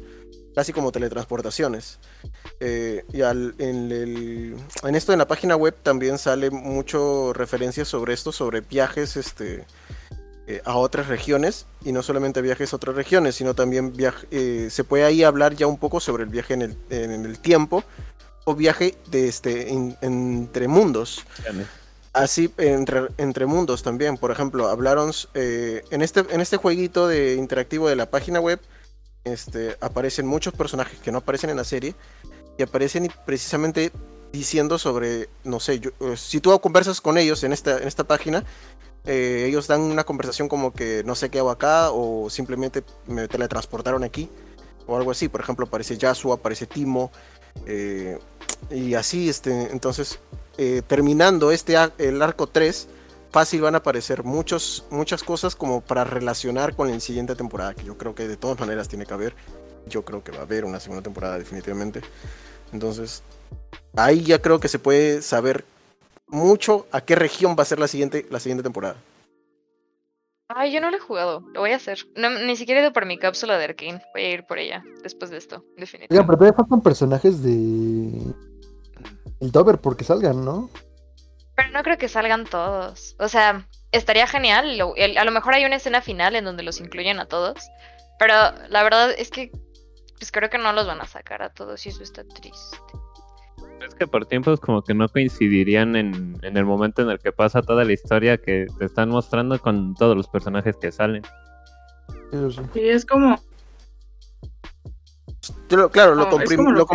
Casi 0.55 0.73
como 0.73 0.91
teletransportaciones. 0.91 1.99
Eh, 2.59 3.05
y 3.13 3.21
al- 3.21 3.55
en, 3.59 3.91
el- 3.91 4.55
en 4.83 4.95
esto 4.95 5.13
en 5.13 5.19
la 5.19 5.27
página 5.27 5.55
web 5.55 5.75
también 5.83 6.17
sale 6.17 6.49
mucho 6.49 7.31
referencias 7.33 7.88
sobre 7.88 8.13
esto, 8.13 8.31
sobre 8.31 8.62
viajes 8.62 9.15
este, 9.15 9.65
eh, 10.47 10.62
a 10.65 10.75
otras 10.75 11.07
regiones 11.07 11.65
y 11.85 11.91
no 11.91 12.01
solamente 12.03 12.41
viajes 12.41 12.73
a 12.73 12.75
otras 12.77 12.95
regiones, 12.95 13.35
sino 13.35 13.53
también 13.53 13.93
viaje, 13.95 14.27
eh, 14.31 14.67
se 14.71 14.83
puede 14.83 15.03
ahí 15.05 15.23
hablar 15.23 15.55
ya 15.55 15.67
un 15.67 15.77
poco 15.77 15.99
sobre 15.99 16.23
el 16.23 16.29
viaje 16.29 16.55
en 16.55 16.62
el, 16.63 16.77
en 16.89 17.25
el 17.25 17.39
tiempo 17.39 17.83
o 18.45 18.55
viaje 18.55 18.97
de 19.12 19.27
este 19.27 19.69
en- 19.69 19.95
entre 20.01 20.67
mundos. 20.67 21.23
Así 22.12 22.51
entre, 22.57 23.09
entre 23.17 23.45
mundos 23.45 23.83
también, 23.83 24.17
por 24.17 24.31
ejemplo, 24.31 24.67
hablaron 24.67 25.12
en 25.35 26.01
este 26.01 26.25
en 26.31 26.41
este 26.41 26.57
jueguito 26.57 27.07
de 27.07 27.35
interactivo 27.35 27.88
de 27.88 27.95
la 27.95 28.07
página 28.09 28.39
web, 28.41 28.59
este 29.23 29.77
aparecen 29.82 30.25
muchos 30.27 30.53
personajes 30.53 30.99
que 30.99 31.12
no 31.12 31.19
aparecen 31.19 31.49
en 31.49 31.58
la 31.58 31.63
serie 31.63 31.95
y 32.58 32.63
aparecen 32.63 33.12
precisamente 33.25 33.91
diciendo 34.32 34.77
sobre, 34.77 35.29
no 35.43 35.60
sé, 35.60 35.79
yo- 35.79 35.91
eh, 36.01 36.15
si 36.17 36.39
tú 36.39 36.58
conversas 36.60 37.01
con 37.01 37.17
ellos 37.17 37.43
en 37.43 37.53
esta 37.53 37.77
en 37.79 37.88
esta 37.88 38.03
página, 38.03 38.43
eh, 39.05 39.45
ellos 39.47 39.67
dan 39.67 39.82
una 39.82 40.03
conversación 40.03 40.47
como 40.47 40.71
que 40.73 41.03
no 41.05 41.15
sé 41.15 41.29
qué 41.29 41.39
hago 41.39 41.49
acá 41.49 41.91
o 41.91 42.29
simplemente 42.29 42.84
me 43.08 43.27
teletransportaron 43.27 44.03
aquí 44.03 44.29
o 44.88 44.97
algo 44.97 45.12
así. 45.12 45.29
Por 45.29 45.41
ejemplo, 45.41 45.65
aparece 45.65 45.97
Yasuo, 45.97 46.34
aparece 46.34 46.67
Timo 46.67 47.12
eh, 47.65 48.19
y 48.69 48.93
así, 48.93 49.29
este, 49.29 49.71
entonces 49.71 50.19
terminando 50.88 51.51
este 51.51 51.75
el 51.99 52.21
arco 52.21 52.47
3, 52.47 52.89
fácil 53.31 53.61
van 53.61 53.75
a 53.75 53.79
aparecer 53.79 54.23
muchos, 54.23 54.85
muchas 54.89 55.23
cosas 55.23 55.55
como 55.55 55.81
para 55.81 56.03
relacionar 56.03 56.75
con 56.75 56.89
la 56.91 56.99
siguiente 56.99 57.35
temporada, 57.35 57.73
que 57.73 57.83
yo 57.83 57.97
creo 57.97 58.15
que 58.15 58.27
de 58.27 58.37
todas 58.37 58.59
maneras 58.59 58.87
tiene 58.87 59.05
que 59.05 59.13
haber. 59.13 59.35
Yo 59.87 60.03
creo 60.03 60.23
que 60.23 60.31
va 60.31 60.39
a 60.39 60.43
haber 60.43 60.65
una 60.65 60.79
segunda 60.79 61.01
temporada 61.03 61.37
definitivamente. 61.37 62.01
Entonces, 62.73 63.23
ahí 63.95 64.21
ya 64.21 64.41
creo 64.41 64.59
que 64.59 64.67
se 64.67 64.79
puede 64.79 65.21
saber 65.21 65.65
mucho 66.27 66.85
a 66.91 67.01
qué 67.01 67.15
región 67.15 67.55
va 67.57 67.63
a 67.63 67.65
ser 67.65 67.79
la 67.79 67.87
siguiente, 67.87 68.25
la 68.29 68.39
siguiente 68.39 68.63
temporada. 68.63 68.97
Ay, 70.51 70.71
yo 70.71 70.81
no 70.81 70.89
lo 70.89 70.97
he 70.97 70.99
jugado. 70.99 71.41
Lo 71.53 71.59
voy 71.59 71.71
a 71.71 71.75
hacer. 71.75 71.99
No, 72.15 72.29
ni 72.29 72.55
siquiera 72.55 72.81
he 72.81 72.83
ido 72.83 72.93
por 72.93 73.05
mi 73.05 73.19
cápsula 73.19 73.57
de 73.57 73.65
Arkane. 73.65 74.01
Voy 74.13 74.23
a 74.23 74.31
ir 74.31 74.45
por 74.47 74.57
ella 74.57 74.83
después 75.03 75.29
de 75.29 75.37
esto, 75.37 75.57
Oigan, 75.57 75.75
definitivamente. 75.77 76.25
pero 76.27 76.37
todavía 76.37 76.57
faltan 76.57 76.81
personajes 76.81 77.43
de. 77.43 78.33
El 79.39 79.51
Dover 79.51 79.77
porque 79.79 80.03
salgan, 80.03 80.43
¿no? 80.43 80.69
Pero 81.60 81.72
no 81.74 81.84
creo 81.84 81.98
que 81.98 82.08
salgan 82.08 82.45
todos. 82.45 83.15
O 83.19 83.28
sea, 83.28 83.67
estaría 83.91 84.28
genial. 84.28 84.78
lo- 84.78 84.95
el- 84.95 85.17
a 85.17 85.24
lo 85.26 85.32
mejor 85.32 85.54
hay 85.54 85.65
una 85.65 85.76
escena 85.76 86.02
final 86.02 86.36
en 86.36 86.45
donde 86.45 86.63
los 86.63 86.80
incluyen 86.80 87.19
a 87.19 87.26
todos. 87.26 87.60
Pero 88.19 88.34
la 88.69 88.84
verdad 88.84 89.12
es 89.17 89.30
que 89.30 89.52
pues 90.17 90.32
creo 90.34 90.50
que 90.50 90.58
no 90.58 90.74
los 90.74 90.86
van 90.86 91.00
a 91.00 91.06
sacar 91.06 91.41
a 91.41 91.50
todos 91.54 91.86
y 91.86 91.89
eso 91.89 92.04
está 92.04 92.24
triste. 92.26 92.78
Es 93.88 93.95
que 93.95 94.06
por 94.08 94.26
tiempos 94.26 94.60
como 94.60 94.82
que 94.84 94.93
no 94.93 95.08
coincidirían 95.08 95.95
en, 95.95 96.38
en 96.41 96.58
el 96.58 96.65
momento 96.65 97.02
en 97.02 97.10
el 97.10 97.19
que 97.19 97.32
pasa 97.32 97.62
toda 97.62 97.86
la 97.86 97.93
historia 97.93 98.38
que 98.38 98.67
te 98.78 98.86
están 98.86 99.10
mostrando 99.10 99.58
con 99.60 99.95
todos 99.95 100.17
los 100.17 100.28
personajes 100.28 100.76
que 100.76 100.91
salen. 100.91 101.24
Sí. 102.74 102.89
Es 102.89 103.06
como, 103.06 103.39
Yo 105.69 105.78
lo- 105.78 105.89
claro, 105.89 106.15
lo, 106.15 106.26
no, 106.26 106.30
comprim- 106.30 106.63
lo 106.65 106.72
lo 106.72 106.86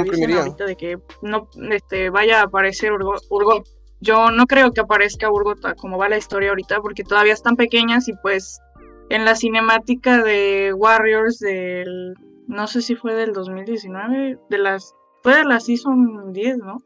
ahorita 0.40 0.64
de 0.66 0.76
que 0.76 0.98
no 1.22 1.48
este, 1.70 2.10
vaya 2.10 2.40
a 2.40 2.44
aparecer 2.44 2.92
Urgo- 2.92 3.20
Urgot. 3.30 3.66
Yo 4.04 4.30
no 4.30 4.46
creo 4.46 4.72
que 4.72 4.82
aparezca 4.82 5.30
Urgot 5.30 5.64
a 5.64 5.74
como 5.74 5.96
va 5.96 6.10
la 6.10 6.18
historia 6.18 6.50
ahorita, 6.50 6.80
porque 6.82 7.04
todavía 7.04 7.32
están 7.32 7.56
pequeñas 7.56 8.06
y 8.06 8.12
pues 8.12 8.60
en 9.08 9.24
la 9.24 9.34
cinemática 9.34 10.22
de 10.22 10.74
Warriors 10.74 11.38
del, 11.38 12.14
no 12.46 12.66
sé 12.66 12.82
si 12.82 12.96
fue 12.96 13.14
del 13.14 13.32
2019, 13.32 14.38
de 14.50 14.58
las, 14.58 14.94
fue 15.22 15.36
de 15.36 15.44
la 15.44 15.58
Season 15.58 16.34
10, 16.34 16.58
¿no? 16.58 16.82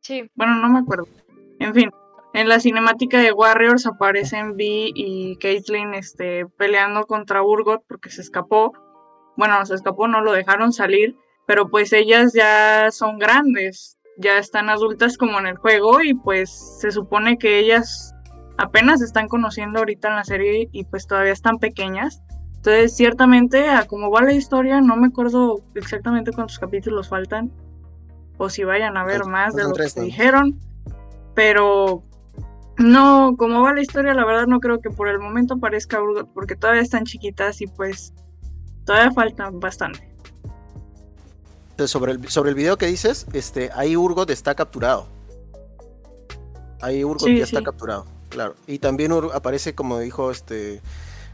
Sí, 0.00 0.30
Bueno, 0.34 0.56
no 0.56 0.68
me 0.68 0.80
acuerdo. 0.80 1.06
En 1.58 1.72
fin, 1.72 1.90
en 2.34 2.50
la 2.50 2.60
cinemática 2.60 3.18
de 3.18 3.32
Warriors 3.32 3.86
aparecen 3.86 4.56
Vi 4.56 4.92
y 4.94 5.38
Caitlyn 5.38 5.94
este, 5.94 6.44
peleando 6.58 7.06
contra 7.06 7.42
Urgot 7.42 7.82
porque 7.88 8.10
se 8.10 8.20
escapó. 8.20 8.72
Bueno, 9.38 9.64
se 9.64 9.74
escapó, 9.74 10.06
no 10.06 10.20
lo 10.20 10.32
dejaron 10.32 10.74
salir, 10.74 11.16
pero 11.46 11.70
pues 11.70 11.94
ellas 11.94 12.34
ya 12.34 12.90
son 12.90 13.18
grandes, 13.18 13.95
ya 14.18 14.38
están 14.38 14.68
adultas 14.68 15.16
como 15.16 15.38
en 15.38 15.46
el 15.46 15.56
juego 15.56 16.00
y 16.02 16.14
pues 16.14 16.78
se 16.80 16.90
supone 16.90 17.38
que 17.38 17.58
ellas 17.58 18.14
apenas 18.58 19.02
están 19.02 19.28
conociendo 19.28 19.78
ahorita 19.78 20.08
en 20.08 20.16
la 20.16 20.24
serie 20.24 20.68
y 20.72 20.84
pues 20.84 21.06
todavía 21.06 21.32
están 21.32 21.58
pequeñas. 21.58 22.22
Entonces, 22.56 22.96
ciertamente, 22.96 23.68
a 23.68 23.86
cómo 23.86 24.10
va 24.10 24.22
la 24.22 24.32
historia, 24.32 24.80
no 24.80 24.96
me 24.96 25.08
acuerdo 25.08 25.62
exactamente 25.74 26.32
cuántos 26.32 26.58
capítulos 26.58 27.08
faltan 27.08 27.52
o 28.38 28.50
si 28.50 28.64
vayan 28.64 28.96
a 28.96 29.04
ver 29.04 29.24
más 29.24 29.54
de 29.54 29.62
lo 29.62 29.68
que 29.68 29.74
tres, 29.74 29.96
¿no? 29.96 30.02
dijeron, 30.02 30.58
pero 31.34 32.02
no, 32.78 33.34
como 33.38 33.62
va 33.62 33.72
la 33.72 33.82
historia, 33.82 34.14
la 34.14 34.24
verdad 34.24 34.46
no 34.46 34.60
creo 34.60 34.80
que 34.80 34.90
por 34.90 35.08
el 35.08 35.18
momento 35.18 35.54
aparezca 35.54 36.02
Urgot 36.02 36.32
porque 36.32 36.56
todavía 36.56 36.82
están 36.82 37.04
chiquitas 37.04 37.60
y 37.60 37.66
pues 37.66 38.12
todavía 38.84 39.12
faltan 39.12 39.60
bastante. 39.60 40.15
Sobre 41.84 42.12
el, 42.12 42.28
sobre 42.28 42.50
el 42.50 42.54
video 42.56 42.78
que 42.78 42.86
dices, 42.86 43.26
este, 43.32 43.70
ahí 43.74 43.96
Urgot 43.96 44.30
está 44.30 44.54
capturado. 44.54 45.08
Ahí 46.80 47.04
Urgot 47.04 47.26
Sí, 47.28 47.36
ya 47.38 47.44
está 47.44 47.62
capturado, 47.62 48.06
claro. 48.28 48.54
Y 48.66 48.78
también 48.78 49.12
Ur- 49.12 49.30
aparece, 49.34 49.74
como 49.74 49.98
dijo 49.98 50.30
este, 50.30 50.80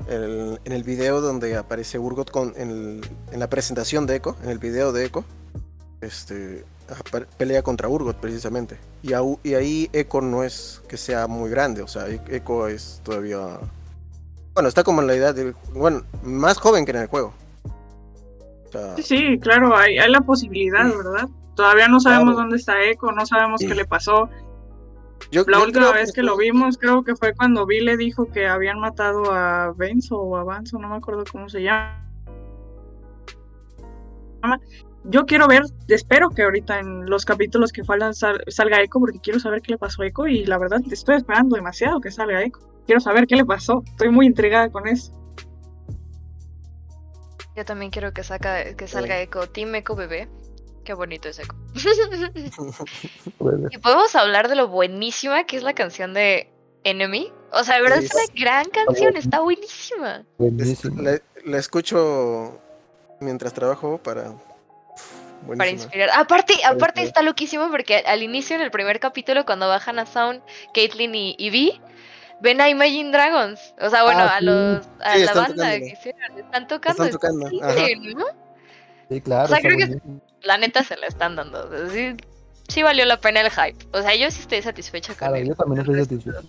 el- 0.09 0.61
en 0.65 0.73
el 0.73 0.83
video 0.85 1.21
donde 1.21 1.57
aparece 1.57 1.99
Urgot 1.99 2.31
con, 2.31 2.55
en, 2.57 2.71
el- 2.71 3.11
en 3.33 3.41
la 3.41 3.49
presentación 3.49 4.07
de 4.07 4.17
Echo, 4.17 4.37
en 4.43 4.51
el 4.51 4.59
video 4.59 4.93
de 4.93 5.05
Echo, 5.05 5.25
este, 6.01 6.65
pelea 7.39 7.63
contra 7.63 7.89
Urgot 7.89 8.17
precisamente. 8.17 8.79
Y, 9.03 9.13
ahí 9.15 9.89
Echo 9.93 10.21
no 10.21 10.43
es 10.45 10.81
que 10.89 10.97
sea 10.97 11.27
muy 11.29 11.51
grande, 11.51 11.83
o 11.83 11.89
sea, 11.89 12.09
Echo 12.09 12.67
es 12.69 13.01
todavía... 13.05 13.59
Bueno, 14.55 14.69
está 14.69 14.85
como 14.85 15.01
en 15.01 15.07
la 15.07 15.15
edad 15.15 15.35
del... 15.35 15.55
Bueno, 15.73 16.03
más 16.23 16.59
joven 16.59 16.85
que 16.85 16.91
en 16.91 16.99
el 16.99 17.07
juego. 17.07 17.33
Sea, 18.73 18.97
Sí, 18.97 19.03
sí, 19.03 19.39
claro, 19.39 19.77
hay, 19.77 19.99
hay 19.99 20.11
la 20.11 20.21
posibilidad, 20.23 20.85
¿verdad? 20.85 21.29
Todavía 21.55 21.87
no 21.89 22.01
sabemos 22.01 22.33
Claro. 22.35 22.39
dónde 22.41 22.57
está 22.57 22.83
Echo, 22.83 23.13
no 23.13 23.27
sabemos 23.27 23.61
qué 23.61 23.75
le 23.75 23.85
pasó. 23.85 24.29
yo- 25.31 25.45
La 25.47 25.59
yo 25.59 25.65
última 25.65 25.93
vez 25.93 26.13
que 26.13 26.23
lo 26.23 26.37
vimos, 26.37 26.79
creo 26.79 27.05
que 27.05 27.15
fue 27.15 27.35
cuando 27.35 27.65
Vi 27.67 27.81
le 27.81 27.97
dijo 27.97 28.27
que 28.33 28.47
habían 28.49 28.81
matado 28.81 29.31
a 29.33 29.73
Benzo 29.77 30.19
o 30.19 30.37
a 30.37 30.45
Banzo, 30.45 30.79
no 30.79 30.89
me 30.89 30.97
acuerdo 30.97 31.25
cómo 31.31 31.49
se 31.49 31.63
llama. 31.63 31.99
Yo 35.05 35.27
quiero 35.27 35.49
ver, 35.49 35.63
espero 35.89 36.31
que 36.31 36.43
ahorita 36.43 36.79
en 36.79 37.07
los 37.11 37.25
capítulos 37.25 37.73
que 37.73 37.83
faltan 37.85 38.15
sal- 38.15 38.43
salga 38.49 38.81
Echo, 38.81 38.99
porque 39.01 39.19
quiero 39.21 39.39
saber 39.41 39.61
qué 39.63 39.73
le 39.73 39.79
pasó 39.79 40.03
a 40.03 40.07
Echo 40.07 40.27
y 40.27 40.45
la 40.47 40.59
verdad 40.59 40.81
estoy 40.91 41.17
esperando 41.17 41.57
demasiado 41.57 42.01
que 42.01 42.11
salga 42.11 42.43
Echo. 42.43 42.61
Quiero 42.87 43.01
saber 43.01 43.27
qué 43.27 43.37
le 43.37 43.45
pasó, 43.45 43.83
estoy 43.85 44.11
muy 44.11 44.27
intrigada 44.27 44.71
con 44.71 44.87
eso. 44.87 45.13
Yo 47.57 47.65
también 47.65 47.91
quiero 47.91 48.13
que, 48.13 48.23
saca, 48.25 48.75
que 48.75 48.87
salga 48.89 49.21
Echo. 49.21 49.49
Team 49.49 49.75
Echo 49.75 49.95
bebé. 49.95 50.29
Qué 50.85 50.95
bonito 50.95 51.29
es 51.29 51.39
Echo. 51.39 51.55
Bueno, 53.39 53.69
y 53.71 53.79
podemos 53.79 54.15
hablar 54.15 54.49
de 54.49 54.57
lo 54.57 54.69
buenísima 54.69 55.45
que 55.45 55.57
es 55.57 55.63
la 55.63 55.75
canción 55.75 56.15
de 56.15 56.49
Enemy. 56.85 57.33
O 57.53 57.65
sea, 57.65 57.77
de 57.77 57.83
verdad 57.83 57.99
es 57.99 58.07
Es- 58.07 58.15
una 58.15 58.25
gran 58.41 58.69
canción, 58.71 59.17
está 59.17 59.41
buenísima. 59.41 60.17
Es- 60.19 60.27
buenísimo. 60.39 61.03
la, 61.03 61.21
la 61.45 61.59
escucho 61.59 62.59
mientras 63.21 63.53
trabajo 63.55 63.99
para. 63.99 64.25
Para 64.25 65.57
Buenísima. 65.57 65.73
inspirar. 65.83 66.11
Aparte, 66.15 66.55
aparte 66.65 67.03
está 67.03 67.21
loquísimo 67.23 67.69
porque 67.69 67.97
al 68.07 68.23
inicio, 68.23 68.55
en 68.55 68.63
el 68.63 68.71
primer 68.71 69.01
capítulo, 69.01 69.45
cuando 69.45 69.67
bajan 69.69 69.99
a 69.99 70.07
Sound, 70.07 70.41
Caitlyn 70.73 71.13
y, 71.17 71.35
y 71.37 71.51
Vi, 71.51 71.81
ven 72.43 72.61
a 72.61 72.69
Imagine 72.69 73.11
Dragons. 73.13 73.75
O 73.81 73.89
sea, 73.89 74.03
bueno, 74.05 74.21
Ah, 74.21 74.37
a 74.37 74.41
los 74.41 74.87
a 75.01 75.15
Sí, 75.17 75.25
la 75.25 75.33
banda 75.35 75.71
que 75.79 75.87
hicieron. 75.87 76.39
Están 76.39 76.67
tocando. 76.69 77.05
Están 77.05 77.07
está 77.07 77.19
tocando, 77.19 77.51
¿no? 78.19 78.25
Sí, 79.09 79.21
claro. 79.21 79.45
o 79.45 79.49
sea, 79.49 79.59
creo 79.61 79.77
que-. 79.79 80.01
La 80.43 80.59
neta 80.59 80.83
se 80.85 80.97
la 80.97 81.07
están 81.07 81.37
dando. 81.37 81.65
o 81.67 81.71
sea, 81.71 81.89
Sí, 81.91 82.17
sí 82.69 82.83
valió 82.83 83.05
la 83.07 83.19
pena 83.21 83.41
el 83.41 83.51
hype. 83.51 83.87
O 83.93 84.03
sea, 84.03 84.15
yo 84.17 84.31
sí 84.31 84.41
estoy 84.41 84.61
satisfecha 84.63 85.13
con 85.13 85.19
Claro, 85.19 85.37
él. 85.37 85.49
yo 85.49 85.55
también 85.55 85.81
estoy 85.81 86.01
satisfecho. 86.03 86.41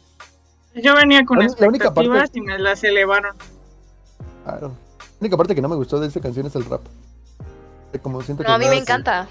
Yo 0.75 0.95
venía 0.95 1.23
con 1.25 1.37
La 1.37 1.45
única- 1.45 1.61
la 1.61 1.67
única 1.67 1.93
parte- 1.93 2.09
expectativas 2.09 2.29
y 2.35 2.41
me 2.41 2.57
las 2.57 2.83
elevaron. 2.83 3.35
Claro. 4.43 4.67
La 4.97 5.05
única 5.19 5.37
parte 5.37 5.53
que 5.55 5.61
no 5.61 5.69
me 5.69 5.75
gustó 5.75 5.99
de 5.99 6.07
esta 6.07 6.19
canción 6.19 6.47
es 6.47 6.55
el 6.55 6.65
rap. 6.65 6.81
Como 8.01 8.21
siento 8.23 8.41
No, 8.43 8.47
que 8.49 8.53
a 8.53 8.57
mí 8.57 8.65
me 8.67 8.77
encanta. 8.77 9.27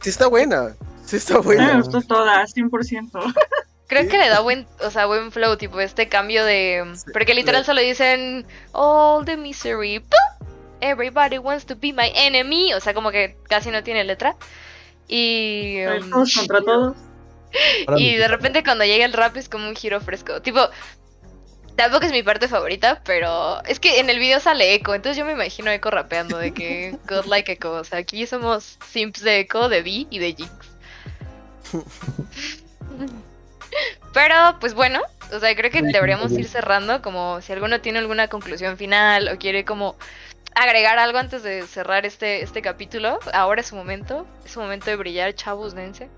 Sí, 0.00 0.10
está 0.10 0.28
buena. 0.28 0.76
Sí, 1.04 1.16
está 1.16 1.34
A 1.34 1.38
mí 1.38 1.48
me 1.48 1.54
buena. 1.56 1.76
gustó 1.78 2.00
toda, 2.02 2.46
100%. 2.46 3.10
Creo 3.98 4.10
que 4.10 4.18
le 4.18 4.28
da 4.28 4.40
buen, 4.40 4.66
o 4.80 4.90
sea, 4.90 5.06
buen 5.06 5.30
flow, 5.30 5.56
tipo 5.56 5.80
este 5.80 6.08
cambio 6.08 6.44
de... 6.44 6.94
Porque 7.12 7.34
literal 7.34 7.60
le- 7.62 7.66
solo 7.66 7.80
dicen 7.80 8.46
All 8.72 9.24
the 9.24 9.36
misery, 9.36 10.00
¡pum! 10.00 10.48
Everybody 10.80 11.38
wants 11.38 11.64
to 11.66 11.76
be 11.76 11.92
my 11.92 12.10
enemy. 12.14 12.74
O 12.74 12.80
sea, 12.80 12.92
como 12.92 13.10
que 13.10 13.36
casi 13.48 13.70
no 13.70 13.82
tiene 13.82 14.04
letra. 14.04 14.36
Y, 15.08 15.78
um, 15.86 16.10
todos 16.10 16.34
contra 16.34 16.60
todos. 16.60 16.96
Y 17.96 18.16
de 18.16 18.26
repente 18.28 18.64
cuando 18.64 18.84
llega 18.84 19.04
el 19.04 19.12
rap 19.12 19.36
es 19.36 19.48
como 19.48 19.68
un 19.68 19.76
giro 19.76 20.00
fresco. 20.00 20.42
Tipo, 20.42 20.60
tampoco 21.76 22.04
es 22.04 22.12
mi 22.12 22.22
parte 22.22 22.48
favorita, 22.48 23.00
pero 23.04 23.62
es 23.64 23.78
que 23.78 24.00
en 24.00 24.10
el 24.10 24.18
video 24.18 24.40
sale 24.40 24.74
Echo, 24.74 24.94
entonces 24.94 25.16
yo 25.16 25.24
me 25.24 25.32
imagino 25.32 25.70
Echo 25.70 25.90
rapeando 25.90 26.36
de 26.38 26.52
que 26.52 26.96
God 27.08 27.26
like 27.26 27.52
Echo. 27.52 27.72
O 27.72 27.84
sea, 27.84 28.00
aquí 28.00 28.26
somos 28.26 28.76
simps 28.90 29.22
de 29.22 29.40
Echo, 29.40 29.68
de 29.68 29.82
Vi 29.82 30.08
y 30.10 30.18
de 30.18 30.34
Jinx. 30.34 30.52
Pero, 34.14 34.34
pues 34.60 34.74
bueno, 34.74 35.00
o 35.32 35.40
sea, 35.40 35.54
creo 35.56 35.70
que 35.72 35.82
deberíamos 35.82 36.30
ir 36.32 36.46
cerrando, 36.46 37.02
como 37.02 37.40
si 37.40 37.52
alguno 37.52 37.80
tiene 37.80 37.98
alguna 37.98 38.28
conclusión 38.28 38.76
final 38.76 39.28
o 39.28 39.38
quiere 39.38 39.64
como 39.64 39.96
agregar 40.54 40.98
algo 40.98 41.18
antes 41.18 41.42
de 41.42 41.66
cerrar 41.66 42.06
este, 42.06 42.42
este 42.42 42.62
capítulo. 42.62 43.18
Ahora 43.32 43.60
es 43.60 43.66
su 43.66 43.76
momento, 43.76 44.24
es 44.44 44.52
su 44.52 44.60
momento 44.60 44.86
de 44.86 44.96
brillar, 44.96 45.34
chavos, 45.34 45.74
dense. 45.74 46.08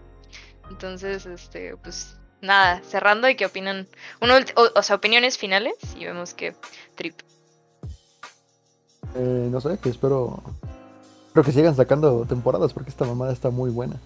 Entonces, 0.68 1.24
este, 1.24 1.74
pues 1.78 2.18
nada, 2.42 2.82
cerrando 2.84 3.30
y 3.30 3.34
qué 3.34 3.47
opinan, 3.47 3.88
uno, 4.20 4.34
o, 4.57 4.78
o 4.78 4.82
sea, 4.82 4.97
opiniones 4.97 5.38
finales 5.38 5.74
y 5.97 6.05
vemos 6.05 6.34
que 6.34 6.55
trip. 6.97 7.18
Eh, 9.14 9.49
no 9.51 9.61
sé, 9.61 9.78
que 9.78 9.88
espero. 9.88 10.42
Espero 11.28 11.44
que 11.44 11.53
sigan 11.53 11.76
sacando 11.76 12.24
temporadas 12.26 12.72
porque 12.72 12.90
esta 12.90 13.05
mamada 13.05 13.32
está 13.32 13.51
muy 13.51 13.70
buena. 13.70 14.01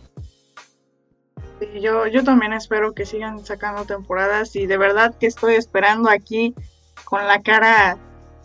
Yo, 1.81 2.07
yo 2.07 2.25
también 2.25 2.53
espero 2.53 2.93
que 2.93 3.07
sigan 3.07 3.45
sacando 3.45 3.85
temporadas 3.85 4.57
y 4.57 4.67
de 4.67 4.77
verdad 4.77 5.15
que 5.19 5.27
estoy 5.27 5.55
esperando 5.55 6.09
aquí 6.09 6.55
con 7.05 7.27
la 7.27 7.41
cara 7.43 7.99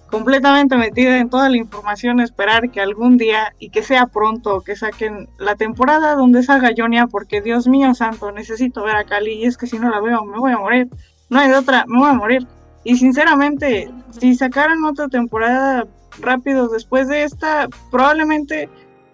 completamente 0.09 0.77
metida 0.77 1.17
en 1.17 1.29
toda 1.29 1.49
la 1.49 1.57
información, 1.57 2.19
esperar 2.19 2.69
que 2.69 2.81
algún 2.81 3.17
día 3.17 3.53
y 3.59 3.69
que 3.69 3.83
sea 3.83 4.07
pronto 4.07 4.61
que 4.61 4.75
saquen 4.75 5.29
la 5.37 5.55
temporada 5.55 6.15
donde 6.15 6.43
salga 6.43 6.71
Jonia, 6.75 7.07
porque 7.07 7.41
Dios 7.41 7.67
mío 7.67 7.93
santo, 7.93 8.31
necesito 8.31 8.83
ver 8.83 8.95
a 8.95 9.03
Cali 9.03 9.33
y 9.33 9.45
es 9.45 9.57
que 9.57 9.67
si 9.67 9.79
no 9.79 9.89
la 9.89 9.99
veo 10.01 10.23
me 10.23 10.37
voy 10.37 10.51
a 10.51 10.57
morir. 10.57 10.89
No 11.29 11.39
hay 11.39 11.49
de 11.49 11.55
otra, 11.55 11.85
me 11.87 11.99
voy 11.99 12.09
a 12.09 12.13
morir. 12.13 12.47
Y 12.83 12.97
sinceramente, 12.97 13.91
si 14.11 14.35
sacaran 14.35 14.83
otra 14.83 15.07
temporada 15.07 15.87
rápido 16.19 16.67
después 16.67 17.07
de 17.07 17.23
esta, 17.23 17.67
probablemente 17.89 18.69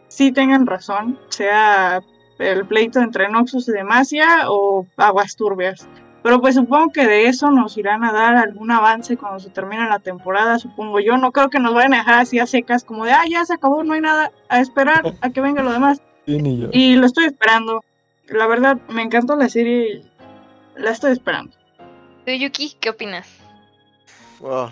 sí 0.10 0.32
tengan 0.32 0.68
razón, 0.68 1.18
sea 1.30 2.02
el 2.42 2.66
pleito 2.66 3.00
entre 3.00 3.30
Noxus 3.30 3.68
y 3.70 3.72
Demacia 3.72 4.50
o 4.50 4.86
Aguas 4.98 5.36
Turbias. 5.36 5.88
Pero 6.24 6.40
pues 6.40 6.54
supongo 6.56 6.92
que 6.92 7.08
de 7.08 7.26
eso 7.28 7.50
nos 7.50 7.78
irán 7.78 8.04
a 8.04 8.12
dar 8.12 8.36
algún 8.36 8.70
avance 8.70 9.18
cuando 9.18 9.40
se 9.40 9.50
termine 9.50 9.90
la 9.90 9.98
temporada, 10.00 10.60
supongo 10.60 11.00
yo. 11.00 11.18
No 11.18 11.32
creo 11.32 11.50
que 11.50 11.60
nos 11.60 11.74
vayan 11.74 11.96
a 11.96 11.98
dejar 11.98 12.20
así 12.20 12.38
a 12.38 12.46
secas 12.46 12.84
como 12.84 13.06
de, 13.06 13.12
ah, 13.12 13.24
ya 13.28 13.44
se 13.46 13.56
acabó, 13.56 13.84
no 13.84 13.94
hay 13.94 14.02
nada, 14.02 14.32
a 14.48 14.60
esperar 14.60 15.16
a 15.22 15.30
que 15.32 15.42
venga 15.42 15.64
lo 15.64 15.72
demás. 15.72 16.00
Sí, 16.28 16.40
ni 16.40 16.60
yo. 16.60 16.68
Y 16.72 16.96
lo 16.96 17.08
estoy 17.08 17.26
esperando. 17.26 17.84
La 18.28 18.46
verdad, 18.46 18.78
me 18.88 19.02
encantó 19.02 19.36
la 19.36 19.50
serie 19.50 19.96
y 19.96 20.80
la 20.80 20.92
estoy 20.92 21.12
esperando. 21.14 21.52
¿Tú, 22.24 22.32
Yuki, 22.32 22.78
qué 22.80 22.92
opinas? 22.92 23.28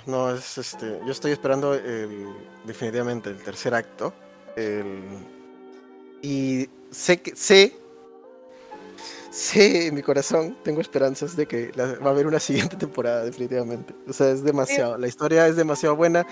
No, 0.06 0.30
es 0.34 0.58
este. 0.58 1.00
Yo 1.06 1.12
estoy 1.12 1.32
esperando 1.32 1.74
el, 1.74 2.28
definitivamente 2.66 3.30
el 3.32 3.42
tercer 3.44 3.74
acto. 3.74 4.14
el- 4.56 5.39
y 6.22 6.70
sé 6.92 7.22
que 7.22 7.36
sé. 7.36 7.76
Sé 9.32 9.88
en 9.88 9.96
mi 9.96 10.02
corazón, 10.02 10.58
tengo 10.64 10.82
esperanzas 10.82 11.36
de 11.36 11.46
que 11.46 11.72
la- 11.76 11.94
va 12.00 12.08
a 12.08 12.10
haber 12.14 12.26
una 12.28 12.40
siguiente 12.72 12.76
temporada, 12.76 13.24
definitivamente. 13.24 13.94
O 14.08 14.14
sea, 14.14 14.32
es 14.32 14.44
demasiado. 14.44 14.98
La 14.98 15.08
historia 15.08 15.48
es 15.48 15.56
demasiado 15.56 15.96
buena. 15.96 16.26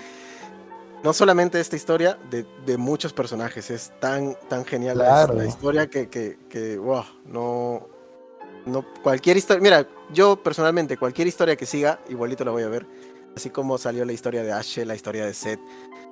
No 1.04 1.12
solamente 1.12 1.60
esta 1.60 1.76
historia, 1.76 2.18
de, 2.28 2.44
de 2.66 2.76
muchos 2.76 3.12
personajes. 3.12 3.70
Es 3.70 3.92
tan, 4.00 4.36
tan 4.48 4.64
genial 4.64 4.98
la- 4.98 5.04
Claro. 5.04 5.34
la, 5.34 5.46
historia 5.46 5.86
que, 5.88 6.08
que, 6.08 6.38
que, 6.48 6.76
wow, 6.76 7.04
no. 7.26 7.86
No, 8.66 8.84
cualquier 9.02 9.36
historia. 9.36 9.62
Mira, 9.62 9.88
yo 10.12 10.42
personalmente, 10.42 10.96
cualquier 10.96 11.28
historia 11.28 11.54
que 11.56 11.64
siga, 11.66 12.00
igualito 12.08 12.44
la 12.44 12.50
voy 12.50 12.64
a 12.64 12.68
ver 12.68 12.84
así 13.36 13.50
como 13.50 13.78
salió 13.78 14.04
la 14.04 14.12
historia 14.12 14.42
de 14.42 14.50
Ashe, 14.52 14.84
la 14.84 14.96
historia 14.96 15.24
de 15.24 15.32
Seth, 15.32 15.60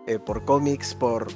eh, 0.06 0.20
por 0.20 0.44
cómics, 0.44 0.94
por 0.94 1.26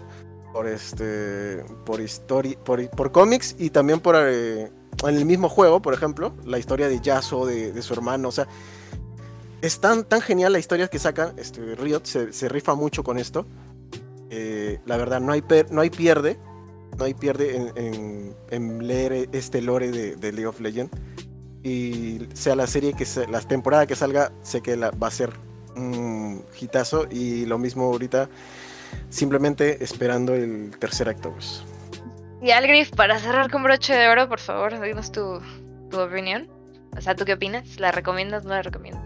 por 0.52 0.66
este 0.66 1.64
por 1.84 2.00
histori- 2.00 2.56
por, 2.58 2.88
por 2.90 3.12
cómics 3.12 3.54
y 3.58 3.70
también 3.70 4.00
por 4.00 4.16
eh, 4.18 4.70
en 5.06 5.16
el 5.16 5.24
mismo 5.24 5.48
juego, 5.48 5.80
por 5.80 5.94
ejemplo, 5.94 6.32
la 6.44 6.58
historia 6.58 6.88
de 6.88 7.00
Yasuo, 7.00 7.46
de, 7.46 7.72
de 7.72 7.82
su 7.82 7.94
hermano, 7.94 8.28
o 8.28 8.32
sea, 8.32 8.46
es 9.62 9.80
tan, 9.80 10.04
tan 10.04 10.20
genial 10.20 10.52
la 10.52 10.58
historia 10.58 10.88
que 10.88 10.98
sacan, 10.98 11.34
este, 11.38 11.74
Riot 11.74 12.02
se, 12.04 12.32
se 12.32 12.48
rifa 12.48 12.74
mucho 12.74 13.02
con 13.04 13.18
esto. 13.18 13.46
Eh, 14.30 14.78
la 14.86 14.96
verdad, 14.96 15.20
no 15.20 15.32
hay, 15.32 15.42
per- 15.42 15.70
no 15.70 15.80
hay 15.80 15.90
pierde, 15.90 16.38
no 16.98 17.04
hay 17.04 17.14
pierde 17.14 17.56
en, 17.56 17.72
en- 17.76 18.34
en 18.50 18.86
leer 18.86 19.28
este 19.32 19.60
lore 19.60 19.90
de, 19.90 20.16
de 20.16 20.32
League 20.32 20.46
of 20.46 20.60
Legends. 20.60 20.92
Y 21.62 22.26
sea 22.32 22.56
la 22.56 22.66
serie 22.66 22.94
que 22.94 23.04
se- 23.04 23.26
la 23.26 23.40
temporada 23.40 23.86
que 23.86 23.96
salga, 23.96 24.32
sé 24.42 24.62
que 24.62 24.76
la, 24.76 24.90
va 24.92 25.08
a 25.08 25.10
ser 25.10 25.30
un 25.76 26.42
hitazo. 26.58 27.06
Y 27.10 27.44
lo 27.44 27.58
mismo 27.58 27.84
ahorita, 27.84 28.30
simplemente 29.08 29.82
esperando 29.82 30.34
el 30.34 30.70
tercer 30.78 31.08
acto. 31.08 31.32
Pues. 31.32 31.64
Y 32.42 32.50
Algrif, 32.50 32.90
para 32.90 33.18
cerrar 33.18 33.50
con 33.50 33.62
broche 33.62 33.94
de 33.94 34.08
oro, 34.08 34.28
por 34.28 34.40
favor, 34.40 34.80
dinos 34.80 35.12
tu, 35.12 35.40
tu 35.90 36.00
opinión. 36.00 36.48
O 36.96 37.00
sea, 37.00 37.14
¿tú 37.14 37.24
qué 37.24 37.34
opinas? 37.34 37.78
¿La 37.78 37.92
recomiendas? 37.92 38.44
¿No 38.44 38.50
la 38.50 38.62
recomiendas? 38.62 39.02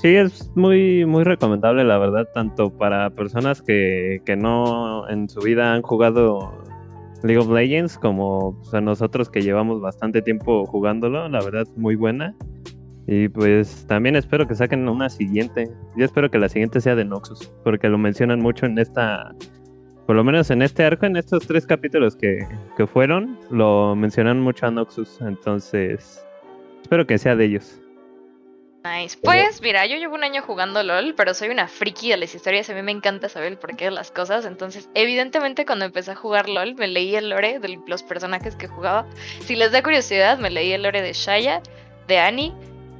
Sí, 0.00 0.14
es 0.14 0.50
muy, 0.54 1.04
muy 1.04 1.24
recomendable, 1.24 1.82
la 1.84 1.98
verdad, 1.98 2.28
tanto 2.32 2.70
para 2.70 3.10
personas 3.10 3.62
que, 3.62 4.22
que 4.24 4.36
no 4.36 5.08
en 5.08 5.28
su 5.28 5.40
vida 5.40 5.72
han 5.74 5.82
jugado 5.82 6.52
League 7.22 7.38
of 7.38 7.50
Legends, 7.50 7.98
como 7.98 8.56
pues, 8.58 8.74
a 8.74 8.80
nosotros 8.80 9.28
que 9.28 9.42
llevamos 9.42 9.80
bastante 9.80 10.22
tiempo 10.22 10.66
jugándolo, 10.66 11.28
la 11.28 11.42
verdad, 11.42 11.66
muy 11.76 11.96
buena. 11.96 12.36
Y 13.10 13.30
pues 13.30 13.86
también 13.86 14.16
espero 14.16 14.46
que 14.46 14.54
saquen 14.54 14.86
una 14.86 15.08
siguiente. 15.08 15.70
Yo 15.96 16.04
espero 16.04 16.30
que 16.30 16.36
la 16.36 16.50
siguiente 16.50 16.78
sea 16.78 16.94
de 16.94 17.06
Noxus, 17.06 17.50
porque 17.64 17.88
lo 17.88 17.96
mencionan 17.96 18.38
mucho 18.38 18.66
en 18.66 18.78
esta, 18.78 19.34
por 20.06 20.14
lo 20.14 20.22
menos 20.22 20.50
en 20.50 20.60
este 20.60 20.84
arco, 20.84 21.06
en 21.06 21.16
estos 21.16 21.46
tres 21.46 21.66
capítulos 21.66 22.14
que, 22.16 22.46
que 22.76 22.86
fueron, 22.86 23.38
lo 23.50 23.96
mencionan 23.96 24.40
mucho 24.40 24.66
a 24.66 24.70
Noxus. 24.70 25.22
Entonces, 25.22 26.22
espero 26.82 27.06
que 27.06 27.16
sea 27.16 27.34
de 27.34 27.46
ellos. 27.46 27.80
Nice. 28.84 29.16
Pues 29.22 29.62
mira, 29.62 29.86
yo 29.86 29.96
llevo 29.96 30.14
un 30.14 30.22
año 30.22 30.42
jugando 30.42 30.82
LOL, 30.82 31.14
pero 31.16 31.32
soy 31.32 31.48
una 31.48 31.66
friki 31.66 32.10
de 32.10 32.18
las 32.18 32.34
historias. 32.34 32.68
A 32.68 32.74
mí 32.74 32.82
me 32.82 32.92
encanta 32.92 33.30
saber 33.30 33.52
el 33.52 33.58
porqué 33.58 33.86
de 33.86 33.90
las 33.90 34.10
cosas. 34.10 34.44
Entonces, 34.44 34.90
evidentemente, 34.92 35.64
cuando 35.64 35.86
empecé 35.86 36.10
a 36.10 36.14
jugar 36.14 36.50
LOL, 36.50 36.74
me 36.74 36.86
leí 36.86 37.16
el 37.16 37.30
lore 37.30 37.58
de 37.58 37.80
los 37.86 38.02
personajes 38.02 38.54
que 38.54 38.68
jugaba. 38.68 39.06
Si 39.40 39.56
les 39.56 39.72
da 39.72 39.82
curiosidad, 39.82 40.38
me 40.38 40.50
leí 40.50 40.72
el 40.72 40.82
lore 40.82 41.00
de 41.00 41.14
Shaya, 41.14 41.62
de 42.06 42.18
Annie 42.18 42.52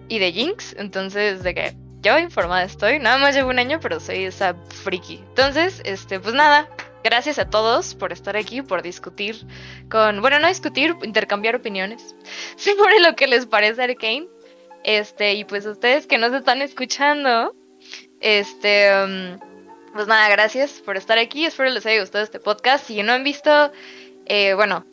y 0.09 0.18
de 0.18 0.32
Jinx. 0.32 0.74
Entonces, 0.78 1.42
de 1.42 1.54
que 1.54 1.74
yo 2.00 2.18
informada 2.18 2.64
estoy. 2.64 2.98
Nada 2.98 3.18
más 3.18 3.34
llevo 3.34 3.50
un 3.50 3.59
año, 3.59 3.80
pero 3.80 4.00
soy 4.00 4.24
esa 4.24 4.54
friki. 4.82 5.16
Entonces, 5.16 5.82
este, 5.84 6.20
pues 6.20 6.34
nada. 6.34 6.68
Gracias 7.04 7.38
a 7.38 7.48
todos 7.48 7.94
por 7.94 8.12
estar 8.12 8.36
aquí, 8.36 8.61
por 8.61 8.82
discutir 8.82 9.46
con. 9.90 10.20
Bueno, 10.20 10.40
no 10.40 10.48
discutir, 10.48 10.96
intercambiar 11.02 11.56
opiniones 11.56 12.14
sobre 12.56 13.00
lo 13.00 13.14
que 13.14 13.26
les 13.26 13.46
parece 13.46 13.82
Arcane. 13.82 14.28
Este, 14.84 15.34
y 15.34 15.44
pues 15.44 15.66
ustedes 15.66 16.06
que 16.06 16.18
nos 16.18 16.32
están 16.32 16.62
escuchando, 16.62 17.54
este, 18.20 18.90
um, 18.92 19.38
pues 19.92 20.06
nada, 20.06 20.28
gracias 20.28 20.80
por 20.84 20.96
estar 20.96 21.18
aquí. 21.18 21.44
Espero 21.46 21.70
les 21.70 21.84
haya 21.86 22.00
gustado 22.00 22.24
este 22.24 22.40
podcast. 22.40 22.86
Si 22.86 23.02
no 23.02 23.12
han 23.12 23.24
visto, 23.24 23.72
eh, 24.26 24.54
bueno, 24.54 24.86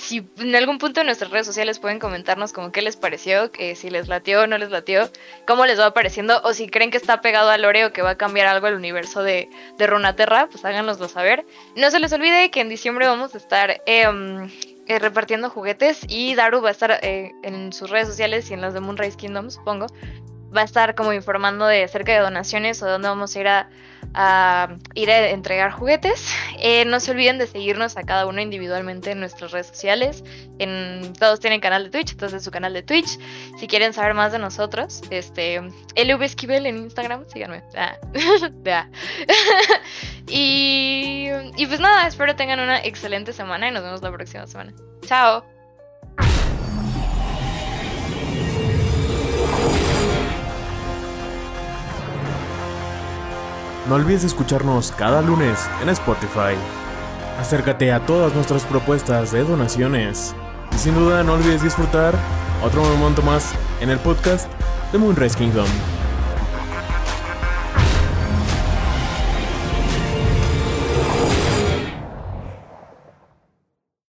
si 0.00 0.26
en 0.38 0.56
algún 0.56 0.78
punto 0.78 1.00
en 1.00 1.06
nuestras 1.06 1.30
redes 1.30 1.46
sociales 1.46 1.78
pueden 1.78 1.98
comentarnos 1.98 2.52
como 2.52 2.72
qué 2.72 2.82
les 2.82 2.96
pareció, 2.96 3.52
que 3.52 3.74
si 3.76 3.90
les 3.90 4.08
latió 4.08 4.42
o 4.42 4.46
no 4.46 4.56
les 4.58 4.70
latió, 4.70 5.10
cómo 5.46 5.66
les 5.66 5.78
va 5.78 5.92
pareciendo, 5.92 6.40
o 6.42 6.54
si 6.54 6.68
creen 6.68 6.90
que 6.90 6.96
está 6.96 7.20
pegado 7.20 7.50
al 7.50 7.62
lore 7.62 7.84
o 7.84 7.92
que 7.92 8.02
va 8.02 8.10
a 8.10 8.18
cambiar 8.18 8.46
algo 8.46 8.66
el 8.66 8.74
universo 8.74 9.22
de, 9.22 9.48
de 9.78 9.86
Runaterra, 9.86 10.48
pues 10.50 10.64
háganoslo 10.64 11.08
saber. 11.08 11.44
No 11.76 11.90
se 11.90 12.00
les 12.00 12.12
olvide 12.12 12.50
que 12.50 12.60
en 12.60 12.68
diciembre 12.68 13.06
vamos 13.06 13.34
a 13.34 13.38
estar 13.38 13.82
em, 13.86 14.50
eh, 14.86 14.98
repartiendo 14.98 15.50
juguetes 15.50 16.00
y 16.08 16.34
Daru 16.34 16.62
va 16.62 16.70
a 16.70 16.72
estar 16.72 16.98
eh, 17.02 17.32
en 17.42 17.72
sus 17.72 17.90
redes 17.90 18.08
sociales 18.08 18.50
y 18.50 18.54
en 18.54 18.62
las 18.62 18.74
de 18.74 18.80
Moonrise 18.80 19.16
Kingdom, 19.16 19.50
supongo. 19.50 19.86
Va 20.56 20.62
a 20.62 20.64
estar 20.64 20.94
como 20.94 21.12
informando 21.12 21.66
de 21.66 21.84
acerca 21.84 22.12
de 22.12 22.18
donaciones 22.18 22.82
o 22.82 22.86
de 22.86 22.92
dónde 22.92 23.08
vamos 23.08 23.36
a 23.36 23.40
ir 23.40 23.48
a, 23.48 23.68
a 24.14 24.76
ir 24.94 25.10
a 25.10 25.30
entregar 25.30 25.70
juguetes. 25.72 26.34
Eh, 26.58 26.84
no 26.84 27.00
se 27.00 27.12
olviden 27.12 27.38
de 27.38 27.46
seguirnos 27.46 27.96
a 27.96 28.02
cada 28.02 28.26
uno 28.26 28.40
individualmente 28.40 29.12
en 29.12 29.20
nuestras 29.20 29.52
redes 29.52 29.68
sociales. 29.68 30.24
Todos 31.18 31.40
tienen 31.40 31.60
canal 31.60 31.84
de 31.84 31.90
Twitch, 31.90 32.12
entonces 32.12 32.42
su 32.42 32.50
canal 32.50 32.74
de 32.74 32.82
Twitch. 32.82 33.18
Si 33.58 33.66
quieren 33.66 33.92
saber 33.92 34.14
más 34.14 34.32
de 34.32 34.38
nosotros, 34.38 35.02
este 35.10 35.60
LV 35.96 36.22
Esquivel 36.22 36.66
en 36.66 36.78
Instagram, 36.78 37.24
síganme. 37.28 37.62
Ah, 37.76 37.96
y, 40.28 41.28
y 41.56 41.66
pues 41.66 41.80
nada, 41.80 42.06
espero 42.06 42.36
tengan 42.36 42.60
una 42.60 42.78
excelente 42.78 43.32
semana 43.32 43.68
y 43.68 43.72
nos 43.72 43.82
vemos 43.82 44.02
la 44.02 44.12
próxima 44.12 44.46
semana. 44.46 44.72
Chao. 45.06 45.59
No 53.90 53.96
olvides 53.96 54.22
escucharnos 54.22 54.92
cada 54.92 55.20
lunes 55.20 55.68
en 55.82 55.88
Spotify, 55.88 56.54
Acércate 57.40 57.90
a 57.90 58.06
todas 58.06 58.32
nuestras 58.36 58.64
propuestas 58.64 59.32
de 59.32 59.42
donaciones. 59.42 60.32
Y 60.72 60.78
sin 60.78 60.94
duda 60.94 61.24
no 61.24 61.32
olvides 61.32 61.64
disfrutar 61.64 62.14
otro 62.62 62.84
momento 62.84 63.20
más 63.22 63.52
en 63.80 63.90
el 63.90 63.98
podcast 63.98 64.48
de 64.92 64.98
Moonrise 64.98 65.36
Kingdom. 65.36 65.66